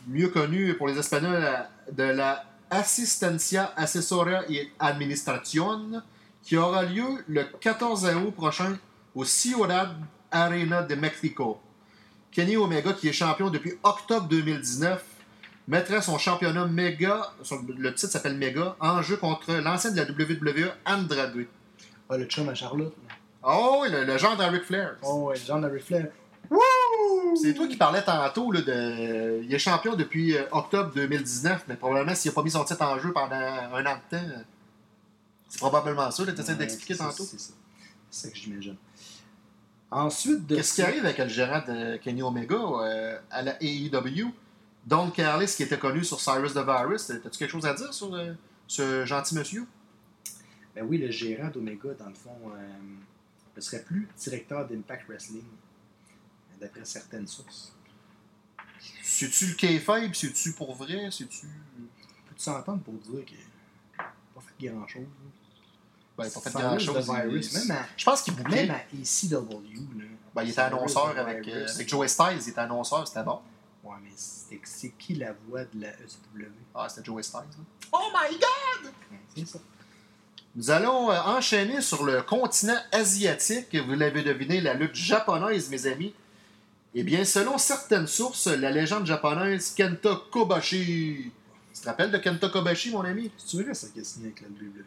mieux 0.06 0.28
connu 0.28 0.74
pour 0.74 0.88
les 0.88 0.98
Espagnols 0.98 1.66
de 1.90 2.02
la 2.02 2.44
Asistencia 2.70 3.72
Asesoria 3.76 4.42
y 4.48 4.68
Administración, 4.78 6.02
qui 6.42 6.56
aura 6.56 6.82
lieu 6.84 7.24
le 7.28 7.44
14 7.60 8.04
août 8.16 8.34
prochain 8.34 8.78
au 9.14 9.24
Ciudad 9.24 9.90
Arena 10.30 10.82
de 10.82 10.94
Mexico. 10.94 11.60
Kenny 12.30 12.56
Omega, 12.56 12.92
qui 12.94 13.08
est 13.08 13.12
champion 13.12 13.50
depuis 13.50 13.74
octobre 13.82 14.26
2019, 14.28 15.02
mettrait 15.68 16.02
son 16.02 16.18
championnat 16.18 16.68
son- 17.42 17.64
le 17.78 17.94
titre 17.94 18.12
s'appelle 18.12 18.36
méga, 18.36 18.76
en 18.80 19.00
jeu 19.02 19.16
contre 19.16 19.52
l'ancien 19.54 19.92
de 19.92 19.96
la 19.96 20.04
WWE, 20.04 20.72
Andrade. 20.84 21.46
Ah, 22.10 22.16
le 22.18 22.24
chum 22.26 22.48
à 22.48 22.54
Charlotte. 22.54 22.94
Oh, 23.44 23.78
oui, 23.82 23.90
le, 23.90 24.04
le 24.04 24.18
genre 24.18 24.36
d'Eric 24.36 24.64
Flair. 24.64 24.96
Oh, 25.02 25.30
le 25.30 25.36
genre 25.36 25.60
de 25.60 25.68
reflet. 25.68 26.10
C'est 27.40 27.54
toi 27.54 27.66
qui 27.66 27.76
parlais 27.76 28.02
tantôt 28.02 28.52
là, 28.52 28.60
de. 28.60 29.42
Il 29.42 29.52
est 29.54 29.58
champion 29.58 29.96
depuis 29.96 30.36
euh, 30.36 30.44
octobre 30.52 30.92
2019, 30.94 31.64
mais 31.68 31.76
probablement 31.76 32.14
s'il 32.14 32.30
n'a 32.30 32.34
pas 32.34 32.42
mis 32.42 32.50
son 32.50 32.64
titre 32.64 32.82
en 32.82 32.98
jeu 32.98 33.12
pendant 33.12 33.34
un 33.36 33.86
an 33.86 33.94
de 33.96 34.16
temps, 34.16 34.22
euh, 34.22 34.42
c'est 35.48 35.58
probablement 35.58 36.10
ça. 36.10 36.24
Tu 36.24 36.30
essaies 36.30 36.52
Ouais, 36.52 36.58
d'expliquer 36.58 36.96
tantôt. 36.96 37.24
C'est 37.24 37.40
ça. 37.40 37.52
C'est 38.10 38.26
ça 38.26 38.32
que 38.32 38.36
j'imagine. 38.38 38.76
Ensuite 39.90 40.46
de 40.46 40.56
Qu'est-ce 40.56 40.74
qui 40.74 40.82
arrive 40.82 41.04
avec 41.04 41.18
le 41.18 41.28
gérant 41.28 41.60
de 41.66 41.96
Kenny 41.96 42.22
Omega 42.22 42.56
euh, 42.56 43.18
à 43.30 43.42
la 43.42 43.56
AEW? 43.62 44.32
Don 44.86 45.10
Callis, 45.10 45.54
qui 45.56 45.62
était 45.62 45.78
connu 45.78 46.02
sur 46.02 46.20
Cyrus 46.20 46.54
the 46.54 46.64
Virus, 46.64 47.08
as-tu 47.10 47.38
quelque 47.38 47.50
chose 47.50 47.66
à 47.66 47.72
dire 47.74 47.92
sur 47.94 48.12
euh, 48.14 48.32
ce 48.66 49.04
gentil 49.04 49.36
monsieur? 49.36 49.64
Ben 50.74 50.84
oui, 50.88 50.98
le 50.98 51.10
gérant 51.10 51.48
d'Omega, 51.48 51.90
dans 51.98 52.08
le 52.08 52.14
fond, 52.14 52.36
euh, 52.56 52.58
ne 53.56 53.60
serait 53.60 53.82
plus 53.82 54.08
directeur 54.16 54.66
d'Impact 54.66 55.06
Wrestling, 55.08 55.44
d'après 56.60 56.84
certaines 56.84 57.26
sources. 57.26 57.72
C'est-tu 59.02 59.46
le 59.48 59.54
kayfabe? 59.54 60.12
C'est-tu 60.14 60.52
pour 60.52 60.74
vrai? 60.74 61.08
C'est-tu... 61.10 61.46
Peux-tu 61.46 62.42
s'entendre 62.42 62.82
pour 62.82 62.94
dire 62.94 63.24
qu'il 63.24 63.36
n'a 63.98 64.04
pas 64.34 64.40
fait 64.40 64.66
grand-chose? 64.68 65.02
Ben, 66.16 66.24
il 66.24 66.28
n'a 66.28 66.30
pas 66.34 66.40
fait 66.40 66.50
grand-chose. 66.58 67.06
il- 67.66 67.72
à, 67.72 67.86
Je 67.96 68.04
pense 68.04 68.22
qu'il 68.22 68.34
bouquait. 68.34 68.66
même 68.66 68.70
à 68.70 68.80
ECW, 68.94 69.34
là, 69.98 70.04
Ben, 70.34 70.42
il 70.44 70.50
était 70.50 70.60
annonceur 70.60 71.16
avec, 71.18 71.46
euh, 71.48 71.66
avec 71.68 71.88
Joey 71.88 72.08
Styles. 72.08 72.38
Il 72.40 72.48
était 72.48 72.58
annonceur, 72.60 73.06
c'était 73.06 73.22
bon. 73.22 73.40
Ouais, 73.84 73.96
mais 74.02 74.10
c'est 74.16 74.90
qui 74.90 75.14
la 75.14 75.32
voix 75.32 75.64
de 75.64 75.80
la 75.80 75.88
ECW? 75.90 76.46
Ah, 76.74 76.88
c'était 76.88 77.04
Joey 77.04 77.22
Styles. 77.22 77.40
là. 77.40 77.64
Oh 77.92 78.10
my 78.14 78.30
god! 78.38 78.92
Ouais, 79.10 79.18
C'est 79.36 79.46
ça. 79.46 79.58
Nous 80.54 80.70
allons 80.70 81.10
euh, 81.10 81.18
enchaîner 81.24 81.80
sur 81.80 82.04
le 82.04 82.22
continent 82.22 82.76
asiatique. 82.92 83.74
Vous 83.74 83.94
l'avez 83.94 84.22
deviné, 84.22 84.60
la 84.60 84.74
lutte 84.74 84.94
japonaise, 84.94 85.70
mes 85.70 85.86
amis. 85.86 86.12
Eh 86.94 87.02
bien, 87.02 87.24
selon 87.24 87.56
certaines 87.56 88.06
sources, 88.06 88.48
la 88.48 88.70
légende 88.70 89.06
japonaise 89.06 89.72
Kenta 89.74 90.20
Kobashi. 90.30 91.32
Tu 91.74 91.80
te 91.80 91.86
rappelles 91.86 92.10
de 92.10 92.18
Kenta 92.18 92.50
Kobashi, 92.50 92.90
mon 92.90 93.00
ami? 93.00 93.30
Tu 93.48 93.56
verrais 93.58 93.72
ça 93.74 93.86
qui 93.92 94.00
est 94.00 94.04
signé 94.04 94.26
avec 94.26 94.42
la 94.42 94.48
WWE. 94.48 94.84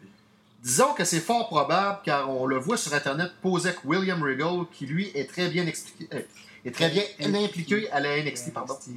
Disons 0.62 0.94
que 0.94 1.04
c'est 1.04 1.20
fort 1.20 1.48
probable, 1.48 1.98
car 2.04 2.30
on 2.30 2.46
le 2.46 2.58
voit 2.58 2.76
sur 2.76 2.94
Internet 2.94 3.32
poser 3.42 3.70
avec 3.70 3.84
William 3.84 4.22
Regal, 4.22 4.66
qui 4.72 4.86
lui 4.86 5.10
est 5.14 5.28
très 5.28 5.48
bien 5.48 5.66
expliqué, 5.66 6.08
euh, 6.14 6.22
est 6.64 6.70
très 6.74 6.90
bien 6.90 7.04
impliqué 7.44 7.90
à 7.90 8.00
la 8.00 8.22
NXT, 8.22 8.52
pardon. 8.52 8.74
NXT, 8.74 8.90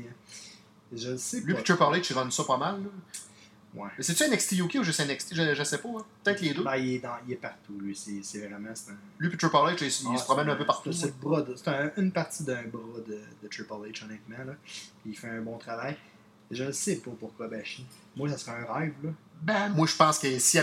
Je 0.96 1.12
le 1.12 1.18
sais 1.18 1.40
Lui 1.42 1.54
pas. 1.56 1.62
H, 1.62 2.08
ils 2.10 2.18
runnent 2.18 2.32
ça 2.32 2.44
pas 2.44 2.58
mal. 2.58 2.76
là. 2.84 2.90
Ouais. 3.76 3.90
C'est-tu 4.00 4.24
NXT 4.28 4.52
UK 4.54 4.76
ou 4.80 4.84
juste 4.84 5.00
NXT? 5.00 5.36
Je, 5.36 5.54
je 5.54 5.64
sais 5.64 5.78
pas. 5.78 5.90
hein. 5.90 6.06
Peut-être 6.24 6.42
les 6.42 6.54
deux. 6.56 6.64
Ben, 6.64 6.76
il, 6.78 6.96
est 6.96 7.00
dans, 7.00 7.16
il 7.28 7.34
est 7.34 7.38
partout, 7.38 7.78
lui. 7.80 7.96
C'est 7.96 8.40
vraiment... 8.40 8.70
un- 8.70 8.98
Lui 9.20 9.32
et 9.32 9.38
Triple 9.38 9.56
H, 9.56 9.78
ils, 9.82 9.86
ils 9.86 10.08
Ah, 10.16 10.18
se 10.18 10.24
promènent 10.24 10.50
un 10.50 10.56
peu 10.56 10.66
partout. 10.66 10.92
C'est 10.92 11.14
un- 11.68 11.92
une 11.98 12.12
partie 12.12 12.44
d'un 12.44 12.64
bras 12.64 13.00
de, 13.08 13.20
de 13.44 13.48
Triple 13.48 13.72
H, 13.74 14.04
honnêtement. 14.06 14.44
Là. 14.46 14.54
Il 15.06 15.16
fait 15.16 15.30
un 15.30 15.42
bon 15.42 15.58
travail. 15.60 15.96
Je 16.50 16.64
ne 16.64 16.72
sais 16.72 16.96
pas 16.96 17.12
pourquoi 17.20 17.48
Bashi. 17.48 17.86
Moi, 18.16 18.28
ça 18.30 18.38
serait 18.40 18.58
un 18.68 18.74
rêve. 18.74 18.94
Là. 19.04 19.12
Ben, 19.44 19.70
moi, 19.70 19.86
je 19.86 19.96
pense 19.96 20.18
que 20.18 20.40
s'il 20.40 20.60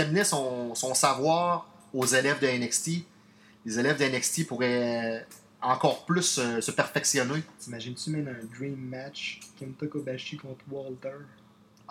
amenait 0.00 0.24
son, 0.24 0.74
son 0.74 0.94
savoir 0.94 1.68
aux 1.94 2.06
élèves 2.06 2.40
de 2.40 2.48
NXT, 2.48 3.04
les 3.64 3.78
élèves 3.78 3.98
de 4.00 4.04
NXT 4.04 4.48
pourraient 4.48 5.24
encore 5.60 6.04
plus 6.06 6.40
se 6.60 6.70
perfectionner. 6.72 7.40
T'imagines-tu 7.60 8.10
même 8.10 8.26
un 8.26 8.44
dream 8.58 8.74
match? 8.74 9.38
Kenta 9.60 9.86
Kobashi 9.86 10.36
contre 10.38 10.64
Walter 10.68 11.14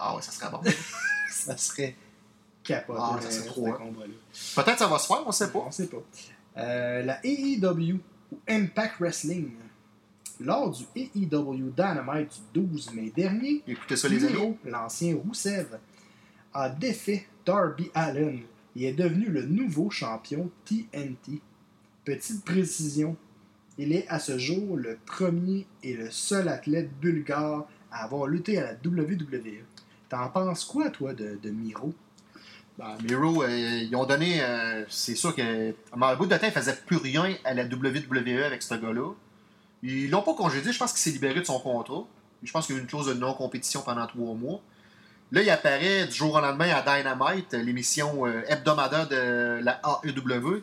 Ah 0.03 0.15
ouais, 0.15 0.21
ça 0.21 0.31
serait 0.31 0.49
bon. 0.49 0.61
Ça 1.29 1.55
serait 1.57 1.95
capoté. 2.63 2.99
Ah, 3.01 3.19
ça 3.21 3.31
serait 3.31 3.47
trop, 3.47 3.67
hein. 3.67 3.77
combat-là. 3.77 4.13
Peut-être 4.55 4.79
ça 4.79 4.87
va 4.87 4.99
se 4.99 5.07
faire, 5.07 5.23
on 5.25 5.31
sait 5.31 5.49
pas. 5.49 5.59
On 5.65 5.71
sait 5.71 5.87
pas. 5.87 6.03
Euh, 6.57 7.01
la 7.03 7.19
AEW 7.25 7.99
ou 8.31 8.37
Impact 8.47 8.99
Wrestling 8.99 9.53
Lors 10.39 10.71
du 10.71 10.83
AEW 10.95 11.71
Dynamite 11.75 12.41
du 12.53 12.61
12 12.61 12.93
mai 12.93 13.11
dernier, 13.15 13.63
Écoutez 13.65 13.95
ça, 13.95 14.07
les 14.09 14.25
amis. 14.25 14.57
L'ancien 14.65 15.15
Roussev, 15.15 15.79
a 16.53 16.69
défait 16.69 17.27
Darby 17.45 17.89
Allen 17.93 18.41
et 18.75 18.87
est 18.87 18.93
devenu 18.93 19.27
le 19.27 19.43
nouveau 19.43 19.89
champion 19.89 20.49
TNT. 20.65 21.41
Petite 22.03 22.43
précision, 22.43 23.15
il 23.77 23.93
est 23.93 24.07
à 24.09 24.19
ce 24.19 24.37
jour 24.37 24.75
le 24.77 24.97
premier 25.05 25.65
et 25.83 25.93
le 25.93 26.11
seul 26.11 26.49
athlète 26.49 26.91
bulgare 26.99 27.67
à 27.91 28.03
avoir 28.03 28.27
lutté 28.27 28.57
à 28.57 28.63
la 28.63 28.73
WWE. 28.73 29.63
T'en 30.11 30.27
penses 30.27 30.65
quoi, 30.65 30.89
toi, 30.89 31.13
de, 31.13 31.39
de 31.41 31.49
Miro? 31.51 31.93
Ben, 32.77 32.97
Miro, 33.01 33.43
euh, 33.43 33.47
ils 33.49 33.95
ont 33.95 34.05
donné. 34.05 34.43
euh, 34.43 34.83
c'est 34.89 35.15
sûr 35.15 35.33
que. 35.33 35.71
À 35.71 36.09
un 36.09 36.15
bout 36.17 36.25
de 36.25 36.35
temps, 36.35 36.47
il 36.47 36.51
faisait 36.51 36.75
plus 36.85 36.97
rien 36.97 37.33
à 37.45 37.53
la 37.53 37.63
WWE 37.63 38.43
avec 38.45 38.61
ce 38.61 38.75
gars-là. 38.75 39.13
Ils 39.83 40.09
l'ont 40.09 40.21
pas 40.21 40.33
congédié. 40.33 40.73
Je 40.73 40.77
pense 40.77 40.91
qu'il 40.91 40.99
s'est 40.99 41.11
libéré 41.11 41.39
de 41.39 41.45
son 41.45 41.59
contrat. 41.59 42.03
Je 42.43 42.51
pense 42.51 42.65
qu'il 42.65 42.75
y 42.75 42.77
a 42.77 42.81
eu 42.81 42.83
une 42.83 42.89
clause 42.89 43.07
de 43.07 43.13
non-compétition 43.13 43.83
pendant 43.83 44.05
trois 44.05 44.33
mois. 44.35 44.59
Là, 45.31 45.43
il 45.43 45.49
apparaît 45.49 46.07
du 46.07 46.13
jour 46.13 46.33
au 46.35 46.41
lendemain 46.41 46.69
à 46.75 46.81
Dynamite, 46.81 47.53
l'émission 47.53 48.27
euh, 48.27 48.41
hebdomadaire 48.49 49.07
de 49.07 49.61
la 49.63 49.79
AEW. 50.03 50.61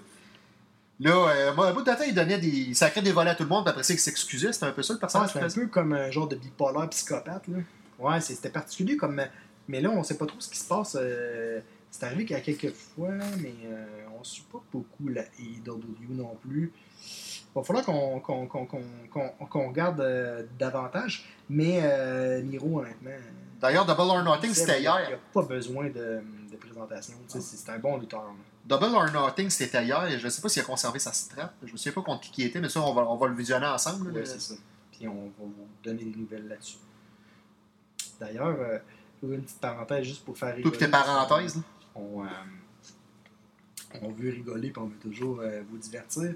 Là, 1.00 1.10
euh, 1.10 1.54
moi, 1.54 1.68
à 1.68 1.72
bout 1.72 1.80
de 1.80 1.86
temps, 1.86 1.96
il 2.06 2.14
donnait 2.14 2.38
des. 2.38 2.74
Sacrait 2.74 3.00
des 3.00 3.12
volets 3.12 3.30
à 3.30 3.34
tout 3.34 3.44
le 3.44 3.48
monde, 3.48 3.64
puis 3.64 3.70
après 3.70 3.82
ça, 3.82 3.94
il 3.94 3.98
s'excusait. 3.98 4.52
C'était 4.52 4.66
un 4.66 4.72
peu 4.72 4.82
ça 4.82 4.92
le 4.92 4.98
personnage. 4.98 5.30
c'est 5.32 5.42
un 5.42 5.48
peu 5.48 5.68
comme 5.68 5.94
un 5.94 6.10
genre 6.10 6.28
de 6.28 6.36
bipolaire 6.36 6.86
psychopathe. 6.90 7.48
Là. 7.48 7.58
Ouais, 7.98 8.20
c'était 8.20 8.50
particulier 8.50 8.96
comme. 8.96 9.20
Mais 9.66 9.80
là, 9.80 9.90
on 9.90 10.02
sait 10.02 10.16
pas 10.16 10.26
trop 10.26 10.40
ce 10.40 10.48
qui 10.48 10.58
se 10.58 10.66
passe. 10.68 10.96
euh, 10.98 11.60
C'est 11.90 12.04
arrivé 12.04 12.24
qu'il 12.24 12.36
y 12.36 12.38
a 12.38 12.42
quelques 12.42 12.72
fois, 12.74 13.10
mais 13.40 13.54
euh, 13.66 13.84
on 14.18 14.24
suit 14.24 14.44
pas 14.50 14.60
beaucoup 14.72 15.08
la 15.08 15.22
AEW 15.38 15.80
non 16.10 16.36
plus. 16.42 16.72
Il 17.04 17.54
va 17.54 17.62
falloir 17.64 17.84
qu'on 17.84 19.68
regarde 19.68 20.00
euh, 20.00 20.44
davantage. 20.58 21.28
Mais 21.48 21.80
euh, 21.82 22.42
Miro, 22.42 22.80
honnêtement. 22.80 23.10
D'ailleurs, 23.60 23.84
Double 23.86 24.00
or 24.02 24.22
Nothing, 24.22 24.52
c'était 24.54 24.78
Il 24.78 24.82
n'y 24.82 24.86
a 24.86 25.08
hier. 25.08 25.18
pas 25.32 25.42
besoin 25.42 25.86
de, 25.88 26.20
de 26.50 26.56
présentation. 26.58 27.14
C'est 27.26 27.70
un 27.70 27.78
bon 27.78 27.96
lutteur. 27.98 28.22
là. 28.22 28.30
Double 28.64 28.94
or 28.94 29.10
Nothing, 29.10 29.50
c'était 29.50 29.84
hier. 29.84 30.08
Je 30.18 30.24
ne 30.24 30.30
sais 30.30 30.40
pas 30.42 30.48
s'il 30.48 30.62
a 30.62 30.64
conservé 30.64 30.98
sa 30.98 31.12
strap. 31.12 31.54
Je 31.64 31.72
me 31.72 31.76
souviens 31.76 31.92
pas 31.92 32.02
contre 32.02 32.30
qui 32.30 32.44
était, 32.44 32.60
mais 32.60 32.68
ça, 32.68 32.80
on 32.82 32.92
va, 32.94 33.02
on 33.02 33.16
va 33.16 33.26
le 33.28 33.34
visionner 33.34 33.66
ensemble. 33.66 34.12
le- 34.12 34.24
c'est 34.24 34.40
ça. 34.40 34.54
Puis 34.92 35.08
on 35.08 35.14
va 35.14 35.30
vous 35.38 35.54
donner 35.82 36.04
des 36.04 36.16
nouvelles 36.18 36.46
là-dessus. 36.48 36.76
D'ailleurs, 38.20 38.56
euh, 38.60 38.78
une 39.22 39.42
petite 39.42 39.60
parenthèse 39.60 40.04
juste 40.04 40.24
pour 40.24 40.36
faire 40.38 40.54
rigoler. 40.54 40.72
pis 40.76 40.84
tes 40.84 40.88
parenthèses. 40.90 41.56
là. 41.56 41.62
On, 41.94 42.24
euh, 42.24 42.28
on 44.02 44.10
veut 44.12 44.30
rigoler 44.30 44.70
puis 44.70 44.82
on 44.82 44.86
veut 44.86 44.96
toujours 45.00 45.40
euh, 45.40 45.62
vous 45.70 45.78
divertir. 45.78 46.34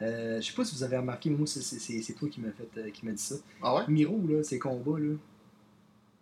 Euh, 0.00 0.40
je 0.40 0.46
sais 0.46 0.52
pas 0.52 0.64
si 0.64 0.74
vous 0.74 0.82
avez 0.82 0.96
remarqué, 0.96 1.30
mais 1.30 1.36
moi, 1.36 1.46
c'est- 1.46 2.14
toi 2.14 2.28
qui 2.28 2.40
m'as 2.40 2.50
fait 2.50 2.90
qui 2.90 3.06
m'a 3.06 3.12
dit 3.12 3.22
ça. 3.22 3.36
Ah 3.62 3.76
ouais? 3.76 3.82
Miro, 3.88 4.20
là, 4.28 4.42
ses 4.42 4.58
combats, 4.58 4.98
là, 4.98 5.14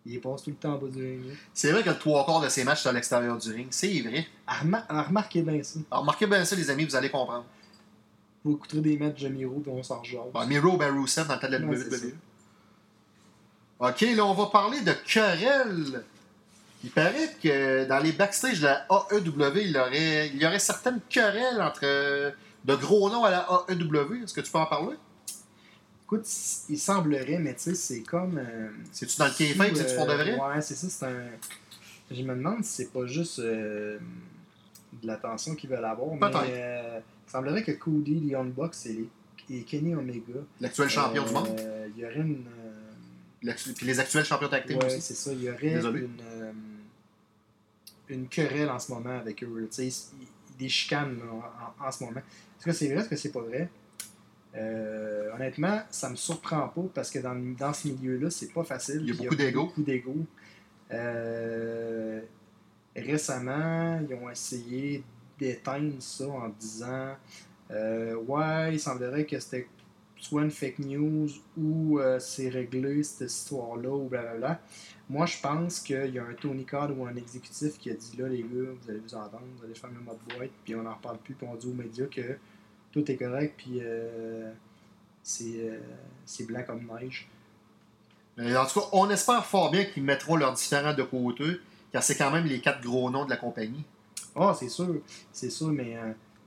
il 0.06 0.20
passe 0.20 0.42
tout 0.42 0.50
le 0.50 0.56
temps 0.56 0.74
en 0.74 0.78
bas 0.78 0.88
du 0.88 1.02
ring. 1.02 1.22
C'est 1.54 1.72
vrai 1.72 1.82
que 1.82 1.90
le 1.90 1.98
trois 1.98 2.24
quarts 2.26 2.40
de 2.42 2.48
ses 2.48 2.64
matchs 2.64 2.82
sont 2.82 2.88
à 2.90 2.92
l'extérieur 2.92 3.36
du 3.38 3.50
ring. 3.52 3.68
C'est 3.70 4.00
vrai. 4.00 4.26
Remar- 4.46 4.86
remarquez 5.06 5.42
bien 5.42 5.62
ça. 5.62 5.78
Alors, 5.90 6.02
remarquez 6.02 6.26
bien 6.26 6.44
ça, 6.44 6.56
les 6.56 6.68
amis, 6.70 6.84
vous 6.84 6.96
allez 6.96 7.10
comprendre. 7.10 7.44
Vous 8.44 8.52
écouterez 8.52 8.80
des 8.80 8.98
matchs 8.98 9.22
de 9.22 9.28
Miro 9.28 9.60
puis 9.60 9.70
on 9.70 9.82
s'en 9.82 10.00
rejase. 10.00 10.32
Bon, 10.32 10.46
Miro 10.46 10.76
ben 10.78 10.98
Rusev 10.98 11.26
dans 11.28 11.34
le 11.34 11.40
de 11.40 11.52
la 11.52 11.58
WWE. 11.58 12.14
Ok, 13.80 14.00
là, 14.02 14.24
on 14.26 14.34
va 14.34 14.46
parler 14.46 14.80
de 14.82 14.92
querelle. 14.92 16.04
Il 16.84 16.90
paraît 16.90 17.34
que 17.42 17.84
dans 17.86 17.98
les 17.98 18.12
backstage 18.12 18.60
de 18.60 18.66
la 18.66 18.86
AEW, 18.90 19.58
il 19.62 19.70
y 19.72 19.78
aurait, 19.78 20.28
il 20.28 20.36
y 20.36 20.46
aurait 20.46 20.58
certaines 20.58 21.00
querelles 21.08 21.60
entre 21.60 21.80
euh, 21.84 22.30
de 22.64 22.74
gros 22.74 23.10
noms 23.10 23.24
à 23.24 23.30
la 23.30 23.46
AEW. 23.68 24.24
Est-ce 24.24 24.34
que 24.34 24.40
tu 24.40 24.50
peux 24.50 24.58
en 24.58 24.66
parler? 24.66 24.96
Écoute, 26.04 26.26
il 26.68 26.78
semblerait, 26.78 27.38
mais 27.38 27.54
tu 27.54 27.60
sais, 27.62 27.74
c'est 27.74 28.00
comme. 28.00 28.38
euh, 28.38 28.68
C'est-tu 28.92 29.16
dans 29.18 29.26
le 29.26 29.30
kayfabe, 29.32 29.74
c'est-tu 29.74 29.94
pour 29.94 30.06
de 30.06 30.12
vrai? 30.14 30.32
euh, 30.32 30.54
Ouais, 30.56 30.60
c'est 30.62 30.74
ça, 30.74 30.88
c'est 30.90 31.06
un. 31.06 31.22
Je 32.10 32.22
me 32.22 32.34
demande 32.34 32.64
si 32.64 32.72
c'est 32.72 32.92
pas 32.92 33.06
juste 33.06 33.38
euh, 33.38 33.98
de 35.02 35.06
l'attention 35.06 35.54
qu'ils 35.54 35.70
veulent 35.70 35.84
avoir, 35.84 36.10
mais 36.16 37.02
il 37.26 37.30
semblerait 37.30 37.62
que 37.62 37.72
Cody, 37.72 38.14
Young 38.26 38.52
Bucks 38.52 38.74
et, 38.86 39.06
les- 39.48 39.58
et 39.58 39.62
Kenny 39.62 39.94
Omega. 39.94 40.40
L'actuel 40.60 40.88
champion 40.88 41.24
du 41.24 41.32
monde. 41.32 41.48
Il 41.96 42.02
y 42.02 42.04
aurait 42.04 42.16
une. 42.16 42.44
Puis 43.40 43.86
les 43.86 43.98
actuels 44.00 44.24
champions 44.24 44.48
tag 44.48 44.66
team 44.66 44.76
ouais, 44.78 44.84
aussi. 44.86 45.00
c'est 45.00 45.14
ça, 45.14 45.32
il 45.32 45.42
y 45.44 45.50
aurait 45.50 45.70
Désolé. 45.74 46.00
une. 46.00 46.20
euh, 46.22 46.52
une 48.08 48.28
querelle 48.28 48.68
en 48.68 48.78
ce 48.78 48.92
moment 48.92 49.16
avec 49.18 49.42
eux. 49.44 49.58
là. 49.60 49.66
Tu 49.68 49.74
sais, 49.74 49.86
ils- 49.86 50.22
ils- 50.22 50.56
des 50.58 50.68
chicanes 50.68 51.18
en, 51.80 51.86
en 51.86 51.90
ce 51.90 52.04
moment. 52.04 52.20
Est-ce 52.20 52.64
que 52.66 52.72
c'est 52.72 52.88
vrai, 52.88 52.96
est-ce 53.00 53.08
que 53.08 53.16
c'est 53.16 53.32
pas 53.32 53.40
vrai? 53.40 53.70
Euh, 54.56 55.32
honnêtement, 55.32 55.80
ça 55.90 56.10
me 56.10 56.16
surprend 56.16 56.68
pas 56.68 56.82
parce 56.94 57.10
que 57.10 57.18
dans, 57.20 57.34
dans 57.56 57.72
ce 57.72 57.88
milieu-là, 57.88 58.28
c'est 58.30 58.52
pas 58.52 58.64
facile. 58.64 59.00
Il 59.02 59.08
y 59.08 59.12
a 59.12 59.14
beaucoup 59.22 59.36
d'ego. 59.36 59.66
Beaucoup 59.66 59.82
d'ego. 59.82 60.16
Euh, 60.92 62.20
récemment, 62.96 64.00
ils 64.08 64.14
ont 64.14 64.28
essayé 64.28 65.02
d'éteindre 65.38 65.94
ça 66.02 66.26
en 66.28 66.48
disant 66.48 67.14
euh, 67.70 68.14
Ouais, 68.16 68.74
il 68.74 68.80
semblerait 68.80 69.24
que 69.24 69.38
c'était 69.38 69.68
soit 70.20 70.42
une 70.42 70.50
fake 70.50 70.80
news 70.80 71.28
ou 71.56 71.98
euh, 71.98 72.18
c'est 72.20 72.50
réglé 72.50 73.02
cette 73.02 73.30
histoire-là 73.30 73.88
ou 73.88 74.06
blablabla. 74.08 74.60
Moi, 75.08 75.26
je 75.26 75.40
pense 75.40 75.80
qu'il 75.80 76.14
y 76.14 76.18
a 76.18 76.24
un 76.24 76.34
Tony 76.34 76.64
Khan 76.64 76.90
ou 76.96 77.06
un 77.06 77.16
exécutif 77.16 77.78
qui 77.78 77.90
a 77.90 77.94
dit 77.94 78.16
là, 78.18 78.28
les 78.28 78.42
gars, 78.42 78.70
vous 78.80 78.90
allez 78.90 79.00
vous 79.00 79.14
entendre, 79.14 79.42
vous 79.56 79.64
allez 79.64 79.74
faire 79.74 79.90
le 79.90 80.00
mode 80.00 80.18
boîte, 80.28 80.50
puis 80.64 80.74
on 80.76 80.82
n'en 80.82 80.94
reparle 80.94 81.18
plus, 81.18 81.34
puis 81.34 81.46
on 81.50 81.56
dit 81.56 81.66
aux 81.66 81.74
médias 81.74 82.06
que 82.06 82.36
tout 82.92 83.10
est 83.10 83.16
correct, 83.16 83.54
puis 83.56 83.78
euh, 83.80 84.52
c'est 85.22 85.68
euh, 85.68 85.80
c'est 86.26 86.46
blanc 86.46 86.62
comme 86.66 86.86
neige. 86.86 87.28
En 88.38 88.66
tout 88.66 88.80
cas, 88.80 88.86
on 88.92 89.10
espère 89.10 89.44
fort 89.44 89.70
bien 89.70 89.84
qu'ils 89.84 90.04
mettront 90.04 90.36
leurs 90.36 90.52
différents 90.52 90.94
de 90.94 91.02
côté, 91.02 91.44
car 91.92 92.02
c'est 92.02 92.16
quand 92.16 92.30
même 92.30 92.44
les 92.44 92.60
quatre 92.60 92.80
gros 92.82 93.10
noms 93.10 93.24
de 93.24 93.30
la 93.30 93.36
compagnie. 93.36 93.84
Ah, 94.36 94.54
c'est 94.58 94.68
sûr, 94.68 95.02
c'est 95.32 95.50
sûr, 95.50 95.68
mais 95.68 95.96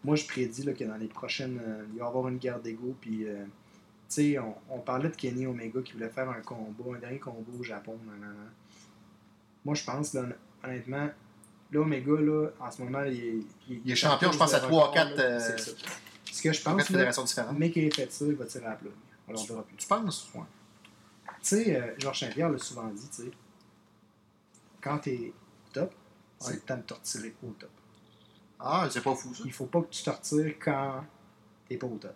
moi 0.03 0.15
je 0.15 0.25
prédis 0.25 0.63
là, 0.63 0.73
que 0.73 0.83
dans 0.85 0.95
les 0.95 1.07
prochaines. 1.07 1.59
il 1.91 1.99
va 1.99 2.05
y 2.05 2.07
avoir 2.07 2.29
une 2.29 2.37
guerre 2.37 2.59
d'ego. 2.59 2.95
Puis, 2.99 3.27
sais, 4.09 4.39
on, 4.39 4.55
on 4.69 4.79
parlait 4.79 5.09
de 5.09 5.15
Kenny 5.15 5.45
Omega 5.47 5.81
qui 5.81 5.93
voulait 5.93 6.09
faire 6.09 6.29
un 6.29 6.41
combat, 6.41 6.95
un 6.95 6.99
dernier 6.99 7.19
combat 7.19 7.51
au 7.59 7.63
Japon. 7.63 7.97
nan, 8.05 8.19
nan, 8.19 8.29
nan. 8.35 8.49
Moi 9.65 9.75
je 9.75 9.83
pense, 9.83 10.13
là, 10.13 10.23
honnêtement, 10.63 11.09
là, 11.71 11.79
Omega, 11.79 12.11
là, 12.19 12.49
en 12.59 12.71
ce 12.71 12.81
moment, 12.81 13.03
il 13.03 13.19
est. 13.19 13.37
Il 13.85 13.91
est 13.91 13.95
champion, 13.95 14.31
je 14.31 14.37
pense, 14.37 14.53
à 14.53 14.59
de 14.59 14.65
trois, 14.65 14.87
record, 14.87 14.93
quatre, 14.93 15.17
là, 15.17 15.23
euh, 15.23 15.39
c'est 15.39 15.59
ça. 15.59 15.71
Ce 16.31 16.41
que 16.41 16.51
je 16.51 16.61
pense, 16.63 16.77
là, 16.77 16.83
fédérations 16.83 17.23
différentes. 17.23 17.57
mais 17.57 17.71
qu'il 17.71 17.83
ait 17.85 17.91
fait 17.91 18.11
ça, 18.11 18.25
il 18.25 18.33
va 18.35 18.45
tirer 18.45 18.65
à 18.65 18.69
la 18.71 18.75
plug. 18.75 18.91
On 19.27 19.33
verra 19.43 19.63
plus. 19.63 19.77
Tu 19.77 19.87
penses? 19.87 20.29
Tu 20.33 20.41
sais, 21.41 21.75
euh, 21.75 21.93
Georges 21.99 22.19
Saint-Pierre 22.21 22.49
l'a 22.49 22.57
souvent 22.57 22.87
dit, 22.87 23.07
tu 23.09 23.23
sais, 23.23 23.31
quand 24.81 24.97
t'es 24.99 25.33
top, 25.71 25.93
c'est 26.39 26.47
Ouais. 26.49 26.53
le 26.55 26.61
temps 26.61 26.77
de 26.77 26.81
te 26.81 26.93
retirer 26.93 27.35
au 27.43 27.51
top. 27.51 27.69
Ah, 28.59 28.87
c'est 28.91 29.01
pas 29.03 29.15
fou 29.15 29.33
ça. 29.33 29.43
Il 29.45 29.51
faut 29.53 29.65
pas 29.65 29.81
que 29.81 29.89
tu 29.89 30.03
te 30.03 30.09
retires 30.09 30.55
quand 30.59 31.03
t'es 31.67 31.77
pas 31.77 31.87
au 31.87 31.97
top. 31.97 32.15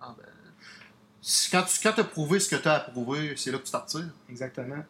Ah, 0.00 0.14
ben, 0.16 0.26
Quand 1.50 1.64
tu 1.64 1.80
quand 1.82 1.98
as 1.98 2.04
prouvé 2.04 2.38
ce 2.38 2.48
que 2.48 2.56
tu 2.56 2.68
as 2.68 2.74
approuvé, 2.74 3.34
c'est 3.36 3.50
là 3.50 3.58
que 3.58 3.64
tu 3.64 3.72
t'en 3.72 3.80
retires. 3.80 4.12
Exactement. 4.28 4.84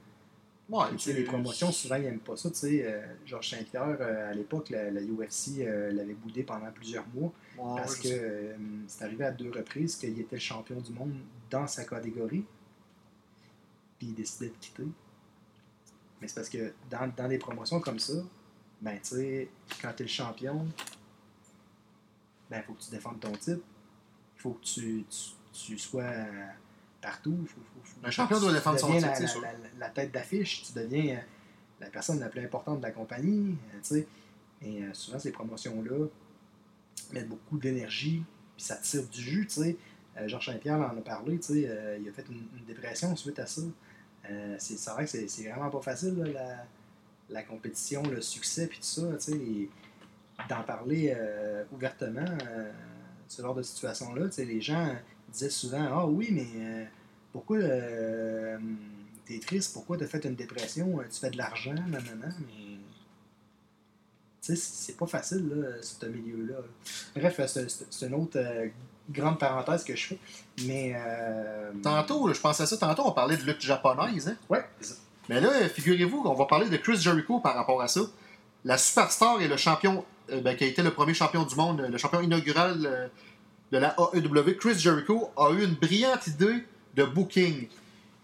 Ouais, 0.68 0.86
tu 0.92 0.98
sais, 0.98 1.12
les 1.12 1.22
promotions, 1.22 1.70
souvent, 1.70 1.94
ils 1.94 2.02
n'aiment 2.02 2.18
pas 2.18 2.36
ça. 2.36 2.50
Tu 2.50 2.56
sais, 2.56 2.84
euh, 2.84 3.06
Georges 3.24 3.50
Saint-Pierre, 3.50 3.96
euh, 4.00 4.30
à 4.32 4.34
l'époque, 4.34 4.70
la, 4.70 4.90
la 4.90 5.00
UFC 5.00 5.60
euh, 5.60 5.92
l'avait 5.92 6.14
boudé 6.14 6.42
pendant 6.42 6.70
plusieurs 6.72 7.06
mois 7.14 7.32
Ouais, 7.56 7.76
parce 7.76 7.96
que 7.96 8.08
euh, 8.10 8.56
c'est 8.88 9.04
arrivé 9.04 9.24
à 9.24 9.30
deux 9.30 9.50
reprises 9.50 9.96
qu'il 9.96 10.18
était 10.18 10.36
le 10.36 10.40
champion 10.40 10.80
du 10.80 10.92
monde 10.92 11.14
dans 11.50 11.66
sa 11.68 11.84
catégorie. 11.84 12.44
Puis 13.98 14.08
il 14.08 14.14
décidait 14.14 14.48
de 14.48 14.56
quitter. 14.60 14.86
Mais 16.20 16.28
c'est 16.28 16.34
parce 16.34 16.48
que 16.48 16.74
dans, 16.90 17.10
dans 17.16 17.28
des 17.28 17.38
promotions 17.38 17.80
comme 17.80 18.00
ça, 18.00 18.14
ben, 18.82 18.98
tu 18.98 19.16
sais, 19.16 19.48
quand 19.80 19.92
tu 19.96 20.02
es 20.02 20.06
le 20.06 20.10
champion, 20.10 20.66
ben, 22.50 22.58
il 22.58 22.62
faut 22.64 22.72
que 22.74 22.82
tu 22.82 22.90
défendes 22.90 23.20
ton 23.20 23.32
titre. 23.32 23.62
Il 24.36 24.40
faut 24.42 24.50
que 24.50 24.64
tu, 24.64 25.04
tu, 25.08 25.30
tu 25.64 25.78
sois 25.78 26.02
euh, 26.02 26.24
partout. 27.00 27.36
Faut- 27.46 27.60
faut- 27.60 27.80
faut- 28.00 28.06
Un 28.06 28.10
champion 28.10 28.38
doit 28.40 28.52
défendre 28.52 28.78
son 28.78 28.92
titre, 28.92 29.06
la, 29.06 29.14
c'est 29.14 29.22
la- 29.22 29.28
sûr. 29.28 29.40
la- 29.42 29.52
la 29.78 29.88
tête 29.90 30.12
d'affiche, 30.12 30.62
tu 30.64 30.72
deviens 30.72 31.16
euh, 31.16 31.20
la 31.80 31.88
personne 31.90 32.20
la 32.20 32.28
plus 32.28 32.40
importante 32.44 32.78
de 32.78 32.82
la 32.84 32.90
compagnie. 32.92 33.56
euh, 33.74 33.78
sais. 33.82 34.06
Et 34.62 34.82
souvent, 34.94 35.18
ces 35.18 35.32
promotions-là 35.32 36.06
mettent 37.12 37.28
beaucoup 37.28 37.58
d'énergie, 37.58 38.22
puis 38.56 38.64
ça 38.64 38.76
tire 38.76 39.06
du 39.08 39.20
jus. 39.20 39.46
sais. 39.48 39.76
Georges 40.26 40.46
Saint-Pierre 40.46 40.78
en 40.78 40.96
a 40.96 41.02
parlé, 41.02 41.38
euh, 41.50 41.98
il 42.00 42.08
a 42.08 42.12
fait 42.12 42.24
une, 42.30 42.46
une 42.58 42.64
dépression 42.66 43.14
suite 43.16 43.38
à 43.38 43.46
ça. 43.46 43.60
Euh, 44.30 44.56
c'est 44.58 44.82
vrai 44.90 45.04
que 45.04 45.10
c'est 45.28 45.48
vraiment 45.50 45.68
pas 45.70 45.82
facile, 45.82 46.16
là, 46.16 46.24
la, 46.32 46.64
la 47.28 47.42
compétition, 47.42 48.02
le 48.04 48.22
succès, 48.22 48.66
puis 48.66 48.78
tout 48.78 48.84
ça. 48.84 49.02
D'en 50.48 50.62
parler 50.62 51.12
euh, 51.16 51.64
ouvertement, 51.72 52.24
ce 53.28 53.42
genre 53.42 53.54
de 53.54 53.62
situation-là, 53.62 54.26
les 54.38 54.60
gens 54.60 54.94
disaient 55.32 55.50
souvent 55.50 55.86
Ah 55.90 56.06
oui, 56.06 56.28
mais 56.32 56.46
euh, 56.56 56.84
pourquoi 57.32 57.58
euh, 57.58 58.58
t'es 59.26 59.38
triste, 59.38 59.72
pourquoi 59.74 59.96
t'as 59.96 60.06
fait 60.06 60.24
une 60.24 60.34
dépression, 60.34 60.98
tu 61.12 61.20
fais 61.20 61.30
de 61.30 61.36
l'argent, 61.38 61.74
nanana, 61.74 62.28
mais. 62.40 62.78
Tu 64.42 64.54
sais, 64.54 64.56
c'est 64.56 64.96
pas 64.96 65.06
facile, 65.06 65.48
là, 65.48 65.68
ce 65.82 66.06
milieu-là. 66.06 66.58
Bref, 67.16 67.40
c'est 67.90 68.06
une 68.06 68.14
autre 68.14 68.36
euh, 68.38 68.68
grande 69.10 69.38
parenthèse 69.40 69.82
que 69.82 69.96
je 69.96 70.06
fais. 70.08 70.18
Mais. 70.66 70.94
euh, 70.96 71.72
Tantôt, 71.82 72.32
je 72.32 72.40
pensais 72.40 72.62
à 72.62 72.66
ça, 72.66 72.76
tantôt, 72.76 73.02
on 73.06 73.12
parlait 73.12 73.36
de 73.36 73.42
lutte 73.42 73.60
japonaise. 73.60 74.28
Hein? 74.28 74.36
Ouais. 74.48 74.64
Mais 75.28 75.40
là, 75.40 75.50
figurez-vous 75.68 76.22
qu'on 76.22 76.34
va 76.34 76.44
parler 76.44 76.68
de 76.68 76.76
Chris 76.76 76.98
Jericho 76.98 77.40
par 77.40 77.56
rapport 77.56 77.82
à 77.82 77.88
ça. 77.88 78.02
La 78.64 78.78
superstar 78.78 79.40
et 79.42 79.48
le 79.48 79.56
champion, 79.56 80.04
euh, 80.30 80.40
ben, 80.40 80.56
qui 80.56 80.62
a 80.62 80.68
été 80.68 80.80
le 80.82 80.92
premier 80.92 81.14
champion 81.14 81.42
du 81.44 81.56
monde, 81.56 81.80
le 81.80 81.98
champion 81.98 82.20
inaugural 82.20 82.86
euh, 82.86 83.08
de 83.72 83.78
la 83.78 83.96
AEW, 83.98 84.56
Chris 84.58 84.78
Jericho, 84.78 85.30
a 85.36 85.50
eu 85.52 85.64
une 85.64 85.74
brillante 85.74 86.26
idée 86.26 86.64
de 86.94 87.04
booking. 87.04 87.68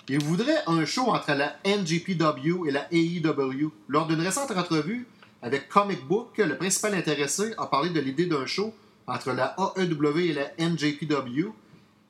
Il 0.08 0.22
voudrait 0.22 0.62
un 0.66 0.84
show 0.84 1.08
entre 1.08 1.32
la 1.32 1.56
NJPW 1.64 2.66
et 2.68 2.70
la 2.70 2.86
AEW. 2.92 3.70
Lors 3.88 4.06
d'une 4.06 4.20
récente 4.20 4.50
entrevue 4.50 5.06
avec 5.42 5.68
Comic 5.68 6.04
Book, 6.06 6.38
le 6.38 6.56
principal 6.56 6.94
intéressé 6.94 7.54
a 7.58 7.66
parlé 7.66 7.90
de 7.90 8.00
l'idée 8.00 8.26
d'un 8.26 8.46
show 8.46 8.74
entre 9.06 9.32
la 9.32 9.56
AEW 9.76 10.18
et 10.18 10.32
la 10.32 10.50
NJPW. 10.58 11.50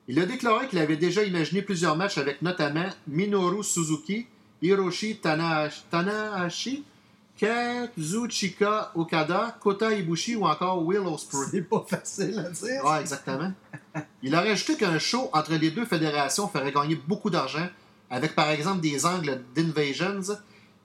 Il 0.07 0.19
a 0.19 0.25
déclaré 0.25 0.67
qu'il 0.67 0.79
avait 0.79 0.97
déjà 0.97 1.23
imaginé 1.23 1.61
plusieurs 1.61 1.95
matchs 1.95 2.17
avec 2.17 2.41
notamment 2.41 2.89
Minoru 3.07 3.63
Suzuki, 3.63 4.27
Hiroshi 4.61 5.17
Tanahashi, 5.17 6.83
Kazuchika 7.37 8.91
Okada, 8.95 9.57
Kota 9.59 9.91
Ibushi 9.91 10.35
ou 10.35 10.45
encore 10.45 10.85
Will 10.85 10.99
Ospreay. 10.99 11.47
C'est 11.51 11.61
pas 11.61 11.85
facile 11.87 12.39
à 12.39 12.49
dire. 12.49 12.85
Ouais, 12.85 13.01
exactement. 13.01 13.51
Il 14.21 14.35
a 14.35 14.41
rajouté 14.41 14.75
qu'un 14.75 14.99
show 14.99 15.29
entre 15.33 15.53
les 15.53 15.71
deux 15.71 15.85
fédérations 15.85 16.47
ferait 16.47 16.71
gagner 16.71 16.95
beaucoup 16.95 17.29
d'argent, 17.29 17.67
avec 18.09 18.35
par 18.35 18.49
exemple 18.49 18.81
des 18.81 19.05
angles 19.05 19.41
d'invasions. 19.55 20.21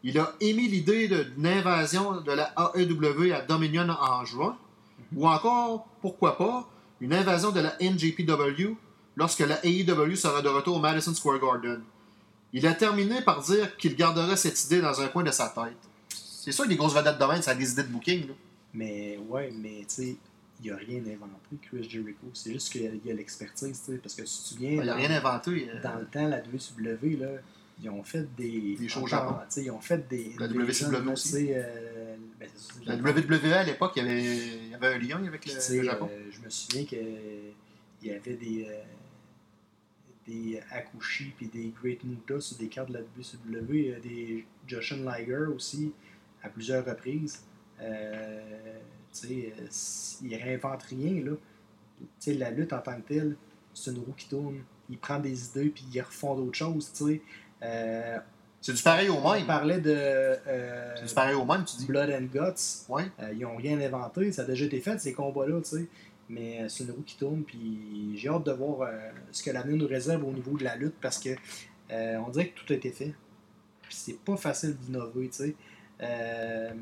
Il 0.03 0.19
a 0.19 0.33
émis 0.41 0.69
l'idée 0.69 1.09
d'une 1.09 1.47
invasion 1.47 2.21
de 2.21 2.33
la 2.33 2.53
AEW 2.75 3.35
à 3.35 3.41
Dominion 3.43 3.89
en 3.89 4.25
juin, 4.25 4.57
ou 5.15 5.29
encore, 5.29 5.87
pourquoi 6.01 6.37
pas, 6.37 6.69
une 7.01 7.13
invasion 7.13 7.51
de 7.51 7.61
la 7.61 7.75
NJPW 7.81 8.77
lorsque 9.17 9.41
la 9.41 9.65
AEW 9.65 10.15
sera 10.17 10.43
de 10.43 10.49
retour 10.49 10.77
au 10.77 10.81
Madison 10.81 11.15
Square 11.15 11.41
Garden. 11.41 11.83
Il 12.53 12.67
a 12.67 12.75
terminé 12.75 13.21
par 13.21 13.43
dire 13.43 13.77
qu'il 13.77 13.95
garderait 13.97 14.37
cette 14.37 14.65
idée 14.65 14.81
dans 14.81 15.01
un 15.01 15.09
coin 15.09 15.23
de 15.23 15.31
sa 15.31 15.49
tête. 15.49 15.88
C'est 16.51 16.53
sûr 16.57 16.65
que 16.65 16.71
les 16.71 16.77
grosses 16.77 16.95
vedettes 16.95 17.19
de 17.19 17.25
même, 17.25 17.43
ça 17.43 17.51
a 17.51 17.55
des 17.55 17.71
idées 17.73 17.83
de 17.83 17.89
booking. 17.89 18.29
là. 18.29 18.35
Mais 18.75 19.19
ouais, 19.29 19.51
mais 19.55 19.81
tu 19.81 19.85
sais, 19.89 20.17
il 20.65 20.71
a 20.73 20.77
rien 20.77 20.99
inventé, 21.01 21.57
Chris 21.63 21.89
Jericho. 21.89 22.27
C'est 22.33 22.53
juste 22.53 22.73
qu'il 22.73 22.83
y 23.05 23.11
a- 23.11 23.15
l'expertise, 23.15 23.83
tu 23.85 23.93
sais. 23.93 23.99
Parce 23.99 24.15
que 24.15 24.25
si 24.25 24.39
tu 24.39 24.49
te 24.49 24.55
souviens. 24.55 24.83
Il 24.83 24.91
rien 24.91 25.11
inventé. 25.11 25.69
euh, 25.71 25.83
dans 25.83 25.99
le 25.99 26.07
temps, 26.07 26.27
la 26.27 26.39
WCW, 26.41 27.17
là, 27.19 27.29
ils 27.83 27.91
ont 27.91 28.03
fait 28.03 28.27
des. 28.35 28.77
Des 28.77 28.89
shows 28.89 29.07
Japon. 29.07 29.37
Ils 29.57 29.71
ont 29.71 29.81
fait 29.81 30.09
des. 30.09 30.33
La 30.39 30.49
des 30.49 30.55
WCW 30.55 30.91
jeunes, 30.93 31.09
aussi. 31.11 31.49
euh, 31.53 32.17
ben, 32.41 32.49
La. 32.87 32.97
WWE 32.97 33.53
à 33.53 33.65
l'époque, 33.65 33.93
il 33.97 34.03
y 34.05 34.07
avait, 34.09 34.23
il 34.65 34.69
y 34.71 34.75
avait 34.75 34.87
un 34.95 34.99
lien 34.99 35.25
avec 35.27 35.45
le, 35.47 35.77
le 35.77 35.83
Japon. 35.85 36.09
euh, 36.11 36.31
je 36.31 36.41
me 36.41 36.49
souviens 36.51 36.85
qu'il 36.85 37.53
y 38.03 38.11
avait 38.11 38.35
des. 38.37 38.67
euh, 38.69 38.83
des 40.27 40.61
Akushi 40.71 41.33
puis 41.37 41.47
des 41.49 41.73
Great 41.83 42.05
Muta 42.05 42.39
sur 42.41 42.59
des 42.59 42.67
cartes 42.69 42.89
de 42.91 42.95
la 42.95 43.01
WCW, 43.01 43.95
euh, 43.95 44.01
des 44.01 44.45
Joshin 44.67 44.99
Liger 45.05 45.47
aussi, 45.55 45.93
à 46.49 46.51
plusieurs 46.51 46.85
reprises. 46.85 47.43
Euh, 47.81 48.41
euh, 49.31 49.67
il 50.23 50.35
réinvente 50.35 50.83
rien, 50.85 51.23
là. 51.25 51.33
La 52.27 52.51
lutte 52.51 52.73
en 52.73 52.81
tant 52.81 52.97
que 53.01 53.09
telle, 53.09 53.37
c'est 53.75 53.91
une 53.91 53.99
roue 53.99 54.13
qui 54.17 54.29
tourne. 54.29 54.59
Il 54.91 54.99
prend 54.99 55.19
des 55.19 55.47
idées 55.49 55.69
puis 55.69 55.85
il 55.93 56.01
refond 56.01 56.37
d'autres 56.37 56.57
choses. 56.57 56.93
Euh, 57.63 58.19
C'est 58.61 58.73
du 58.73 58.83
pareil 58.83 59.09
au 59.09 59.17
on 59.17 59.33
même. 59.33 59.47
parlait 59.47 59.81
de 59.81 59.95
euh, 59.97 60.97
C'est 60.97 61.07
du 61.07 61.15
pareil 61.15 61.35
au 61.35 61.45
même, 61.45 61.65
tu 61.65 61.77
dis. 61.77 61.87
Blood 61.87 62.11
and 62.11 62.27
Guts. 62.33 62.85
Ouais. 62.89 63.05
Ils 63.33 63.41
n'ont 63.41 63.57
rien 63.57 63.81
inventé, 63.81 64.31
ça 64.33 64.43
a 64.43 64.45
déjà 64.45 64.65
été 64.67 64.81
fait, 64.81 64.99
ces 65.01 65.13
combats-là. 65.13 65.61
Mais 66.29 66.69
c'est 66.69 66.85
une 66.85 66.91
roue 66.91 67.03
qui 67.03 67.17
tourne, 67.17 67.43
puis 67.43 68.13
j'ai 68.17 68.29
hâte 68.29 68.45
de 68.45 68.53
voir 68.53 68.89
ce 69.33 69.43
que 69.43 69.51
l'avenir 69.51 69.77
nous 69.77 69.89
réserve 69.89 70.25
au 70.25 70.33
niveau 70.33 70.57
de 70.57 70.65
la 70.65 70.77
lutte, 70.77 70.97
parce 71.01 71.19
que 71.19 71.31
on 71.91 72.29
dirait 72.31 72.49
que 72.49 72.61
tout 72.61 72.73
a 72.73 72.77
été 72.77 72.91
fait. 72.93 73.15
C'est 73.91 74.19
pas 74.21 74.37
facile 74.37 74.77
d'innover, 74.77 75.29
tu 75.29 75.37
sais. 75.45 75.55
Euh, 76.01 76.73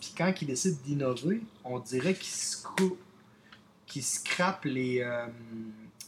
puis 0.00 0.12
quand 0.16 0.32
ils 0.42 0.46
décident 0.46 0.78
d'innover, 0.84 1.42
on 1.64 1.78
dirait 1.78 2.14
qu'ils 3.86 4.02
scrapent 4.02 4.64
les, 4.64 5.00
euh, 5.00 5.26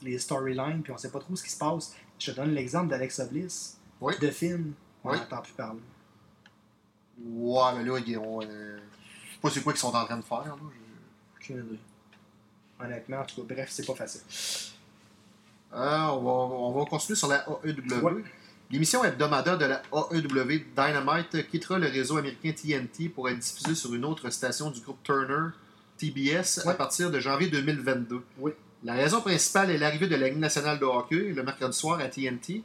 les 0.02 0.18
storylines, 0.18 0.82
puis 0.82 0.92
on 0.92 0.98
sait 0.98 1.10
pas 1.10 1.20
trop 1.20 1.34
ce 1.36 1.42
qui 1.42 1.50
se 1.50 1.58
passe. 1.58 1.94
Je 2.18 2.30
te 2.32 2.36
donne 2.36 2.52
l'exemple 2.52 2.88
d'Alexa 2.88 3.26
Bliss, 3.26 3.78
Oui. 4.00 4.14
de 4.20 4.30
Finn, 4.30 4.72
on 5.04 5.10
Oui. 5.12 5.18
n'entend 5.18 5.42
plus 5.42 5.52
parler. 5.52 5.80
Ouais, 7.24 7.74
mais 7.76 7.84
là, 7.84 7.98
ils 8.06 8.18
ont, 8.18 8.40
euh, 8.42 8.78
je 9.28 9.32
sais 9.34 9.40
pas 9.40 9.50
c'est 9.50 9.62
quoi 9.62 9.72
qu'ils 9.72 9.80
sont 9.80 9.94
en 9.94 10.04
train 10.04 10.16
de 10.18 10.22
faire. 10.22 10.44
Là. 10.44 10.56
Aucune 11.36 11.58
idée. 11.58 11.78
Honnêtement, 12.78 13.18
en 13.20 13.24
tout 13.24 13.42
cas, 13.42 13.54
bref, 13.54 13.70
c'est 13.70 13.86
pas 13.86 13.94
facile. 13.94 14.20
Euh, 15.72 15.76
on, 16.08 16.22
va, 16.22 16.30
on 16.30 16.72
va 16.72 16.84
continuer 16.84 17.16
sur 17.16 17.28
la 17.28 17.44
AEW. 17.64 18.02
Ouais. 18.02 18.24
L'émission 18.70 19.04
hebdomadaire 19.04 19.58
de 19.58 19.64
la 19.64 19.82
AEW 19.92 20.64
Dynamite 20.74 21.48
quittera 21.48 21.78
le 21.78 21.86
réseau 21.86 22.16
américain 22.16 22.50
TNT 22.50 23.08
pour 23.08 23.28
être 23.28 23.38
diffusée 23.38 23.76
sur 23.76 23.94
une 23.94 24.04
autre 24.04 24.28
station 24.30 24.70
du 24.70 24.80
groupe 24.80 25.00
Turner, 25.04 25.50
TBS, 25.98 26.66
à 26.66 26.74
partir 26.74 27.12
de 27.12 27.20
janvier 27.20 27.48
2022. 27.48 28.22
Oui. 28.38 28.52
La 28.82 28.94
raison 28.94 29.20
principale 29.20 29.70
est 29.70 29.78
l'arrivée 29.78 30.08
de 30.08 30.16
la 30.16 30.28
Ligue 30.28 30.38
nationale 30.38 30.80
de 30.80 30.84
hockey 30.84 31.32
le 31.32 31.42
mercredi 31.44 31.76
soir 31.76 32.00
à 32.00 32.08
TNT. 32.08 32.62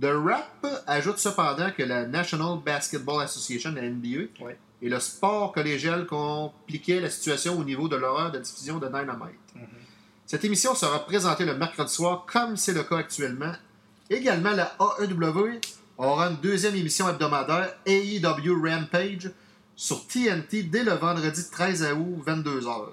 The 0.00 0.06
Rap 0.06 0.66
ajoute 0.86 1.18
cependant 1.18 1.70
que 1.70 1.82
la 1.82 2.06
National 2.06 2.58
Basketball 2.64 3.22
Association, 3.22 3.72
la 3.72 3.82
NBA, 3.82 4.28
et 4.82 4.88
le 4.88 5.00
sport 5.00 5.52
collégial 5.52 6.06
compliquaient 6.06 7.00
la 7.00 7.10
situation 7.10 7.58
au 7.58 7.64
niveau 7.64 7.88
de 7.88 7.96
l'horaire 7.96 8.32
de 8.32 8.38
diffusion 8.38 8.78
de 8.78 8.86
Dynamite. 8.86 9.54
Cette 10.26 10.44
émission 10.44 10.74
sera 10.74 11.04
présentée 11.06 11.44
le 11.44 11.56
mercredi 11.56 11.92
soir, 11.92 12.26
comme 12.30 12.56
c'est 12.56 12.72
le 12.72 12.82
cas 12.82 12.98
actuellement. 12.98 13.52
Également, 14.10 14.52
la 14.52 14.76
AEW 15.00 15.60
aura 15.98 16.28
une 16.28 16.36
deuxième 16.36 16.74
émission 16.74 17.08
hebdomadaire, 17.08 17.74
AEW 17.86 18.54
Rampage, 18.62 19.30
sur 19.74 20.06
TNT 20.06 20.62
dès 20.64 20.84
le 20.84 20.92
vendredi 20.92 21.42
13 21.50 21.86
août, 21.96 22.22
22h. 22.26 22.88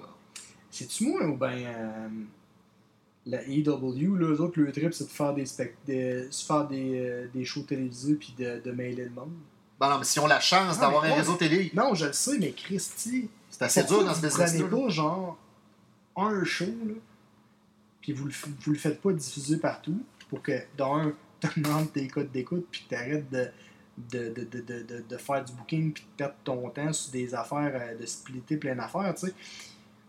C'est-tu 0.70 1.04
moi 1.08 1.24
ou 1.26 1.36
bien 1.36 1.52
euh, 1.52 2.08
la 3.26 3.42
AEW, 3.42 4.16
là, 4.16 4.26
eux 4.28 4.40
autres, 4.40 4.60
le 4.60 4.72
trip, 4.72 4.92
c'est 4.92 5.04
de 5.04 5.10
faire 5.10 5.32
des, 5.34 5.44
spect- 5.46 5.76
de, 5.86 6.28
faire 6.32 6.66
des, 6.66 6.98
euh, 6.98 7.26
des 7.32 7.44
shows 7.44 7.62
télévisés 7.62 8.14
puis 8.14 8.34
de, 8.38 8.60
de 8.64 8.70
mailer 8.72 9.04
le 9.04 9.10
monde. 9.10 9.32
Bon, 9.80 9.88
non, 9.88 9.98
mais 9.98 10.04
si 10.04 10.18
on 10.18 10.26
a 10.26 10.28
la 10.28 10.40
chance 10.40 10.76
Ah, 10.78 10.80
d'avoir 10.82 11.04
un 11.04 11.14
réseau 11.14 11.34
télé, 11.34 11.70
Non, 11.74 11.94
je 11.94 12.06
le 12.06 12.12
sais, 12.12 12.38
mais 12.38 12.52
Christy, 12.52 13.28
c'est 13.50 13.62
assez 13.62 13.84
dur 13.84 14.04
dans 14.04 14.12
ce 14.14 14.20
vous 14.20 14.26
business 14.26 14.56
prenez 14.56 14.68
pas 14.82 14.88
genre 14.88 15.38
un 16.16 16.44
show, 16.44 16.64
là, 16.86 16.94
puis 18.00 18.12
vous 18.12 18.26
le, 18.26 18.32
vous 18.64 18.72
le 18.72 18.78
faites 18.78 19.00
pas 19.00 19.12
diffuser 19.12 19.56
partout? 19.56 20.00
Pour 20.28 20.42
que, 20.42 20.52
d'un, 20.76 21.12
t'augmentes 21.40 21.92
tes 21.92 22.08
codes 22.08 22.30
d'écoute 22.30 22.66
puis 22.70 22.84
que 22.84 22.94
t'arrêtes 22.94 23.30
de, 23.30 23.48
de, 23.96 24.28
de, 24.34 24.60
de, 24.60 25.04
de, 25.08 25.16
faire 25.16 25.44
du 25.44 25.52
booking 25.52 25.92
puis 25.92 26.02
de 26.04 26.08
perdre 26.16 26.34
ton 26.44 26.68
temps 26.70 26.92
sur 26.92 27.12
des 27.12 27.34
affaires, 27.34 27.72
euh, 27.74 27.96
de 27.98 28.06
splitter 28.06 28.56
plein 28.56 28.74
d'affaires, 28.74 29.14
tu 29.14 29.26
sais. 29.28 29.34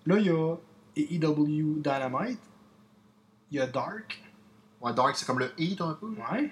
Là, 0.05 0.18
il 0.18 0.26
y 0.28 0.30
a 0.30 0.55
AEW 0.95 1.82
Dynamite, 1.82 2.39
il 3.51 3.57
y 3.57 3.59
a 3.59 3.68
Dark, 3.68 4.22
Ouais, 4.82 4.93
Dark, 4.93 5.16
c'est 5.16 5.26
comme 5.26 5.39
le 5.39 5.51
Heat 5.57 5.82
un 5.82 5.93
peu. 5.93 6.07
ouais, 6.07 6.51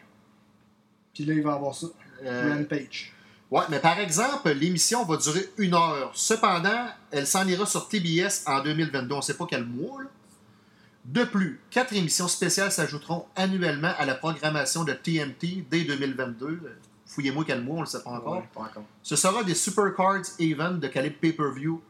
puis 1.14 1.26
là, 1.26 1.34
il 1.36 1.44
va 1.44 1.52
y 1.52 1.54
avoir 1.56 1.76
ça, 1.76 1.88
Euh, 2.24 2.56
Rampage. 2.56 3.14
Ouais, 3.52 3.62
mais 3.70 3.80
par 3.80 4.00
exemple, 4.00 4.50
l'émission 4.52 5.04
va 5.06 5.18
durer 5.18 5.48
une 5.60 5.76
heure. 5.76 6.12
Cependant, 6.16 6.88
elle 7.12 7.28
s'en 7.28 7.48
ira 7.48 7.66
sur 7.68 7.88
TBS 7.88 8.44
en 8.48 8.64
2022. 8.64 9.14
On 9.14 9.18
ne 9.18 9.22
sait 9.22 9.36
pas 9.38 9.46
quel 9.48 9.66
mois. 9.66 10.02
là. 10.02 10.10
De 11.06 11.26
plus, 11.26 11.60
quatre 11.70 11.94
émissions 11.94 12.28
spéciales 12.28 12.72
s'ajouteront 12.72 13.26
annuellement 13.36 13.92
à 13.98 14.06
la 14.06 14.16
programmation 14.16 14.84
de 14.84 14.94
TNT 14.94 15.66
dès 15.70 15.84
2022. 15.84 16.46
Euh, 16.46 16.60
Fouillez-moi 17.06 17.44
quel 17.46 17.62
mois, 17.62 17.76
on 17.76 17.80
ne 17.80 17.84
le 17.84 17.90
sait 17.90 18.02
pas 18.02 18.12
encore. 18.12 18.38
Ouais, 18.38 18.50
pas 18.54 18.62
encore. 18.62 18.84
Ce 19.04 19.16
sera 19.16 19.44
des 19.44 19.54
Supercards 19.54 20.24
Event 20.40 20.74
de 20.74 20.88
calibre 20.88 21.18
pay-per-view. 21.20 21.82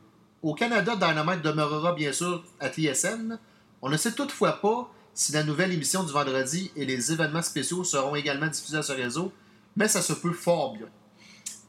Au 0.41 0.53
Canada, 0.53 0.95
Dynamite 0.95 1.41
demeurera 1.41 1.93
bien 1.93 2.11
sûr 2.11 2.43
à 2.59 2.69
TSN. 2.69 3.37
On 3.81 3.89
ne 3.89 3.97
sait 3.97 4.11
toutefois 4.11 4.59
pas 4.59 4.91
si 5.13 5.31
la 5.31 5.43
nouvelle 5.43 5.71
émission 5.71 6.03
du 6.03 6.11
vendredi 6.11 6.71
et 6.75 6.85
les 6.85 7.11
événements 7.11 7.41
spéciaux 7.41 7.83
seront 7.83 8.15
également 8.15 8.47
diffusés 8.47 8.77
à 8.77 8.81
ce 8.81 8.91
réseau, 8.93 9.31
mais 9.75 9.87
ça 9.87 10.01
se 10.01 10.13
peut 10.13 10.33
fort 10.33 10.75
bien. 10.75 10.87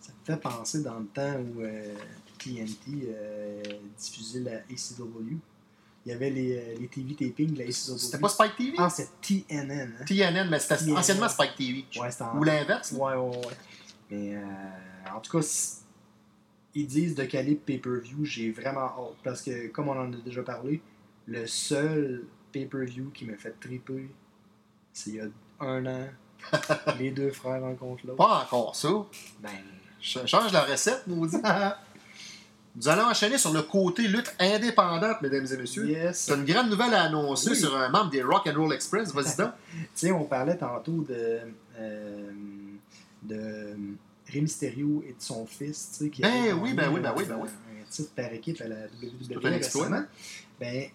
Ça 0.01 0.12
me 0.18 0.34
fait 0.34 0.40
penser 0.40 0.82
dans 0.82 0.99
le 0.99 1.07
temps 1.07 1.34
où 1.34 1.61
euh, 1.61 1.95
TNT 2.38 3.09
euh, 3.09 3.62
diffusait 3.99 4.40
la 4.40 4.57
ACW. 4.57 5.36
Il 6.07 6.12
y 6.12 6.14
avait 6.14 6.28
les, 6.30 6.57
euh, 6.59 6.74
les 6.80 6.88
TV 6.88 7.14
tapings. 7.14 7.72
C'était 7.72 8.18
pas 8.18 8.28
Spike 8.28 8.57
TV? 8.57 8.74
Ah, 8.78 8.90
c'est 8.90 9.09
TNN. 9.22 9.94
Hein? 10.00 10.05
TNN, 10.05 10.48
mais 10.50 10.59
c'était 10.59 10.92
anciennement 10.92 11.28
Spike 11.30 11.55
TV. 11.57 11.84
Ouais, 11.98 12.11
c'était 12.11 12.24
en- 12.24 12.36
Ou 12.38 12.44
l'inverse. 12.44 12.92
Ouais, 12.92 13.14
ouais, 13.14 13.36
ouais. 13.36 13.57
Mais 14.11 14.36
euh, 14.36 14.40
en 15.16 15.20
tout 15.20 15.38
cas, 15.38 15.46
ils 16.74 16.86
disent 16.86 17.14
de 17.14 17.24
calibre 17.24 17.62
pay-per-view, 17.64 18.24
j'ai 18.24 18.50
vraiment 18.50 18.80
hâte. 18.82 19.16
Parce 19.22 19.40
que, 19.40 19.68
comme 19.68 19.88
on 19.88 19.98
en 19.98 20.12
a 20.12 20.16
déjà 20.16 20.42
parlé, 20.42 20.82
le 21.26 21.46
seul 21.46 22.24
pay-per-view 22.52 23.11
qui 23.14 23.24
m'a 23.24 23.36
fait 23.38 23.55
triper, 23.59 24.09
c'est 24.92 25.11
il 25.11 25.16
y 25.16 25.20
a 25.20 25.24
un 25.61 25.86
an. 25.86 26.07
les 26.98 27.12
deux 27.12 27.30
frères 27.30 27.62
rencontrent 27.62 28.07
l'autre. 28.07 28.18
Pas 28.18 28.42
encore 28.44 28.76
ça. 28.76 28.90
Ben, 29.40 29.50
Ch- 30.02 30.26
Change 30.26 30.52
la 30.52 30.64
recette, 30.64 31.05
nous 31.07 31.26
dit. 31.26 31.36
Nous 32.77 32.89
allons 32.89 33.05
enchaîner 33.05 33.39
sur 33.39 33.53
le 33.53 33.62
côté 33.62 34.09
lutte 34.09 34.35
indépendante, 34.41 35.22
mesdames 35.22 35.47
et 35.53 35.57
messieurs. 35.57 35.89
Yes. 35.89 36.18
C'est 36.27 36.35
une 36.35 36.45
grande 36.45 36.70
nouvelle 36.70 36.93
à 36.95 37.03
annoncer 37.05 37.51
Oui. 37.51 37.57
sur 37.57 37.77
un 37.77 37.89
membre 37.89 38.11
des 38.11 38.22
Rock 38.22 38.49
and 38.49 38.55
Roll 38.61 38.72
Express. 38.75 39.12
Vas-y 39.14 39.37
donc. 39.37 39.53
Tu 39.72 39.87
sais, 39.95 40.11
on 40.12 40.25
parlait 40.25 40.57
tantôt 40.57 41.03
de, 41.09 41.39
euh, 41.79 42.31
de 43.22 43.77
Rey 44.29 44.41
Mysterio 44.41 45.05
et 45.07 45.12
de 45.12 45.20
son 45.20 45.47
fils, 45.47 45.91
tu 45.99 46.05
sais, 46.05 46.11
qui 46.11 46.22
Ben 46.22 46.33
avait 46.33 46.53
oui, 46.53 46.75
ben 46.75 46.91
oui, 46.93 47.01
ben 47.01 47.11
un- 47.11 47.14
oui, 47.16 47.25
ben 47.29 47.39
oui. 47.41 47.49
un 47.81 47.89
titre 47.91 48.11
par 48.16 48.33
équipe 48.33 48.61
à 48.61 48.66
la 48.68 48.77
WWE 49.03 49.39
récemment. 49.45 50.03
Ben, 50.59 50.87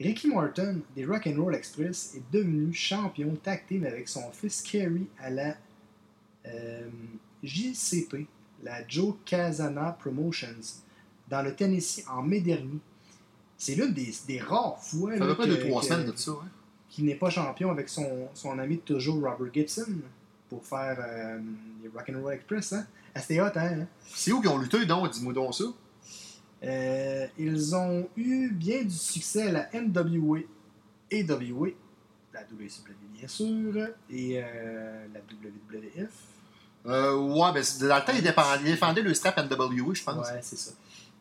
Ricky 0.00 0.28
Morton 0.28 0.80
des 0.96 1.04
Rock 1.04 1.26
and 1.28 1.40
Roll 1.40 1.54
Express 1.54 2.14
est 2.16 2.22
devenu 2.34 2.72
champion 2.72 3.36
tag 3.42 3.66
team 3.68 3.84
avec 3.84 4.08
son 4.08 4.30
fils 4.32 4.62
Kerry 4.62 5.06
à 5.22 5.28
la 5.30 5.54
euh, 6.46 6.88
JCP, 7.42 8.26
la 8.62 8.86
Joe 8.86 9.14
Casana 9.24 9.96
Promotions, 10.00 10.82
dans 11.28 11.42
le 11.42 11.54
Tennessee 11.54 12.04
en 12.10 12.22
mai 12.22 12.40
dernier. 12.40 12.78
C'est 13.56 13.74
l'une 13.74 13.92
des, 13.92 14.12
des 14.26 14.40
rares 14.40 14.82
fois 14.82 15.12
Ça 15.12 15.18
là, 15.18 15.28
fait 15.30 15.36
pas 15.36 15.44
que- 15.44 15.48
deux, 15.50 15.60
trois 15.68 15.80
que- 15.82 15.86
semaines 15.86 16.10
de 16.10 16.16
ça. 16.16 16.32
Hein? 16.32 16.48
qui 16.88 17.04
n'est 17.04 17.14
pas 17.14 17.30
champion 17.30 17.70
avec 17.70 17.88
son, 17.88 18.28
son 18.34 18.58
ami 18.58 18.76
de 18.76 18.80
toujours 18.82 19.22
Robert 19.22 19.52
Gibson 19.54 19.86
pour 20.48 20.64
faire 20.66 20.96
euh, 20.98 21.38
les 21.82 21.88
Rock'n'Roll 21.88 22.32
Express. 22.34 22.72
Hein? 22.72 22.84
Ah, 23.14 23.20
C'était 23.20 23.40
hot, 23.40 23.46
hein? 23.54 23.86
C'est 24.12 24.32
où 24.32 24.40
qu'ils 24.40 24.50
ont 24.50 24.58
lutté, 24.58 24.84
donc? 24.86 25.08
Dis-moi 25.12 25.32
donc 25.32 25.54
ça. 25.54 25.64
Euh, 26.64 27.26
ils 27.38 27.74
ont 27.76 28.08
eu 28.16 28.50
bien 28.50 28.82
du 28.82 28.90
succès 28.94 29.48
à 29.48 29.52
la 29.52 29.70
NWA 29.80 30.40
et 31.12 31.22
WA, 31.24 31.68
la 32.34 32.40
WCW 32.42 32.92
bien 33.14 33.28
sûr, 33.28 33.72
et 34.10 34.40
euh, 34.42 35.06
la 35.14 35.20
WWF. 35.20 36.10
Euh, 36.86 37.14
ouais, 37.14 37.52
ben, 37.52 37.62
dans 37.80 37.96
le 37.96 38.04
temps, 38.04 38.12
ils 38.14 38.22
défendaient, 38.22 38.60
ils 38.60 38.64
défendaient 38.64 39.02
le 39.02 39.14
strap 39.14 39.38
NWA, 39.38 39.94
je 39.94 40.02
pense. 40.02 40.28
Ouais, 40.28 40.40
c'est 40.42 40.58
ça. 40.58 40.72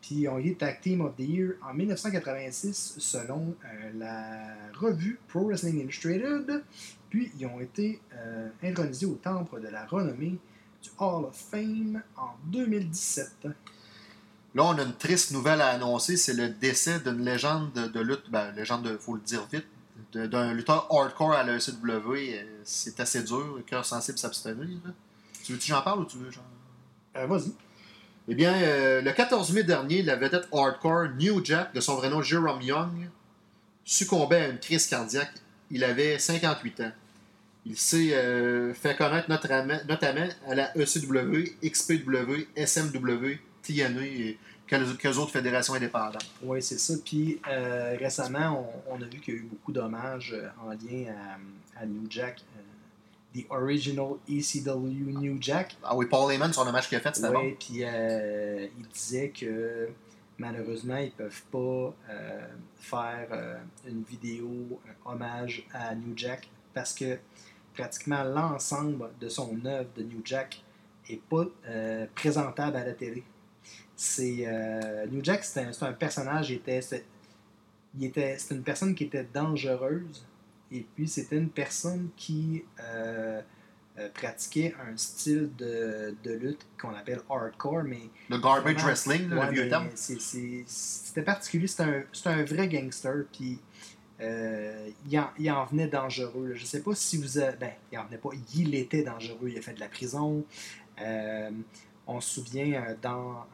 Puis 0.01 0.15
ils 0.15 0.27
ont 0.29 0.39
eu 0.39 0.55
Tag 0.55 0.79
Team 0.81 1.01
of 1.01 1.15
the 1.15 1.21
Year 1.21 1.51
en 1.61 1.73
1986 1.73 2.95
selon 2.97 3.55
euh, 3.65 3.91
la 3.97 4.55
revue 4.79 5.19
Pro 5.27 5.45
Wrestling 5.45 5.81
Illustrated. 5.81 6.63
Puis 7.09 7.31
ils 7.37 7.45
ont 7.45 7.59
été 7.59 7.99
euh, 8.15 8.47
intronisés 8.63 9.05
au 9.05 9.15
temple 9.15 9.61
de 9.61 9.67
la 9.67 9.85
renommée 9.85 10.39
du 10.81 10.89
Hall 10.97 11.25
of 11.25 11.35
Fame 11.35 12.01
en 12.15 12.29
2017. 12.45 13.47
Là, 14.55 14.63
on 14.63 14.77
a 14.77 14.83
une 14.83 14.95
triste 14.95 15.31
nouvelle 15.31 15.61
à 15.61 15.69
annoncer. 15.69 16.17
C'est 16.17 16.33
le 16.33 16.49
décès 16.49 16.99
d'une 17.01 17.23
légende 17.23 17.73
de, 17.73 17.99
lutte. 17.99 18.29
Ben, 18.31 18.51
légende, 18.51 18.87
il 18.89 18.97
faut 18.97 19.15
le 19.15 19.21
dire 19.21 19.45
vite. 19.51 19.65
D'un 20.13 20.53
lutteur 20.53 20.87
hardcore 20.89 21.33
à 21.33 21.43
la 21.43 21.57
ECW. 21.57 22.13
Euh, 22.13 22.43
C'est 22.63 22.99
assez 22.99 23.21
dur. 23.21 23.59
Cœur 23.67 23.85
sensible 23.85 24.17
s'abstenir. 24.17 24.79
Tu 25.43 25.53
veux 25.53 25.57
que 25.57 25.65
j'en 25.65 25.81
parle 25.81 26.01
ou 26.01 26.05
tu 26.05 26.17
veux 26.17 26.31
genre... 26.31 26.43
Euh, 27.15 27.25
Vas-y. 27.25 27.53
Eh 28.31 28.35
bien, 28.35 28.53
euh, 28.53 29.01
le 29.01 29.11
14 29.11 29.51
mai 29.53 29.63
dernier, 29.63 30.03
la 30.03 30.15
vedette 30.15 30.47
hardcore 30.53 31.09
New 31.17 31.43
Jack, 31.43 31.73
de 31.73 31.81
son 31.81 31.95
vrai 31.95 32.11
nom 32.11 32.21
Jerome 32.21 32.61
Young, 32.61 33.09
succombait 33.83 34.41
à 34.41 34.47
une 34.49 34.59
crise 34.59 34.85
cardiaque. 34.85 35.33
Il 35.71 35.83
avait 35.83 36.19
58 36.19 36.81
ans. 36.81 36.91
Il 37.65 37.75
s'est 37.75 38.13
euh, 38.13 38.71
fait 38.75 38.95
connaître 38.95 39.29
notamment, 39.29 40.27
à 40.47 40.55
la 40.55 40.71
E 40.77 40.81
ECW, 40.81 41.57
XPW, 41.63 42.47
SMW, 42.55 43.39
TNA 43.63 44.05
et 44.05 44.37
quelques, 44.67 45.17
autres 45.17 45.31
fédérations 45.31 45.73
indépendantes. 45.73 46.29
Oui, 46.43 46.61
c'est 46.61 46.79
ça. 46.79 46.93
Puis 47.03 47.41
euh, 47.49 47.97
récemment, 47.99 48.71
on, 48.87 48.95
on 48.95 49.01
a 49.01 49.05
vu 49.05 49.19
qu'il 49.19 49.33
y 49.33 49.37
a 49.37 49.39
eu 49.39 49.43
beaucoup 49.43 49.71
d'hommages 49.71 50.35
en 50.63 50.69
lien 50.69 51.11
à, 51.75 51.81
à 51.81 51.85
New 51.87 52.05
Jack. 52.11 52.43
The 53.35 53.45
Original 53.49 54.17
ECW 54.27 55.19
New 55.19 55.37
Jack. 55.39 55.77
Ah 55.83 55.95
oui, 55.95 56.07
Paul 56.07 56.31
Heyman, 56.31 56.51
son 56.51 56.67
hommage 56.67 56.89
qu'il 56.89 56.97
a 56.97 57.01
fait, 57.01 57.15
c'était 57.15 57.29
Oui, 57.29 57.55
puis 57.59 57.83
euh, 57.83 58.67
il 58.79 58.87
disait 58.87 59.29
que 59.29 59.89
malheureusement, 60.39 60.97
ils 60.97 61.11
peuvent 61.11 61.43
pas 61.51 61.93
euh, 62.09 62.47
faire 62.77 63.27
euh, 63.31 63.57
une 63.87 64.03
vidéo, 64.03 64.79
un 65.05 65.11
hommage 65.11 65.67
à 65.73 65.93
New 65.93 66.13
Jack 66.15 66.49
parce 66.73 66.93
que 66.93 67.19
pratiquement 67.73 68.23
l'ensemble 68.23 69.09
de 69.19 69.29
son 69.29 69.59
œuvre 69.65 69.89
de 69.95 70.03
New 70.03 70.21
Jack 70.23 70.63
est 71.07 71.21
pas 71.21 71.45
euh, 71.67 72.07
présentable 72.15 72.77
à 72.77 72.85
la 72.85 72.93
télé. 72.93 73.23
C'est 73.95 74.47
New 75.11 75.21
Jack, 75.21 75.43
c'est 75.43 75.67
un, 75.81 75.91
personnage, 75.91 76.51
était, 76.53 76.79
était, 78.01 78.37
c'est 78.37 78.55
une 78.55 78.63
personne 78.63 78.95
qui 78.95 79.03
était 79.03 79.27
dangereuse 79.33 80.25
et 80.71 80.85
puis 80.95 81.07
c'était 81.07 81.37
une 81.37 81.49
personne 81.49 82.09
qui 82.15 82.63
euh, 82.81 83.41
euh, 83.97 84.09
pratiquait 84.13 84.75
un 84.87 84.95
style 84.95 85.49
de, 85.57 86.15
de 86.23 86.33
lutte 86.33 86.65
qu'on 86.79 86.93
appelle 86.95 87.21
hardcore, 87.29 87.83
mais 87.83 87.99
Le 88.29 88.37
garbage 88.37 88.73
Vraiment. 88.75 88.87
wrestling, 88.87 89.33
Ouais, 89.33 89.45
le 89.47 89.51
vieux 89.51 89.69
terme. 89.69 89.89
C'était 89.95 91.21
particulier. 91.21 91.67
C'était 91.67 91.83
un, 91.83 92.03
un 92.31 92.43
vrai 92.45 92.67
gangster. 92.67 93.25
Puis 93.33 93.59
euh, 94.21 94.89
il, 95.09 95.19
en, 95.19 95.29
il 95.37 95.51
en 95.51 95.65
venait 95.65 95.87
dangereux. 95.87 96.53
Je 96.53 96.65
sais 96.65 96.81
pas 96.81 96.95
si 96.95 97.17
vous 97.17 97.37
avez. 97.39 97.57
Ben, 97.57 97.71
il 97.91 97.97
en 97.97 98.05
venait 98.05 98.17
pas. 98.17 98.29
Il 98.55 98.75
était 98.75 99.03
dangereux. 99.03 99.49
Il 99.49 99.57
a 99.57 99.61
fait 99.61 99.73
de 99.73 99.79
la 99.79 99.89
prison. 99.89 100.45
Euh, 101.01 101.49
on 102.07 102.21
se 102.21 102.35
souvient 102.41 102.95
dans. 103.01 103.45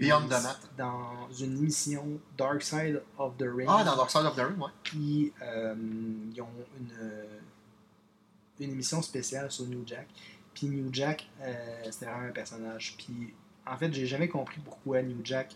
Beyond 0.00 0.28
the 0.28 0.42
Mat. 0.42 0.58
Dans 0.78 1.30
une 1.38 1.58
émission 1.58 2.18
Dark 2.36 2.62
Side 2.62 3.02
of 3.18 3.36
the 3.36 3.42
Ring. 3.42 3.68
Ah, 3.68 3.84
dans 3.84 3.96
Dark 3.96 4.10
Side 4.10 4.24
of 4.24 4.34
the 4.34 4.40
Ring, 4.40 4.58
ouais. 4.58 4.70
Puis 4.82 5.32
euh, 5.42 5.74
ils 6.34 6.40
ont 6.40 6.48
une, 6.78 6.92
euh, 7.00 7.38
une 8.60 8.70
émission 8.70 9.02
spéciale 9.02 9.50
sur 9.50 9.66
New 9.66 9.82
Jack. 9.86 10.08
Puis 10.54 10.68
New 10.68 10.88
Jack, 10.92 11.28
euh, 11.42 11.54
c'était 11.90 12.06
vraiment 12.06 12.28
un 12.28 12.32
personnage. 12.32 12.94
Puis 12.96 13.34
en 13.66 13.76
fait, 13.76 13.92
j'ai 13.92 14.06
jamais 14.06 14.28
compris 14.28 14.60
pourquoi 14.64 15.02
New 15.02 15.20
Jack, 15.22 15.54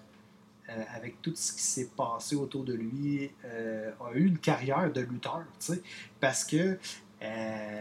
euh, 0.69 0.83
avec 0.95 1.23
tout 1.23 1.33
ce 1.35 1.53
qui 1.53 1.63
s'est 1.63 1.91
passé 1.97 2.37
autour 2.37 2.65
de 2.65 2.75
lui, 2.75 3.31
a 3.45 4.13
eu 4.15 4.27
une 4.27 4.39
carrière 4.39 4.93
de 4.93 5.01
lutteur. 5.01 5.43
tu 5.59 5.75
sais. 5.75 5.83
Parce 6.21 6.45
que 6.45 6.79
euh, 7.25 7.75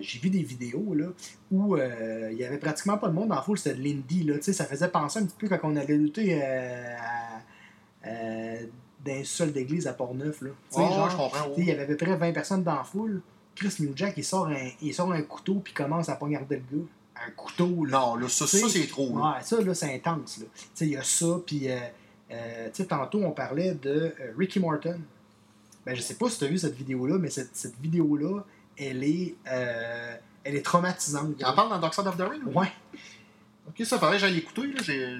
j'ai 0.00 0.18
vu 0.18 0.30
des 0.30 0.42
vidéos 0.42 0.94
là, 0.94 1.06
où 1.50 1.76
euh, 1.76 2.28
il 2.32 2.38
y 2.38 2.44
avait 2.44 2.58
pratiquement 2.58 2.98
pas 2.98 3.08
de 3.08 3.12
monde 3.12 3.28
la 3.30 3.42
foule, 3.42 3.58
c'était 3.58 3.76
de 3.76 3.82
l'indie. 3.82 4.24
là, 4.24 4.34
Ça 4.40 4.64
faisait 4.64 4.88
penser 4.88 5.20
un 5.20 5.24
petit 5.26 5.36
peu 5.38 5.48
quand 5.48 5.58
on 5.64 5.76
allait 5.76 5.96
lutter 5.96 6.40
euh, 6.42 6.94
euh, 8.06 8.56
d'un 9.04 9.24
sol 9.24 9.52
d'église 9.52 9.86
à 9.86 9.92
Port-Neuf. 9.92 10.42
là. 10.42 10.50
Oh, 10.74 10.78
genre, 10.78 11.10
je 11.10 11.16
comprends. 11.16 11.52
Il 11.56 11.64
y 11.64 11.70
avait 11.70 11.82
à 11.82 11.86
peu 11.86 11.96
près 11.96 12.16
20 12.16 12.32
personnes 12.32 12.62
dans 12.62 12.76
la 12.76 12.84
foule. 12.84 13.22
Chris 13.54 13.74
New 13.80 13.92
Jack, 13.94 14.14
il 14.16 14.24
sort 14.24 14.48
un, 14.48 14.68
il 14.80 14.94
sort 14.94 15.12
un 15.12 15.22
couteau 15.22 15.60
puis 15.62 15.74
commence 15.74 16.08
à 16.08 16.16
poignarder 16.16 16.62
le 16.70 16.78
gars. 16.78 16.84
Un 17.26 17.30
couteau, 17.32 17.84
là. 17.84 17.98
Non, 17.98 18.16
là, 18.16 18.28
ça, 18.28 18.46
c'est 18.46 18.86
trop. 18.86 19.18
là. 19.18 19.34
Ouais, 19.36 19.42
ça, 19.42 19.60
là, 19.60 19.74
c'est 19.74 19.94
intense. 19.94 20.38
là. 20.38 20.46
Tu 20.54 20.66
sais, 20.74 20.86
il 20.86 20.92
y 20.92 20.96
a 20.96 21.02
ça, 21.02 21.40
puis... 21.44 21.68
tu 22.28 22.34
sais, 22.72 22.86
tantôt, 22.86 23.22
on 23.22 23.32
parlait 23.32 23.74
de 23.74 24.14
Ricky 24.38 24.58
Morton. 24.60 24.98
Ben, 25.84 25.94
je 25.94 26.00
sais 26.00 26.14
pas 26.14 26.30
si 26.30 26.38
tu 26.38 26.44
as 26.44 26.48
vu 26.48 26.56
cette 26.58 26.74
vidéo-là, 26.76 27.18
mais 27.18 27.28
cette, 27.28 27.54
cette 27.54 27.78
vidéo-là, 27.80 28.44
elle 28.80 29.04
est... 29.04 29.34
euh, 29.46 30.16
elle 30.44 30.56
est 30.56 30.62
traumatisante. 30.64 31.34
Il 31.38 31.44
en 31.44 31.52
parle 31.54 31.68
dans 31.70 31.78
Dark 31.78 31.94
Side 31.94 32.06
of 32.06 32.16
the 32.16 32.22
Ring? 32.22 32.42
Ouais. 32.56 32.72
Ok, 33.68 33.86
ça, 33.86 33.98
que 33.98 34.18
j'aille 34.18 34.34
l'écouter, 34.34 34.72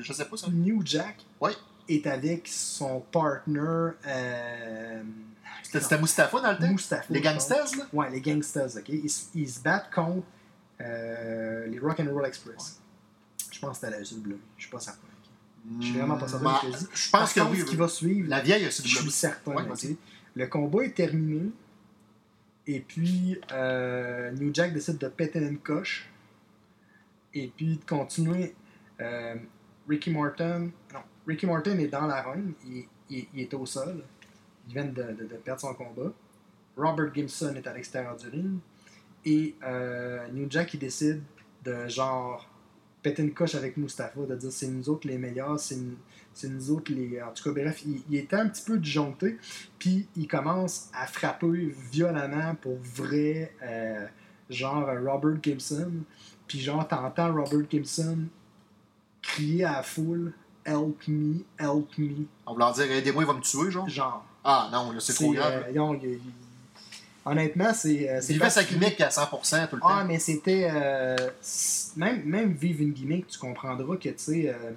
Je 0.02 0.12
sais 0.12 0.24
pas 0.24 0.36
ça. 0.36 0.48
New 0.50 0.80
Jack 0.84 1.18
Ouais. 1.40 1.52
est 1.88 2.06
avec 2.06 2.48
son 2.48 3.00
partner... 3.12 3.90
Euh, 4.06 5.02
C'était 5.62 5.98
Mustafa 5.98 6.40
dans 6.40 6.52
le 6.52 6.58
temps? 6.58 6.68
Mustafa, 6.72 7.04
Les 7.10 7.20
gangsters, 7.20 7.66
là? 7.78 7.86
Ouais, 7.92 8.10
les 8.10 8.20
gangsters, 8.20 8.76
ok. 8.76 8.88
Ils, 8.88 9.10
ils 9.34 9.48
se 9.50 9.60
battent 9.60 9.90
contre 9.94 10.26
euh, 10.80 11.66
les 11.66 11.78
Rock'n'Roll 11.78 12.26
Express. 12.26 12.80
Je 13.52 13.58
pense 13.60 13.78
que 13.78 13.86
c'était 13.86 13.98
la 13.98 14.04
SW. 14.04 14.14
Je 14.56 14.62
suis 14.62 14.70
pas 14.70 14.80
certain. 14.80 15.00
ok. 15.06 15.76
Je 15.80 15.86
suis 15.86 15.98
vraiment 15.98 16.16
pas 16.16 16.26
certain 16.28 16.50
de 16.50 16.56
ce 16.56 16.66
que 16.66 16.72
je 16.72 16.78
dis. 16.78 16.86
Je 16.94 17.10
Par 17.10 17.20
pense 17.20 17.32
que 17.34 17.40
contre, 17.40 17.52
oui. 17.52 17.60
ce 17.60 17.64
qui 17.66 17.70
oui. 17.72 17.76
va 17.76 17.88
suivre, 17.88 18.28
La 18.28 18.40
vieille 18.40 18.64
je 18.64 18.70
suis 18.70 19.10
certain. 19.10 19.52
Ouais. 19.52 19.64
Le 20.34 20.46
combat 20.46 20.84
est 20.84 20.94
terminé. 20.94 21.50
Et 22.66 22.80
puis, 22.80 23.40
euh, 23.52 24.30
New 24.32 24.52
Jack 24.54 24.72
décide 24.72 24.98
de 24.98 25.08
péter 25.08 25.40
une 25.40 25.58
coche. 25.58 26.08
Et 27.34 27.48
puis, 27.48 27.76
de 27.76 27.84
continuer. 27.84 28.54
Euh, 29.00 29.36
Ricky 29.88 30.10
Morton. 30.10 30.70
Non, 30.92 31.00
Ricky 31.26 31.46
est 31.46 31.88
dans 31.88 32.06
la 32.06 32.22
ring. 32.22 32.54
Il, 33.10 33.26
est 33.36 33.54
au 33.54 33.66
sol. 33.66 34.04
Il 34.68 34.74
vient 34.74 34.84
de, 34.84 35.02
perdre 35.44 35.60
son 35.60 35.74
combat. 35.74 36.12
Robert 36.76 37.12
Gibson 37.14 37.54
est 37.56 37.66
à 37.66 37.72
l'extérieur 37.72 38.16
du 38.16 38.28
ring. 38.28 38.58
Et 39.24 39.54
euh, 39.64 40.28
New 40.28 40.46
Jack, 40.50 40.74
il 40.74 40.80
décide 40.80 41.22
de 41.64 41.88
genre 41.88 42.48
péter 43.02 43.22
une 43.22 43.32
coche 43.32 43.54
avec 43.54 43.76
Mustafa, 43.76 44.20
de 44.20 44.34
dire 44.34 44.52
c'est 44.52 44.68
nous 44.68 44.88
autres 44.88 45.08
les 45.08 45.18
meilleurs, 45.18 45.58
c'est 46.40 46.48
nous 46.48 46.70
autres 46.70 46.92
les. 46.92 47.20
En 47.22 47.30
tout 47.32 47.44
cas, 47.44 47.60
bref, 47.62 47.82
il, 47.86 48.02
il 48.10 48.16
était 48.16 48.36
un 48.36 48.48
petit 48.48 48.62
peu 48.62 48.78
disjoncté. 48.78 49.38
Puis 49.78 50.06
il 50.16 50.26
commence 50.28 50.88
à 50.94 51.06
frapper 51.06 51.74
violemment 51.92 52.54
pour 52.56 52.78
vrai, 52.82 53.52
euh, 53.62 54.06
genre 54.48 54.86
Robert 55.04 55.38
Gibson. 55.42 55.90
Puis 56.46 56.60
genre, 56.60 56.86
t'entends 56.86 57.32
Robert 57.32 57.68
Gibson 57.70 58.18
crier 59.22 59.64
à 59.64 59.72
la 59.72 59.82
foule 59.82 60.32
Help 60.64 61.08
me, 61.08 61.36
help 61.58 61.96
me. 61.98 62.26
On 62.46 62.54
leur 62.56 62.72
dire, 62.74 62.90
aidez-moi, 62.90 63.22
il 63.22 63.26
va 63.26 63.32
me 63.32 63.40
tuer, 63.40 63.70
genre? 63.70 63.88
Genre. 63.88 64.24
Ah 64.44 64.68
non, 64.70 64.92
là, 64.92 65.00
c'est 65.00 65.14
trop 65.14 65.32
grave. 65.32 65.64
euh, 65.68 65.72
non, 65.74 65.94
il- 65.94 66.10
il- 66.10 66.20
Honnêtement, 67.24 67.72
c'est. 67.74 68.08
euh, 68.10 68.20
il 68.28 68.38
fait 68.38 68.50
sa 68.50 68.64
gimmick 68.64 69.00
à 69.00 69.08
100% 69.10 69.66
tout 69.68 69.76
le 69.76 69.80
temps. 69.82 69.88
Ah, 69.88 70.04
mais 70.04 70.18
c'était. 70.18 70.68
euh, 70.72 71.16
même, 71.96 72.24
même 72.24 72.52
vivre 72.52 72.82
une 72.82 72.92
gimmick, 72.92 73.26
tu 73.26 73.38
comprendras 73.38 73.96
que, 73.96 74.08
tu 74.08 74.14
sais, 74.16 74.48
euh, 74.48 74.72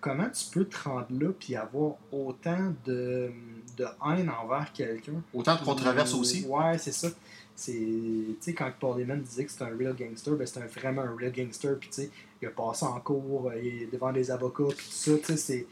comment 0.00 0.28
tu 0.30 0.46
peux 0.50 0.64
te 0.64 0.88
rendre 0.88 1.06
là 1.10 1.32
puis 1.38 1.54
avoir 1.56 1.94
autant 2.10 2.74
de, 2.84 3.30
de 3.76 3.86
haine 4.06 4.30
envers 4.30 4.72
quelqu'un? 4.72 5.22
Autant 5.32 5.56
de 5.56 5.64
controverses 5.64 6.14
aussi. 6.14 6.44
Ouais, 6.46 6.78
c'est 6.78 6.92
ça. 6.92 7.08
C'est, 7.54 7.72
tu 7.72 8.36
sais, 8.40 8.54
quand 8.54 8.72
Paul 8.80 9.00
Heyman 9.00 9.20
disait 9.20 9.44
que 9.44 9.50
c'était 9.50 9.64
un 9.64 9.76
real 9.76 9.94
gangster, 9.94 10.34
ben 10.34 10.46
c'était 10.46 10.66
vraiment 10.66 11.02
un 11.02 11.14
real 11.14 11.32
gangster. 11.32 11.78
Puis, 11.78 11.90
tu 11.90 12.02
sais, 12.02 12.10
il 12.40 12.48
a 12.48 12.50
passé 12.50 12.86
en 12.86 12.98
cours, 13.00 13.50
euh, 13.50 13.60
il 13.62 13.82
est 13.82 13.92
devant 13.92 14.12
des 14.12 14.30
avocats, 14.30 14.74
puis 14.74 14.86
tout 14.86 14.92
ça, 14.92 15.18
tu 15.18 15.24
sais, 15.24 15.36
c'est. 15.36 15.66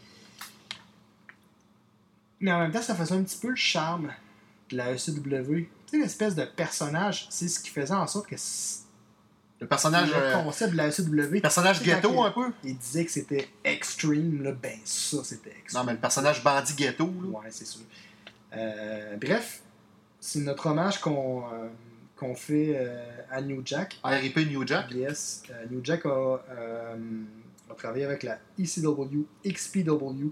Mais 2.40 2.52
en 2.52 2.60
même 2.60 2.70
temps, 2.70 2.82
ça 2.82 2.94
faisait 2.94 3.14
un 3.14 3.22
petit 3.22 3.38
peu 3.38 3.48
le 3.48 3.56
charme 3.56 4.12
de 4.70 4.76
la 4.76 4.92
ECW. 4.92 5.00
Tu 5.06 5.68
sais, 5.86 5.98
l'espèce 5.98 6.34
de 6.34 6.44
personnage, 6.44 7.26
c'est 7.30 7.48
ce 7.48 7.58
qui 7.58 7.70
faisait 7.70 7.94
en 7.94 8.06
sorte 8.06 8.26
que 8.26 8.36
Le 9.60 9.66
personnage, 9.66 10.10
le 10.10 10.16
euh, 10.16 10.42
concept 10.44 10.72
de 10.72 10.76
la 10.76 10.86
ECW. 10.88 11.40
personnage 11.40 11.82
ghetto 11.82 12.12
il- 12.12 12.18
un 12.26 12.30
peu? 12.30 12.52
Il 12.62 12.76
disait 12.78 13.04
que 13.04 13.10
c'était 13.10 13.48
extreme, 13.64 14.42
là, 14.42 14.52
ben 14.52 14.78
ça, 14.84 15.18
c'était 15.24 15.50
extreme. 15.58 15.80
Non, 15.82 15.86
mais 15.86 15.92
le 15.94 15.98
personnage 15.98 16.44
bandit 16.44 16.74
ghetto. 16.74 17.06
Là. 17.06 17.28
Ouais, 17.40 17.46
c'est 17.50 17.66
sûr. 17.66 17.80
Euh, 18.56 19.16
bref, 19.16 19.60
c'est 20.20 20.38
notre 20.40 20.66
hommage 20.66 21.00
qu'on 21.00 21.42
euh, 21.52 22.34
fait 22.36 22.72
euh, 22.76 23.04
à 23.30 23.40
New 23.42 23.62
Jack. 23.64 23.98
RIP 24.04 24.36
New 24.48 24.64
Jack. 24.66 24.92
Yes, 24.92 25.42
New 25.70 25.80
Jack 25.82 26.06
a, 26.06 26.40
a 27.70 27.74
travaillé 27.76 28.04
avec 28.04 28.22
la 28.22 28.38
ECW, 28.60 29.26
XPW, 29.44 30.30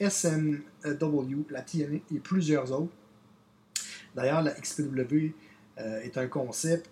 SMW, 0.00 1.44
la 1.50 1.62
TNA 1.62 1.96
et 2.14 2.18
plusieurs 2.22 2.70
autres. 2.72 2.92
D'ailleurs, 4.14 4.42
la 4.42 4.52
XPW 4.52 5.32
est 5.76 6.16
un 6.16 6.26
concept 6.28 6.88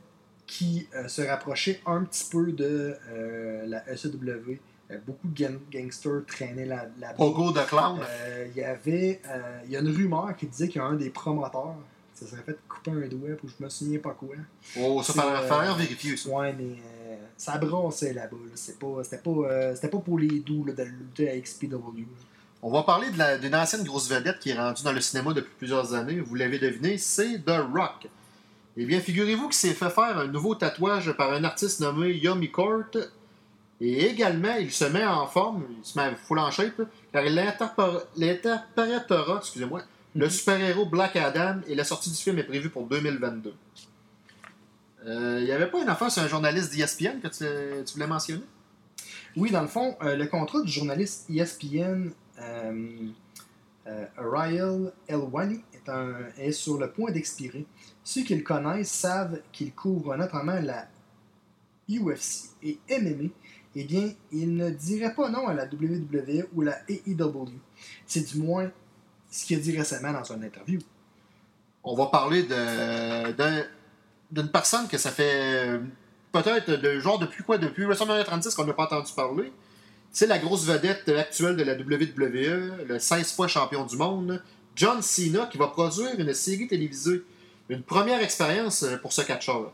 qui 0.47 0.87
euh, 0.95 1.09
se 1.09 1.23
rapprochait 1.23 1.81
un 1.87 2.05
petit 2.05 2.29
peu 2.31 2.53
de 2.53 2.95
euh, 3.11 3.67
la 3.67 3.83
ECW. 3.93 4.59
Euh, 4.91 4.99
beaucoup 5.05 5.27
de 5.27 5.35
gang- 5.37 5.59
gangsters 5.73 6.25
traînaient 6.27 6.67
là- 6.67 6.87
là-bas. 7.01 7.15
Pogo 7.17 7.51
de 7.51 7.61
Clown. 7.61 7.99
Euh, 8.01 8.47
Il 8.55 8.61
y 8.61 8.65
avait 8.65 9.21
euh, 9.29 9.61
il 9.65 9.73
y 9.73 9.77
a 9.77 9.81
une 9.81 9.89
rumeur 9.95 10.37
qui 10.37 10.47
disait 10.47 10.69
qu'il 10.69 10.81
y 10.81 10.85
a 10.85 10.87
un 10.87 10.95
des 10.95 11.11
promoteurs 11.11 11.75
qui 12.15 12.25
se 12.25 12.31
serait 12.31 12.43
fait 12.43 12.57
couper 12.69 12.93
un 12.93 13.09
doigt 13.09 13.37
pour 13.37 13.49
je 13.49 13.63
me 13.65 13.69
souviens 13.69 13.99
pas 13.99 14.13
quoi. 14.13 14.37
oh, 14.81 15.03
ça 15.03 15.13
euh, 15.43 15.49
faire 15.49 15.75
vérifier 15.75 16.17
ça. 16.17 16.29
Ouais, 16.31 16.55
mais 16.57 16.77
ça 17.37 17.59
brassait 17.59 18.13
là-bas. 18.13 18.37
Là. 18.37 18.51
Pas, 18.79 19.03
c'était, 19.05 19.19
pas, 19.19 19.75
c'était 19.75 19.89
pas 19.89 19.99
pour 19.99 20.19
les 20.19 20.39
doux 20.41 20.65
là, 20.65 20.73
de 20.73 20.85
lutter 20.85 21.29
à 21.31 21.37
XPW. 21.39 22.07
On 22.63 22.71
va 22.71 22.85
parler 22.85 23.09
la- 23.17 23.39
d'une 23.39 23.55
ancienne 23.55 23.83
grosse 23.85 24.09
vedette 24.09 24.39
qui 24.39 24.51
est 24.51 24.55
rendue 24.59 24.83
dans 24.85 24.93
le 24.93 25.01
cinéma 25.01 25.35
depuis 25.35 25.53
plusieurs 25.59 25.93
années. 25.95 26.21
Vous 26.21 26.35
l'avez 26.37 26.59
deviné, 26.59 26.97
c'est 26.97 27.41
The 27.45 27.59
Rock. 27.75 28.07
Eh 28.77 28.85
bien, 28.85 29.01
figurez-vous 29.01 29.47
qu'il 29.49 29.55
s'est 29.57 29.75
fait 29.75 29.91
faire 29.91 30.19
un 30.19 30.27
nouveau 30.27 30.55
tatouage 30.55 31.13
par 31.13 31.33
un 31.33 31.45
artiste 31.45 31.81
nommé 31.81 32.13
Yomi 32.13 32.51
Court. 32.51 32.85
Et 33.81 34.07
également, 34.07 34.55
il 34.59 34.71
se 34.73 34.85
met 34.85 35.05
en 35.05 35.27
forme, 35.27 35.65
il 35.79 35.85
se 35.85 35.99
met 35.99 36.15
full 36.17 36.39
en 36.39 36.51
shape, 36.51 36.83
car 37.13 37.25
il 37.25 37.39
interprétera, 37.39 39.39
excusez-moi, 39.39 39.83
le 40.15 40.31
super-héros 40.31 40.87
Black 40.87 41.17
Adam 41.17 41.57
et 41.67 41.75
la 41.75 41.85
sortie 41.85 42.11
du 42.11 42.17
film 42.17 42.39
est 42.39 42.45
prévue 42.45 42.71
pour 42.71 42.87
2022. 42.87 43.55
Euh, 45.07 45.37
Il 45.41 45.45
n'y 45.45 45.53
avait 45.53 45.71
pas 45.71 45.81
une 45.83 45.89
affaire 45.89 46.11
sur 46.11 46.23
un 46.23 46.29
journaliste 46.29 46.75
d'ESPN 46.75 47.21
que 47.23 47.29
tu, 47.29 47.45
tu 47.85 47.95
voulais 47.95 48.07
mentionner? 48.07 48.43
Oui, 49.37 49.51
dans 49.51 49.61
le 49.63 49.69
fond, 49.69 49.97
euh, 50.03 50.17
le 50.17 50.27
contrat 50.27 50.63
du 50.63 50.73
journaliste 50.73 51.27
ESPN 51.31 52.11
euh, 52.41 52.89
euh, 53.87 54.07
Ariel 54.17 54.93
Elwani 55.07 55.61
est, 55.75 55.89
un- 55.91 56.15
est 56.39 56.53
sur 56.53 56.79
le 56.79 56.91
point 56.91 57.11
d'expirer. 57.11 57.67
Ceux 58.09 58.23
qui 58.23 58.37
le 58.37 58.43
connaissent 58.43 58.93
savent 58.93 59.41
qu'il 59.51 59.75
couvre 59.75 60.15
notamment 60.17 60.61
la 60.61 60.87
UFC 61.91 62.51
et 62.63 62.79
MMA. 62.89 63.31
Eh 63.75 63.83
bien, 63.83 64.13
il 64.31 64.55
ne 64.55 64.71
dirait 64.71 65.13
pas 65.13 65.29
non 65.29 65.49
à 65.49 65.55
la 65.55 65.65
WWE 65.65 66.47
ou 66.55 66.63
la 66.63 66.79
AEW. 66.89 67.49
C'est 68.07 68.33
du 68.33 68.39
moins 68.39 68.71
ce 69.29 69.45
qu'il 69.45 69.59
a 69.59 69.61
dit 69.61 69.77
récemment 69.77 70.13
dans 70.13 70.23
une 70.33 70.45
interview. 70.45 70.79
on 71.83 71.97
va 71.97 72.07
parler 72.07 72.45
de, 72.45 73.33
d'un- 73.33 73.65
d'une 74.31 74.51
personne 74.53 74.87
que 74.87 74.99
ça 74.99 75.11
fait 75.11 75.81
peut-être 76.31 76.71
de 76.81 77.01
genre 77.01 77.19
depuis 77.19 77.43
quoi? 77.43 77.59
Depuis 77.59 77.85
WrestleMania 77.87 78.23
36 78.23 78.55
qu'on 78.55 78.65
n'a 78.67 78.73
pas 78.73 78.85
entendu 78.85 79.13
parler. 79.17 79.53
C'est 80.13 80.29
la 80.29 80.39
grosse 80.39 80.65
vedette 80.65 81.09
actuelle 81.09 81.57
de 81.57 81.65
la 81.65 81.75
WWE, 81.75 82.87
le 82.87 82.99
16 83.01 83.33
fois 83.33 83.49
champion 83.49 83.85
du 83.85 83.97
monde, 83.97 84.41
John 84.77 85.03
Cena, 85.03 85.47
qui 85.47 85.59
va 85.59 85.67
produire 85.67 86.19
une 86.19 86.33
série 86.35 86.69
télévisée. 86.69 87.23
Une 87.69 87.83
première 87.83 88.23
expérience 88.23 88.85
euh, 88.85 88.97
pour 88.97 89.13
ce 89.13 89.23
catcheur. 89.23 89.73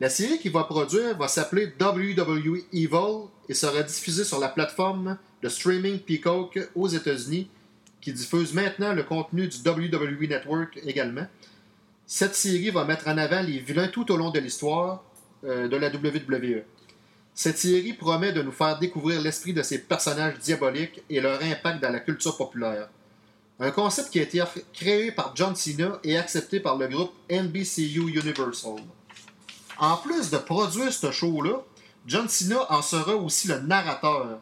La 0.00 0.10
série 0.10 0.40
qu'il 0.40 0.50
va 0.50 0.64
produire 0.64 1.16
va 1.16 1.28
s'appeler 1.28 1.72
WWE 1.80 2.64
Evil 2.72 3.28
et 3.48 3.54
sera 3.54 3.82
diffusée 3.84 4.24
sur 4.24 4.40
la 4.40 4.48
plateforme 4.48 5.16
de 5.40 5.48
streaming 5.48 6.00
Peacock 6.00 6.58
aux 6.74 6.88
États-Unis 6.88 7.48
qui 8.00 8.12
diffuse 8.12 8.52
maintenant 8.52 8.92
le 8.92 9.04
contenu 9.04 9.46
du 9.46 9.56
WWE 9.58 10.28
Network 10.28 10.80
également. 10.84 11.26
Cette 12.06 12.34
série 12.34 12.70
va 12.70 12.84
mettre 12.84 13.06
en 13.06 13.16
avant 13.16 13.42
les 13.42 13.60
vilains 13.60 13.88
tout 13.88 14.10
au 14.10 14.16
long 14.16 14.30
de 14.30 14.40
l'histoire 14.40 15.04
euh, 15.44 15.68
de 15.68 15.76
la 15.76 15.88
WWE. 15.88 16.64
Cette 17.32 17.58
série 17.58 17.92
promet 17.92 18.32
de 18.32 18.42
nous 18.42 18.52
faire 18.52 18.78
découvrir 18.78 19.20
l'esprit 19.20 19.52
de 19.52 19.62
ces 19.62 19.78
personnages 19.78 20.38
diaboliques 20.38 21.02
et 21.08 21.20
leur 21.20 21.40
impact 21.42 21.80
dans 21.80 21.90
la 21.90 22.00
culture 22.00 22.36
populaire. 22.36 22.88
Un 23.60 23.70
concept 23.70 24.10
qui 24.10 24.18
a 24.18 24.22
été 24.22 24.42
créé 24.72 25.12
par 25.12 25.32
John 25.36 25.54
Cena 25.54 25.98
et 26.02 26.16
accepté 26.18 26.58
par 26.58 26.76
le 26.76 26.88
groupe 26.88 27.12
NBCU 27.30 28.00
Universal. 28.20 28.80
En 29.78 29.96
plus 29.96 30.30
de 30.30 30.38
produire 30.38 30.92
ce 30.92 31.10
show-là, 31.12 31.62
John 32.06 32.28
Cena 32.28 32.66
en 32.70 32.82
sera 32.82 33.14
aussi 33.14 33.48
le 33.48 33.60
narrateur. 33.60 34.38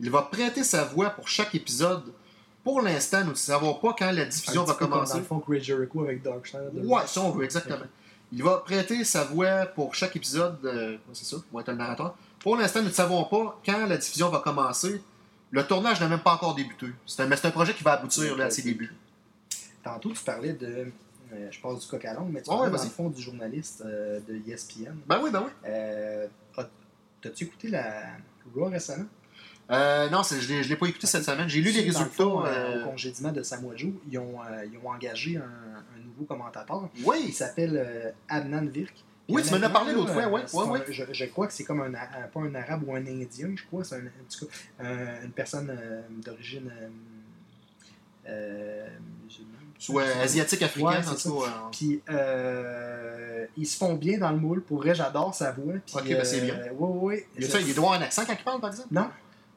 Il 0.00 0.10
va 0.10 0.22
prêter 0.22 0.64
sa 0.64 0.84
voix 0.84 1.10
pour 1.10 1.28
chaque 1.28 1.54
épisode. 1.54 2.12
Pour 2.64 2.80
l'instant, 2.82 3.22
nous 3.22 3.30
ne 3.30 3.34
savons 3.36 3.74
pas 3.74 3.94
quand 3.96 4.10
la 4.10 4.24
diffusion 4.24 4.64
va 4.64 4.74
peu 4.74 4.80
comme 4.80 4.90
commencer. 4.90 5.12
Dans 5.14 5.18
le 5.20 5.24
fond, 5.24 6.02
avec 6.02 6.22
Darkseid. 6.22 6.72
Ouais, 6.84 7.06
ça 7.06 7.20
on 7.20 7.30
veut, 7.30 7.44
exactement. 7.44 7.86
Il 8.32 8.42
va 8.42 8.58
prêter 8.58 9.04
sa 9.04 9.24
voix 9.24 9.66
pour 9.66 9.94
chaque 9.94 10.16
épisode. 10.16 10.58
euh, 10.64 10.96
c'est 11.12 11.24
ça, 11.24 11.36
il 11.36 11.54
va 11.54 11.60
être 11.60 11.70
le 11.70 11.76
narrateur. 11.76 12.16
Pour 12.40 12.56
l'instant, 12.56 12.80
nous 12.80 12.88
ne 12.88 12.92
savons 12.92 13.22
pas 13.24 13.60
quand 13.64 13.86
la 13.86 13.96
diffusion 13.96 14.28
va 14.28 14.40
commencer. 14.40 15.00
Le 15.50 15.62
tournage 15.66 16.00
n'a 16.00 16.08
même 16.08 16.20
pas 16.20 16.34
encore 16.34 16.54
débuté. 16.54 16.86
C'est 17.06 17.22
un, 17.22 17.26
mais 17.26 17.36
c'est 17.36 17.46
un 17.46 17.50
projet 17.52 17.72
qui 17.74 17.82
va 17.84 17.92
aboutir 17.92 18.36
là, 18.36 18.46
à 18.46 18.50
ses 18.50 18.62
débuts. 18.62 18.92
Tantôt, 19.82 20.10
tu 20.12 20.22
parlais 20.24 20.52
de. 20.52 20.86
euh, 21.32 21.48
je 21.50 21.60
passe 21.60 21.80
du 21.80 21.86
coq 21.86 22.04
à 22.04 22.14
l'ongle, 22.14 22.32
mais 22.32 22.42
tu 22.42 22.50
Ouais, 22.50 22.56
parlais 22.56 22.76
dans 22.76 22.82
le 22.82 22.88
fond 22.90 23.08
du 23.08 23.22
journaliste 23.22 23.82
euh, 23.86 24.18
de 24.28 24.40
ESPN. 24.50 24.94
Ben 25.06 25.20
oui, 25.22 25.30
ben 25.30 25.42
oui. 25.44 25.50
Euh, 25.66 26.26
as- 26.56 26.68
T'as-tu 27.22 27.44
écouté 27.44 27.68
la 27.68 28.02
Raw 28.54 28.66
récemment? 28.66 29.06
Euh, 29.70 30.08
non, 30.10 30.22
je 30.22 30.34
ne 30.54 30.62
l'ai 30.62 30.76
pas 30.76 30.86
écouté 30.86 31.06
cette 31.08 31.24
semaine. 31.24 31.48
J'ai 31.48 31.60
lu 31.60 31.70
les 31.72 31.80
résultats. 31.82 32.04
fond, 32.10 32.44
euh, 32.44 32.82
Au 32.84 32.90
congédiement 32.90 33.32
de 33.32 33.42
Samoa 33.42 33.74
Joe, 33.76 33.90
ils 34.08 34.18
ont, 34.18 34.40
euh, 34.42 34.64
ils 34.64 34.78
ont 34.78 34.88
engagé 34.90 35.36
un, 35.38 35.42
un 35.42 36.04
nouveau 36.04 36.24
commentateur. 36.24 36.88
Il 36.96 37.04
Oui, 37.04 37.32
s'appelle 37.32 37.76
euh, 37.76 38.10
Adnan 38.28 38.66
Virk. 38.68 38.94
Oui, 39.28 39.42
tu 39.42 39.50
m'en 39.52 39.62
as 39.62 39.68
parlé 39.70 39.92
l'autre 39.92 40.12
fois, 40.12 40.26
ouais, 40.28 40.42
c'est 40.46 40.56
ouais, 40.56 40.64
ouais. 40.68 40.80
Je, 40.88 41.04
je 41.12 41.24
crois 41.26 41.46
que 41.48 41.52
c'est 41.52 41.64
comme 41.64 41.80
un, 41.80 41.92
un- 41.94 42.28
pas 42.32 42.40
un 42.40 42.54
arabe 42.54 42.84
ou 42.86 42.94
un 42.94 43.04
indien, 43.06 43.50
je 43.56 43.64
crois. 43.64 43.82
C'est 43.82 43.96
un, 43.96 43.98
en 44.06 44.26
tout 44.30 44.46
cas, 44.46 44.52
un- 44.84 45.24
une 45.24 45.32
personne 45.32 45.68
euh, 45.70 46.02
d'origine 46.24 46.70
euh, 46.80 46.88
euh, 48.28 48.86
musulmane. 49.24 49.52
soit 49.78 50.04
asiatique, 50.22 50.62
africain, 50.62 50.88
Ouais, 50.88 50.96
en 51.08 51.14
tout 51.14 51.40
cas. 51.40 51.46
euh, 51.46 51.68
Puis 51.72 52.02
euh, 52.10 53.46
ils 53.56 53.66
se 53.66 53.76
font 53.76 53.94
bien 53.94 54.18
dans 54.18 54.30
le 54.30 54.38
moule. 54.38 54.62
Pour 54.62 54.78
vrai, 54.78 54.94
j'adore 54.94 55.34
sa 55.34 55.52
voix. 55.52 55.74
Puis, 55.84 55.94
Ok, 55.96 56.08
ben, 56.08 56.24
c'est 56.24 56.40
bien. 56.40 56.54
euh, 56.54 56.72
ouais, 56.72 57.26
ouais. 57.36 57.42
ça, 57.46 57.60
il 57.60 57.74
doit 57.74 57.84
avoir 57.84 58.00
un 58.00 58.04
accent 58.04 58.24
quand 58.26 58.34
il 58.38 58.44
parle, 58.44 58.60
par 58.60 58.70
exemple? 58.70 58.88
Non, 58.92 59.08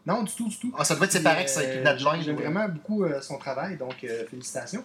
non, 0.05 0.23
du 0.23 0.33
tout, 0.33 0.47
du 0.49 0.57
tout. 0.57 0.73
Ah, 0.77 0.83
ça 0.83 0.95
devait 0.95 1.05
être 1.05 1.11
séparé 1.11 1.45
que 1.45 1.49
c'est 1.51 1.59
avec 1.59 1.71
euh, 1.71 1.77
une 1.77 1.83
deadline. 1.83 2.21
J'aime 2.23 2.35
vraiment 2.35 2.67
beaucoup 2.69 3.03
euh, 3.03 3.21
son 3.21 3.37
travail, 3.37 3.77
donc 3.77 4.03
euh, 4.03 4.25
félicitations. 4.27 4.83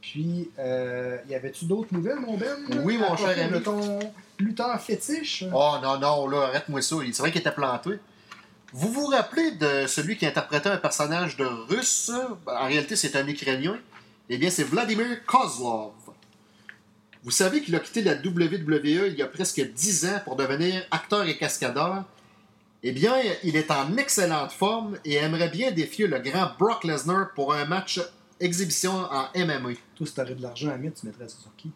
Puis, 0.00 0.50
euh, 0.58 1.18
y 1.28 1.34
avait-tu 1.34 1.64
d'autres 1.64 1.92
nouvelles, 1.92 2.20
mon 2.20 2.36
Ben? 2.36 2.56
Oui, 2.84 2.96
mon 2.96 3.16
cher 3.16 3.36
ami. 3.44 3.62
ton 3.62 3.98
lutteur 4.38 4.80
fétiche? 4.80 5.44
Oh 5.52 5.74
non, 5.82 5.98
non, 5.98 6.28
là, 6.28 6.44
arrête-moi 6.44 6.80
ça. 6.82 6.96
C'est 7.12 7.18
vrai 7.18 7.32
qu'il 7.32 7.40
était 7.40 7.50
planté. 7.50 7.90
Vous 8.72 8.92
vous 8.92 9.06
rappelez 9.06 9.52
de 9.52 9.86
celui 9.86 10.16
qui 10.16 10.26
interprétait 10.26 10.68
un 10.68 10.76
personnage 10.76 11.36
de 11.36 11.44
russe? 11.44 12.10
Ben, 12.44 12.52
En 12.54 12.66
réalité, 12.66 12.94
c'est 12.94 13.16
un 13.16 13.26
Ukrainien. 13.26 13.78
Eh 14.28 14.38
bien, 14.38 14.50
c'est 14.50 14.64
Vladimir 14.64 15.24
Kozlov. 15.24 15.92
Vous 17.22 17.30
savez 17.30 17.60
qu'il 17.60 17.74
a 17.74 17.80
quitté 17.80 18.02
la 18.02 18.14
WWE 18.14 19.08
il 19.08 19.14
y 19.16 19.22
a 19.22 19.26
presque 19.26 19.60
10 19.60 20.06
ans 20.06 20.20
pour 20.24 20.36
devenir 20.36 20.82
acteur 20.92 21.26
et 21.26 21.36
cascadeur. 21.36 22.04
Eh 22.82 22.92
bien, 22.92 23.16
il 23.42 23.56
est 23.56 23.70
en 23.72 23.96
excellente 23.96 24.52
forme 24.52 24.98
et 25.04 25.14
aimerait 25.14 25.48
bien 25.48 25.72
défier 25.72 26.06
le 26.06 26.20
grand 26.20 26.50
Brock 26.58 26.84
Lesnar 26.84 27.30
pour 27.34 27.52
un 27.52 27.64
match 27.64 28.00
exhibition 28.40 28.92
en 28.92 29.28
MMA. 29.34 29.74
Toi, 29.94 30.06
si 30.06 30.14
t'aurais 30.14 30.34
de 30.34 30.42
l'argent 30.42 30.70
à 30.70 30.76
mettre, 30.76 31.00
tu 31.00 31.06
mettrais 31.06 31.28
ça 31.28 31.36
sur 31.40 31.54
qui? 31.56 31.70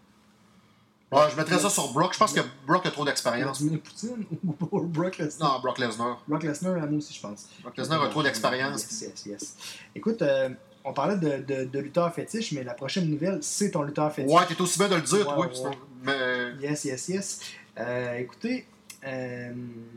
Ah, 1.13 1.29
je 1.31 1.37
mettrais 1.37 1.59
ça 1.59 1.69
sur 1.71 1.93
Brock. 1.93 2.13
Je 2.15 2.19
pense 2.19 2.33
que 2.33 2.41
Brock 2.67 2.87
a 2.87 2.91
trop 2.93 3.05
d'expérience. 3.05 3.61
Vladimir 3.61 3.83
Poutine 3.83 4.25
ou 4.71 4.81
Brock 4.87 5.19
Lesnar? 5.19 5.55
Non, 5.55 5.61
Brock 5.61 5.79
Lesnar. 5.79 6.23
Brock 6.29 6.43
Lesnar, 6.45 6.75
à 6.83 6.87
moi 6.87 6.99
aussi, 6.99 7.13
je 7.15 7.21
pense. 7.21 7.49
Brock 7.63 7.77
Lesnar 7.77 8.03
a 8.03 8.09
trop 8.09 8.23
d'expérience. 8.23 8.83
Yes, 8.83 9.01
yes, 9.03 9.27
yes. 9.27 9.57
Écoute, 9.97 10.23
euh, 10.23 10.51
on 10.85 10.93
parlait 10.93 11.17
de, 11.17 11.43
de, 11.43 11.65
de 11.65 11.79
lutteur 11.81 12.15
fétiche, 12.15 12.53
mais 12.53 12.63
la 12.63 12.75
prochaine 12.75 13.11
nouvelle, 13.11 13.39
c'est 13.43 13.73
ton 13.73 13.83
lutteur 13.83 14.13
fétiche. 14.13 14.33
Ouais, 14.33 14.47
t'es 14.47 14.61
aussi 14.61 14.79
bien 14.79 14.89
de 14.89 14.95
le 14.95 15.01
dire, 15.03 15.37
Ouais, 15.37 15.51
toi. 15.51 15.71
ouais. 15.71 15.79
Mais 16.05 16.53
Yes, 16.69 16.85
yes, 16.85 17.09
yes. 17.09 17.41
Euh, 17.77 18.15
écoutez, 18.19 18.67
euh, 19.07 19.53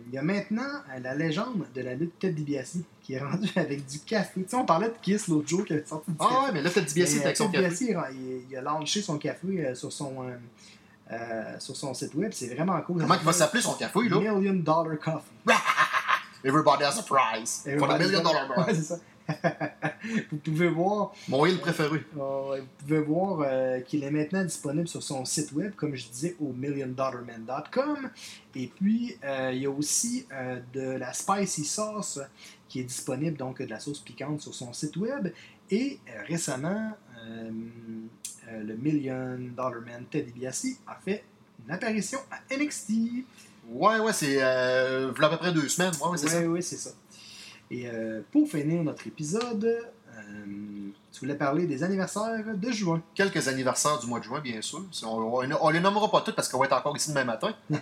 il 0.07 0.13
y 0.13 0.17
a 0.17 0.21
maintenant 0.21 0.61
euh, 0.63 0.99
la 1.01 1.13
légende 1.15 1.65
de 1.75 1.81
la 1.81 1.93
lutte 1.95 2.17
Ted 2.19 2.33
DiBiase 2.33 2.77
qui 3.01 3.13
est 3.13 3.19
rendue 3.19 3.49
avec 3.55 3.85
du 3.85 3.99
café. 3.99 4.41
Tu 4.43 4.49
sais, 4.49 4.55
on 4.55 4.65
parlait 4.65 4.87
de 4.89 4.95
Kiss 5.01 5.27
l'autre 5.27 5.47
jour 5.47 5.65
qui 5.65 5.73
avait 5.73 5.85
sorti 5.85 6.11
du 6.11 6.17
Ah 6.19 6.23
café. 6.29 6.35
ouais, 6.45 6.51
mais 6.53 6.61
là, 6.61 6.69
Ted 6.69 6.85
DiBiase 6.87 7.15
est 7.17 7.23
avec 7.25 7.37
son 7.37 7.49
Ted 7.49 7.63
café. 7.63 7.97
Il, 8.13 8.41
il 8.49 8.57
a 8.57 8.61
lancé 8.61 9.01
son 9.01 9.17
café 9.17 9.65
euh, 9.65 9.75
sur 9.75 9.91
son, 9.91 10.13
euh, 10.23 10.35
euh, 11.11 11.59
sur 11.59 11.75
son 11.75 11.93
site 11.93 12.15
web. 12.15 12.31
C'est 12.33 12.53
vraiment 12.55 12.79
cool. 12.81 13.01
Comment 13.01 13.15
il 13.15 13.25
va 13.25 13.33
s'appeler 13.33 13.61
son 13.61 13.73
café, 13.73 13.99
là? 14.07 14.19
Million 14.19 14.53
Dollar 14.53 14.97
Coffee. 14.99 15.31
Everybody 16.45 16.83
has 16.83 16.99
a 16.99 17.03
prize. 17.03 17.63
For 17.79 17.87
the 17.87 17.97
million 17.99 18.21
dollar 18.21 18.49
Ouais, 18.49 18.63
prize. 18.63 18.75
c'est 18.77 18.83
ça. 18.95 18.99
Vous 20.32 20.38
pouvez 20.38 20.67
voir, 20.67 21.13
Mon 21.28 21.45
île 21.45 21.59
préféré. 21.59 22.03
euh, 22.17 22.59
vous 22.59 22.67
pouvez 22.80 22.99
voir 22.99 23.41
euh, 23.41 23.80
qu'il 23.82 24.03
est 24.03 24.11
maintenant 24.11 24.43
disponible 24.43 24.88
sur 24.88 25.01
son 25.01 25.24
site 25.26 25.51
web, 25.53 25.74
comme 25.76 25.95
je 25.95 26.07
disais, 26.07 26.36
au 26.39 26.51
milliondollarman.com. 26.53 28.09
Et 28.55 28.67
puis, 28.67 29.17
euh, 29.24 29.51
il 29.53 29.61
y 29.61 29.65
a 29.65 29.69
aussi 29.71 30.28
de 30.74 30.97
la 30.97 31.13
spicy 31.13 31.65
sauce 31.65 32.19
qui 32.67 32.82
est 32.82 32.84
disponible, 32.84 33.38
donc 33.38 33.61
de 33.61 33.69
la 33.69 33.80
sauce 33.80 33.99
piquante 33.99 34.41
sur 34.41 34.53
son 34.53 34.74
site 34.74 34.97
web. 34.97 35.30
Et 35.71 35.99
récemment, 36.28 36.91
le 37.26 38.76
Million 38.76 39.38
Dollar 39.55 39.82
Man 39.86 40.05
Ted 40.09 40.32
DiBiase 40.32 40.80
a 40.88 40.95
fait 41.03 41.24
une 41.65 41.74
apparition 41.74 42.19
à 42.30 42.55
NXT. 42.55 42.91
Ouais, 43.69 43.99
ouais, 43.99 44.13
c'est 44.13 44.41
à 44.41 45.07
peu 45.13 45.38
près 45.38 45.53
deux 45.53 45.69
semaines. 45.69 45.93
Ouais, 46.01 46.09
ouais, 46.09 46.17
ça. 46.17 46.30
C'est 46.61 46.89
ça. 46.89 46.89
Et 47.72 47.88
euh, 47.88 48.22
pour 48.32 48.47
finir 48.47 48.84
notre 48.84 49.07
épisode, 49.07 49.64
euh, 49.66 50.45
tu 51.11 51.20
voulais 51.22 51.36
parler 51.36 51.66
des 51.66 51.84
anniversaires 51.84 52.43
de 52.55 52.72
juin. 52.72 53.01
Quelques 53.16 53.47
anniversaires 53.47 53.99
du 53.99 54.07
mois 54.07 54.20
de 54.20 54.26
juin, 54.26 54.39
bien 54.41 54.61
sûr. 54.61 54.84
On, 55.05 55.47
on 55.61 55.70
les 55.70 55.80
nommera 55.80 56.09
pas 56.11 56.22
toutes 56.22 56.36
parce 56.36 56.49
qu'on 56.49 56.59
va 56.59 56.66
être 56.66 56.76
encore 56.78 56.95
ici 56.95 57.09
demain 57.09 57.24
matin. 57.26 57.53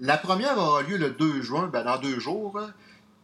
La 0.00 0.16
première 0.18 0.58
aura 0.58 0.82
lieu 0.82 0.96
le 0.96 1.10
2 1.10 1.42
juin, 1.42 1.68
ben, 1.72 1.84
dans 1.84 1.98
deux 2.00 2.18
jours, 2.18 2.58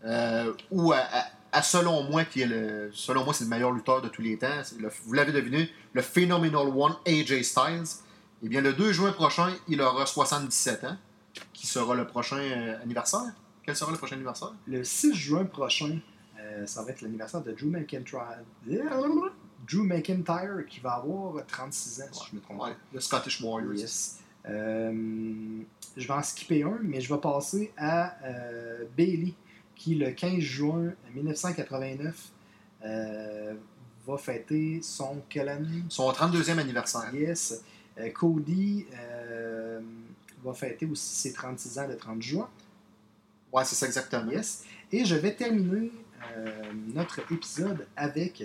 euh, 0.04 0.52
où, 0.70 0.92
à, 0.92 0.98
à- 0.98 1.24
à 1.52 1.62
selon 1.62 2.04
moi, 2.04 2.24
qui 2.24 2.42
est 2.42 2.46
le, 2.46 2.90
selon 2.92 3.24
moi, 3.24 3.34
c'est 3.34 3.42
le 3.42 3.50
meilleur 3.50 3.72
lutteur 3.72 4.00
de 4.02 4.08
tous 4.08 4.22
les 4.22 4.38
temps, 4.38 4.46
le- 4.78 4.88
vous 5.04 5.12
l'avez 5.14 5.32
deviné, 5.32 5.68
le 5.94 6.00
Phenomenal 6.02 6.68
One, 6.68 6.94
AJ 7.06 7.42
Styles. 7.42 7.82
Eh 8.44 8.48
bien, 8.48 8.60
le 8.60 8.72
2 8.72 8.92
juin 8.92 9.10
prochain, 9.12 9.52
il 9.66 9.82
aura 9.82 10.06
77 10.06 10.84
ans, 10.84 10.96
qui 11.52 11.66
sera 11.66 11.94
le 11.96 12.06
prochain 12.06 12.38
euh, 12.38 12.80
anniversaire. 12.82 13.32
Quel 13.64 13.76
sera 13.76 13.90
le 13.90 13.98
prochain 13.98 14.16
anniversaire? 14.16 14.54
Le 14.66 14.84
6 14.84 15.14
juin 15.14 15.44
prochain, 15.44 15.98
euh, 16.38 16.66
ça 16.66 16.82
va 16.82 16.90
être 16.90 17.02
l'anniversaire 17.02 17.42
de 17.42 17.52
Drew 17.52 17.66
McIntyre. 17.68 18.38
Drew 18.66 19.82
McIntyre 19.84 20.64
qui 20.68 20.80
va 20.80 20.94
avoir 20.94 21.44
36 21.46 22.02
ans, 22.02 22.04
si 22.12 22.30
je 22.30 22.36
me 22.36 22.40
trompe 22.40 22.62
Ouais, 22.62 22.76
le 22.92 23.00
Scottish 23.00 23.40
Warriors. 23.40 23.74
Yes. 23.74 24.20
Euh, 24.48 25.62
je 25.96 26.06
vais 26.06 26.14
en 26.14 26.22
skipper 26.22 26.62
un, 26.62 26.78
mais 26.82 27.00
je 27.00 27.12
vais 27.12 27.20
passer 27.20 27.72
à 27.76 28.16
euh, 28.24 28.84
Bailey, 28.96 29.34
qui 29.74 29.94
le 29.94 30.10
15 30.10 30.38
juin 30.38 30.92
1989 31.14 32.30
euh, 32.84 33.54
va 34.06 34.16
fêter 34.16 34.80
son. 34.82 35.22
Son 35.88 36.10
32e 36.10 36.58
anniversaire. 36.58 37.14
Yes. 37.14 37.62
Cody 38.14 38.86
va 40.42 40.54
fêter 40.54 40.86
aussi 40.86 41.14
ses 41.14 41.32
36 41.34 41.78
ans 41.78 41.86
le 41.86 41.96
30 41.96 42.22
juin. 42.22 42.48
Ouais, 43.52 43.64
c'est 43.64 43.74
ça 43.74 43.86
exactement. 43.86 44.30
Yes. 44.30 44.64
Et 44.92 45.04
je 45.04 45.14
vais 45.16 45.34
terminer 45.34 45.90
euh, 46.36 46.50
notre 46.94 47.20
épisode 47.32 47.86
avec 47.96 48.44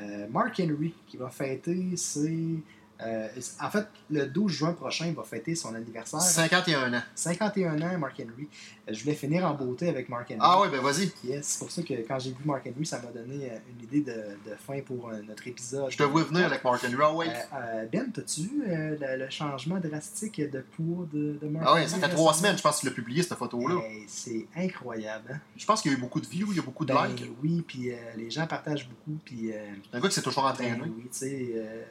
euh, 0.00 0.26
Mark 0.30 0.60
Henry 0.60 0.94
qui 1.06 1.16
va 1.16 1.30
fêter 1.30 1.96
ses. 1.96 2.58
Euh, 3.04 3.28
en 3.60 3.70
fait, 3.70 3.86
le 4.10 4.26
12 4.26 4.52
juin 4.52 4.72
prochain, 4.72 5.06
il 5.06 5.14
va 5.14 5.22
fêter 5.24 5.54
son 5.54 5.74
anniversaire. 5.74 6.20
51 6.20 6.92
ans. 6.94 7.02
51 7.14 7.80
ans, 7.80 7.98
Mark 7.98 8.14
Henry. 8.20 8.48
Euh, 8.88 8.92
je 8.92 9.02
voulais 9.02 9.14
finir 9.14 9.44
en 9.44 9.54
beauté 9.54 9.88
avec 9.88 10.08
Mark 10.08 10.26
Henry. 10.30 10.38
Ah 10.40 10.60
ouais, 10.60 10.68
ben 10.68 10.80
vas-y. 10.80 11.12
Yes, 11.24 11.46
c'est 11.46 11.58
pour 11.58 11.70
ça 11.70 11.82
que 11.82 11.94
quand 12.06 12.18
j'ai 12.18 12.30
vu 12.30 12.36
Mark 12.44 12.66
Henry, 12.66 12.84
ça 12.86 13.00
m'a 13.00 13.10
donné 13.10 13.50
euh, 13.50 13.56
une 13.70 13.84
idée 13.84 14.00
de, 14.00 14.50
de 14.50 14.56
fin 14.56 14.80
pour 14.80 15.08
euh, 15.08 15.20
notre 15.26 15.46
épisode. 15.46 15.90
Je 15.90 15.96
te 15.96 16.02
vois 16.02 16.24
venir 16.24 16.46
avec 16.46 16.64
Mark 16.64 16.82
Henry. 16.84 17.28
Ah 17.52 17.56
euh, 17.62 17.86
ben, 17.92 18.10
t'as-tu 18.12 18.42
vu 18.42 18.62
le, 18.66 19.16
le 19.18 19.30
changement 19.30 19.78
drastique 19.78 20.40
de 20.40 20.60
poids 20.60 21.06
de, 21.12 21.38
de 21.40 21.48
Mark 21.48 21.64
Ah 21.66 21.74
ouais, 21.74 21.80
Henry 21.82 21.90
ça 21.90 21.98
fait 21.98 22.08
trois 22.14 22.34
semaines, 22.34 22.56
je 22.56 22.62
pense, 22.62 22.76
que 22.76 22.80
tu 22.80 22.86
l'as 22.86 22.92
publié, 22.92 23.22
cette 23.22 23.38
photo-là. 23.38 23.80
C'est 24.06 24.46
incroyable. 24.56 25.32
Hein? 25.32 25.38
Je 25.56 25.64
pense 25.66 25.82
qu'il 25.82 25.90
y 25.92 25.94
a 25.94 25.98
eu 25.98 26.00
beaucoup 26.00 26.20
de 26.20 26.26
views, 26.26 26.48
il 26.50 26.56
y 26.56 26.60
a 26.60 26.62
beaucoup 26.62 26.84
de 26.84 26.92
Ben 26.92 27.06
likes. 27.06 27.30
oui, 27.42 27.62
puis 27.66 27.90
les 28.16 28.30
gens 28.30 28.46
partagent 28.46 28.88
beaucoup, 28.88 29.18
puis 29.24 29.50
C'est 29.90 29.96
un 29.96 30.00
gars 30.00 30.08
qui 30.08 30.14
s'est 30.14 30.22
toujours 30.22 30.42
ben 30.44 30.50
entraîné. 30.50 30.78
oui, 30.82 31.02
tu 31.04 31.08
sais, 31.10 31.30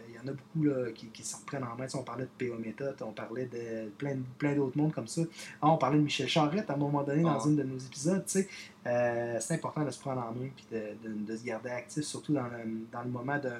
il 0.09 0.15
y 0.15 0.19
en 0.19 0.27
a 0.27 0.33
beaucoup 0.33 0.63
là, 0.63 0.91
qui, 0.91 1.00
qui 1.07 1.23
se 1.23 1.35
reprennent 1.35 1.63
en 1.63 1.75
main. 1.75 1.85
On 1.95 2.03
parlait 2.03 2.25
de 2.25 2.45
PO 2.47 2.57
Méthode, 2.59 2.95
on 3.01 3.11
parlait 3.11 3.45
de 3.45 3.89
plein, 3.97 4.15
plein 4.37 4.55
d'autres 4.55 4.77
mondes 4.77 4.93
comme 4.93 5.07
ça. 5.07 5.21
Ah, 5.61 5.69
on 5.69 5.77
parlait 5.77 5.97
de 5.97 6.03
Michel 6.03 6.27
Charrette 6.27 6.69
à 6.69 6.73
un 6.73 6.77
moment 6.77 7.03
donné 7.03 7.21
dans 7.23 7.39
Ah. 7.39 7.43
une 7.45 7.55
de 7.55 7.63
nos 7.63 7.77
épisodes, 7.77 8.23
tu 8.25 8.31
sais. 8.39 8.49
Euh, 8.87 9.37
c'est 9.39 9.55
important 9.55 9.83
de 9.83 9.91
se 9.91 9.99
prendre 9.99 10.21
en 10.21 10.31
main 10.31 10.49
puis 10.55 10.65
de, 10.71 11.07
de- 11.07 11.25
de 11.25 11.37
se 11.37 11.43
garder 11.43 11.69
actif, 11.69 12.03
surtout 12.03 12.33
dans 12.33 12.43
le, 12.43 12.87
dans 12.91 13.01
le 13.03 13.09
moment 13.09 13.37
de, 13.37 13.51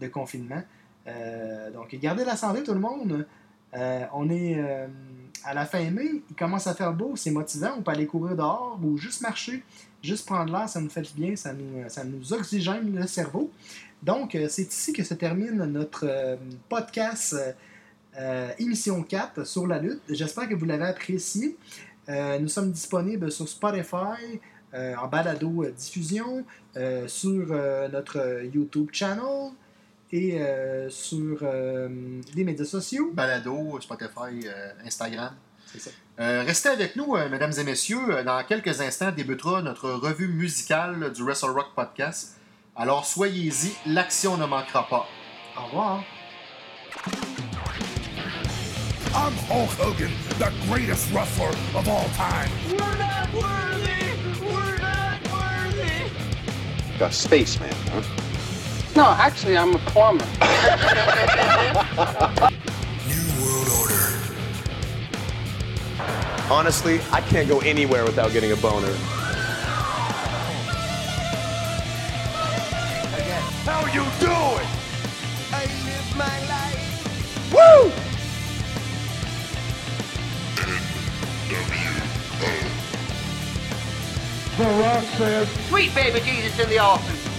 de 0.00 0.08
confinement. 0.08 0.62
Euh, 1.06 1.70
donc, 1.70 1.94
gardez 1.94 2.24
la 2.24 2.36
santé, 2.36 2.62
tout 2.62 2.74
le 2.74 2.80
monde. 2.80 3.26
Euh, 3.74 4.04
on 4.12 4.28
est 4.30 4.56
euh, 4.58 4.88
à 5.44 5.54
la 5.54 5.64
fin 5.64 5.88
mai, 5.90 6.22
il 6.28 6.34
commence 6.36 6.66
à 6.66 6.74
faire 6.74 6.92
beau, 6.92 7.14
c'est 7.16 7.30
motivant. 7.30 7.74
On 7.78 7.82
peut 7.82 7.92
aller 7.92 8.06
courir 8.06 8.34
dehors 8.36 8.78
ou 8.82 8.96
juste 8.98 9.20
marcher, 9.22 9.62
juste 10.02 10.26
prendre 10.26 10.52
l'air, 10.52 10.68
ça 10.68 10.80
nous 10.80 10.90
fait 10.90 11.02
du 11.02 11.12
bien, 11.14 11.36
ça 11.36 11.52
nous, 11.52 11.88
ça 11.88 12.02
nous 12.04 12.32
oxygène 12.32 12.94
le 12.94 13.06
cerveau. 13.06 13.50
Donc, 14.02 14.34
euh, 14.34 14.46
c'est 14.48 14.62
ici 14.72 14.92
que 14.92 15.04
se 15.04 15.14
termine 15.14 15.64
notre 15.64 16.06
euh, 16.06 16.36
podcast 16.68 17.36
euh, 18.18 18.50
émission 18.58 19.02
4 19.02 19.46
sur 19.46 19.66
la 19.66 19.78
lutte. 19.78 20.00
J'espère 20.08 20.48
que 20.48 20.54
vous 20.54 20.64
l'avez 20.64 20.86
apprécié. 20.86 21.56
Nous 22.40 22.48
sommes 22.48 22.72
disponibles 22.72 23.30
sur 23.30 23.48
Spotify, 23.48 24.40
euh, 24.74 24.94
en 24.96 25.06
balado 25.06 25.62
euh, 25.62 25.70
diffusion, 25.70 26.44
euh, 26.76 27.06
sur 27.06 27.46
notre 27.92 28.42
YouTube 28.52 28.88
channel 28.92 29.52
et 30.10 30.40
sur 30.88 31.44
les 32.34 32.42
médias 32.42 32.64
sociaux. 32.64 33.12
Balado, 33.12 33.78
Spotify, 33.80 34.48
Instagram. 34.84 35.34
Ça. 35.78 35.90
Restez 36.18 36.68
avec 36.68 36.96
nous, 36.96 37.16
mesdames 37.30 37.52
et 37.56 37.62
messieurs. 37.62 38.24
Dans 38.24 38.42
quelques 38.42 38.80
instants 38.80 39.12
débutera 39.12 39.62
notre 39.62 39.88
revue 39.88 40.26
musicale 40.26 41.12
du 41.12 41.22
Wrestle 41.22 41.50
Rock 41.50 41.68
Podcast. 41.76 42.39
Alors 42.80 43.04
soyez-y, 43.04 43.76
l'action 43.84 44.38
ne 44.38 44.46
manquera 44.46 44.88
pas. 44.88 45.06
Au 45.54 45.64
revoir. 45.66 46.02
I'm 49.14 49.34
Hulk 49.50 49.68
Hogan, 49.78 50.10
the 50.38 50.50
greatest 50.66 51.12
wrestler 51.12 51.50
of 51.74 51.86
all 51.86 52.08
time. 52.16 52.48
We're 52.70 52.96
not 52.96 53.30
worthy! 53.34 54.14
We're 54.40 54.78
not 54.78 55.20
worthy! 55.30 56.08
A 57.04 57.12
spaceman, 57.12 57.74
huh? 57.92 58.00
No, 58.96 59.10
actually, 59.10 59.58
I'm 59.58 59.74
a 59.74 59.78
plumber. 59.80 60.24
New 63.06 63.26
World 63.44 63.68
Order. 63.78 64.08
Honestly, 66.50 67.02
I 67.12 67.20
can't 67.20 67.46
go 67.46 67.58
anywhere 67.58 68.04
without 68.04 68.32
getting 68.32 68.52
a 68.52 68.56
boner. 68.56 68.96
How 73.64 73.84
you 73.86 74.04
doing? 74.18 74.66
I 75.52 75.64
live 75.84 76.16
my 76.16 76.36
life! 76.48 77.52
Woo! 77.52 77.92
Sweet 85.68 85.94
baby 85.94 86.20
Jesus 86.20 86.58
in 86.58 86.68
the 86.68 86.78
office. 86.78 87.29